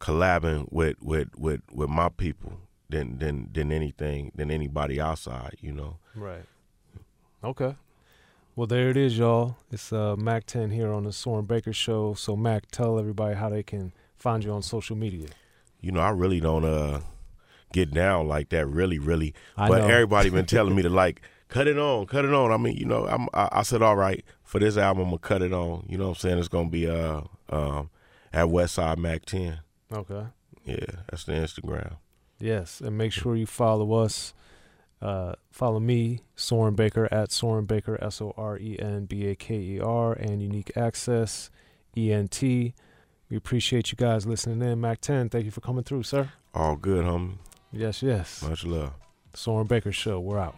collabing 0.00 0.70
with 0.72 0.96
with 1.00 1.28
with, 1.36 1.60
with 1.72 1.88
my 1.88 2.08
people 2.08 2.52
than 2.88 3.18
than 3.18 3.50
than 3.52 3.70
anything 3.70 4.32
than 4.34 4.50
anybody 4.50 5.00
outside. 5.00 5.56
You 5.60 5.72
know. 5.72 5.96
Right. 6.14 6.44
Okay. 7.42 7.76
Well, 8.56 8.66
there 8.66 8.90
it 8.90 8.96
is, 8.96 9.16
y'all. 9.16 9.56
It's 9.70 9.92
uh, 9.92 10.16
Mack 10.16 10.44
10 10.44 10.70
here 10.70 10.92
on 10.92 11.04
the 11.04 11.12
Soren 11.12 11.46
Baker 11.46 11.72
Show. 11.72 12.14
So, 12.14 12.36
Mack, 12.36 12.64
tell 12.70 12.98
everybody 12.98 13.36
how 13.36 13.48
they 13.48 13.62
can 13.62 13.92
find 14.18 14.44
you 14.44 14.50
on 14.50 14.60
social 14.60 14.96
media. 14.96 15.28
You 15.80 15.92
know, 15.92 16.00
I 16.00 16.10
really 16.10 16.40
don't 16.40 16.64
uh 16.64 17.00
get 17.72 17.92
down 17.92 18.28
like 18.28 18.50
that. 18.50 18.66
Really, 18.66 18.98
really. 18.98 19.34
I 19.56 19.68
but 19.68 19.78
know. 19.78 19.88
everybody 19.88 20.28
been 20.30 20.46
telling 20.46 20.74
me 20.74 20.82
to 20.82 20.90
like 20.90 21.22
cut 21.48 21.68
it 21.68 21.78
on, 21.78 22.06
cut 22.06 22.24
it 22.24 22.34
on. 22.34 22.52
I 22.52 22.56
mean, 22.58 22.76
you 22.76 22.84
know, 22.84 23.06
I'm, 23.06 23.28
I, 23.32 23.48
I 23.52 23.62
said 23.62 23.80
all 23.80 23.96
right 23.96 24.24
for 24.44 24.58
this 24.58 24.76
album. 24.76 25.04
I'm 25.04 25.08
gonna 25.10 25.18
cut 25.18 25.42
it 25.42 25.52
on. 25.52 25.86
You 25.88 25.96
know 25.96 26.08
what 26.08 26.10
I'm 26.10 26.16
saying? 26.16 26.38
It's 26.38 26.48
gonna 26.48 26.68
be 26.68 26.86
uh 26.86 27.22
um 27.48 27.88
at 28.32 28.46
Westside 28.46 28.98
Mack 28.98 29.24
10. 29.24 29.60
Okay. 29.92 30.26
Yeah, 30.64 31.00
that's 31.10 31.24
the 31.24 31.32
Instagram. 31.32 31.96
Yes, 32.38 32.80
and 32.80 32.96
make 32.96 33.12
sure 33.12 33.36
you 33.36 33.46
follow 33.46 33.92
us. 33.94 34.32
Uh, 35.02 35.34
follow 35.50 35.80
me, 35.80 36.20
Soren 36.36 36.74
Baker 36.74 37.08
at 37.10 37.32
Soren 37.32 37.64
Baker, 37.64 37.98
S 38.02 38.20
O 38.20 38.34
R 38.36 38.58
E 38.58 38.78
N 38.78 39.06
B 39.06 39.26
A 39.28 39.34
K 39.34 39.54
E 39.54 39.80
R, 39.80 40.12
and 40.12 40.42
Unique 40.42 40.72
Access, 40.76 41.50
E 41.96 42.12
N 42.12 42.28
T. 42.28 42.74
We 43.30 43.36
appreciate 43.36 43.92
you 43.92 43.96
guys 43.96 44.26
listening 44.26 44.60
in. 44.68 44.80
Mack 44.80 45.00
10, 45.00 45.28
thank 45.28 45.44
you 45.44 45.50
for 45.50 45.60
coming 45.60 45.84
through, 45.84 46.02
sir. 46.02 46.30
All 46.52 46.76
good, 46.76 47.04
homie. 47.04 47.34
Yes, 47.72 48.02
yes. 48.02 48.42
Much 48.42 48.64
love. 48.64 48.92
Soren 49.34 49.66
Baker 49.66 49.92
Show. 49.92 50.18
We're 50.18 50.38
out. 50.38 50.56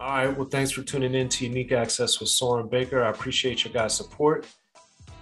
All 0.00 0.08
right. 0.08 0.36
Well, 0.36 0.48
thanks 0.48 0.70
for 0.70 0.82
tuning 0.82 1.14
in 1.14 1.28
to 1.28 1.46
Unique 1.46 1.72
Access 1.72 2.18
with 2.20 2.30
Soren 2.30 2.68
Baker. 2.68 3.02
I 3.04 3.10
appreciate 3.10 3.64
your 3.64 3.72
guys' 3.72 3.94
support. 3.94 4.46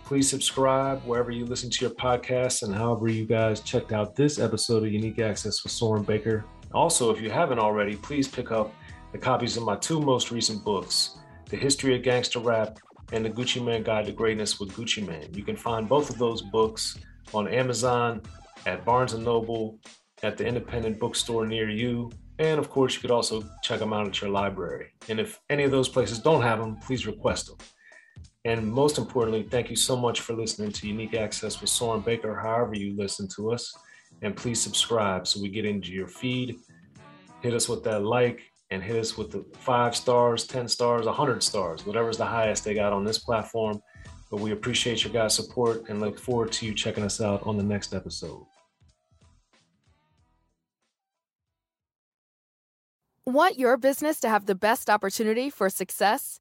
Please 0.08 0.30
subscribe 0.30 1.02
wherever 1.04 1.30
you 1.30 1.44
listen 1.44 1.68
to 1.68 1.84
your 1.84 1.94
podcasts 1.94 2.62
and 2.62 2.74
however 2.74 3.08
you 3.08 3.26
guys 3.26 3.60
checked 3.60 3.92
out 3.92 4.16
this 4.16 4.38
episode 4.38 4.82
of 4.82 4.90
Unique 4.90 5.18
Access 5.18 5.62
with 5.62 5.70
Soren 5.70 6.02
Baker. 6.02 6.46
Also, 6.72 7.10
if 7.10 7.20
you 7.20 7.28
haven't 7.28 7.58
already, 7.58 7.94
please 7.94 8.26
pick 8.26 8.50
up 8.50 8.72
the 9.12 9.18
copies 9.18 9.58
of 9.58 9.64
my 9.64 9.76
two 9.76 10.00
most 10.00 10.30
recent 10.30 10.64
books, 10.64 11.18
The 11.50 11.58
History 11.58 11.94
of 11.94 12.02
Gangster 12.02 12.38
Rap 12.38 12.78
and 13.12 13.22
The 13.22 13.28
Gucci 13.28 13.62
Mane 13.62 13.82
Guide 13.82 14.06
to 14.06 14.12
Greatness 14.12 14.58
with 14.58 14.72
Gucci 14.72 15.06
Mane. 15.06 15.28
You 15.34 15.42
can 15.42 15.56
find 15.56 15.86
both 15.86 16.08
of 16.08 16.16
those 16.16 16.40
books 16.40 16.98
on 17.34 17.46
Amazon, 17.46 18.22
at 18.64 18.86
Barnes 18.86 19.12
& 19.14 19.18
Noble, 19.18 19.78
at 20.22 20.38
the 20.38 20.46
independent 20.46 20.98
bookstore 20.98 21.46
near 21.46 21.68
you, 21.68 22.10
and 22.38 22.58
of 22.58 22.70
course, 22.70 22.94
you 22.94 23.02
could 23.02 23.10
also 23.10 23.44
check 23.62 23.78
them 23.78 23.92
out 23.92 24.06
at 24.06 24.22
your 24.22 24.30
library. 24.30 24.86
And 25.10 25.20
if 25.20 25.38
any 25.50 25.64
of 25.64 25.70
those 25.70 25.90
places 25.90 26.18
don't 26.18 26.40
have 26.40 26.60
them, 26.60 26.76
please 26.76 27.06
request 27.06 27.48
them. 27.48 27.58
And 28.44 28.66
most 28.66 28.98
importantly, 28.98 29.42
thank 29.42 29.68
you 29.68 29.76
so 29.76 29.96
much 29.96 30.20
for 30.20 30.32
listening 30.32 30.72
to 30.72 30.86
Unique 30.86 31.14
Access 31.14 31.60
with 31.60 31.70
Soren 31.70 32.00
Baker, 32.00 32.34
however 32.36 32.74
you 32.74 32.96
listen 32.96 33.28
to 33.36 33.52
us. 33.52 33.76
And 34.22 34.36
please 34.36 34.60
subscribe 34.60 35.26
so 35.26 35.40
we 35.40 35.48
get 35.48 35.64
into 35.64 35.92
your 35.92 36.08
feed. 36.08 36.56
Hit 37.42 37.54
us 37.54 37.68
with 37.68 37.84
that 37.84 38.04
like 38.04 38.42
and 38.70 38.82
hit 38.82 38.96
us 38.96 39.16
with 39.16 39.30
the 39.30 39.44
five 39.58 39.96
stars, 39.96 40.46
10 40.46 40.68
stars, 40.68 41.06
100 41.06 41.42
stars, 41.42 41.86
whatever's 41.86 42.18
the 42.18 42.24
highest 42.24 42.64
they 42.64 42.74
got 42.74 42.92
on 42.92 43.04
this 43.04 43.18
platform. 43.18 43.80
But 44.30 44.40
we 44.40 44.52
appreciate 44.52 45.04
your 45.04 45.12
guys' 45.12 45.34
support 45.34 45.88
and 45.88 46.00
look 46.00 46.18
forward 46.18 46.52
to 46.52 46.66
you 46.66 46.74
checking 46.74 47.04
us 47.04 47.20
out 47.20 47.46
on 47.46 47.56
the 47.56 47.62
next 47.62 47.94
episode. 47.94 48.44
Want 53.24 53.58
your 53.58 53.76
business 53.76 54.20
to 54.20 54.28
have 54.28 54.46
the 54.46 54.54
best 54.54 54.88
opportunity 54.88 55.50
for 55.50 55.68
success? 55.68 56.40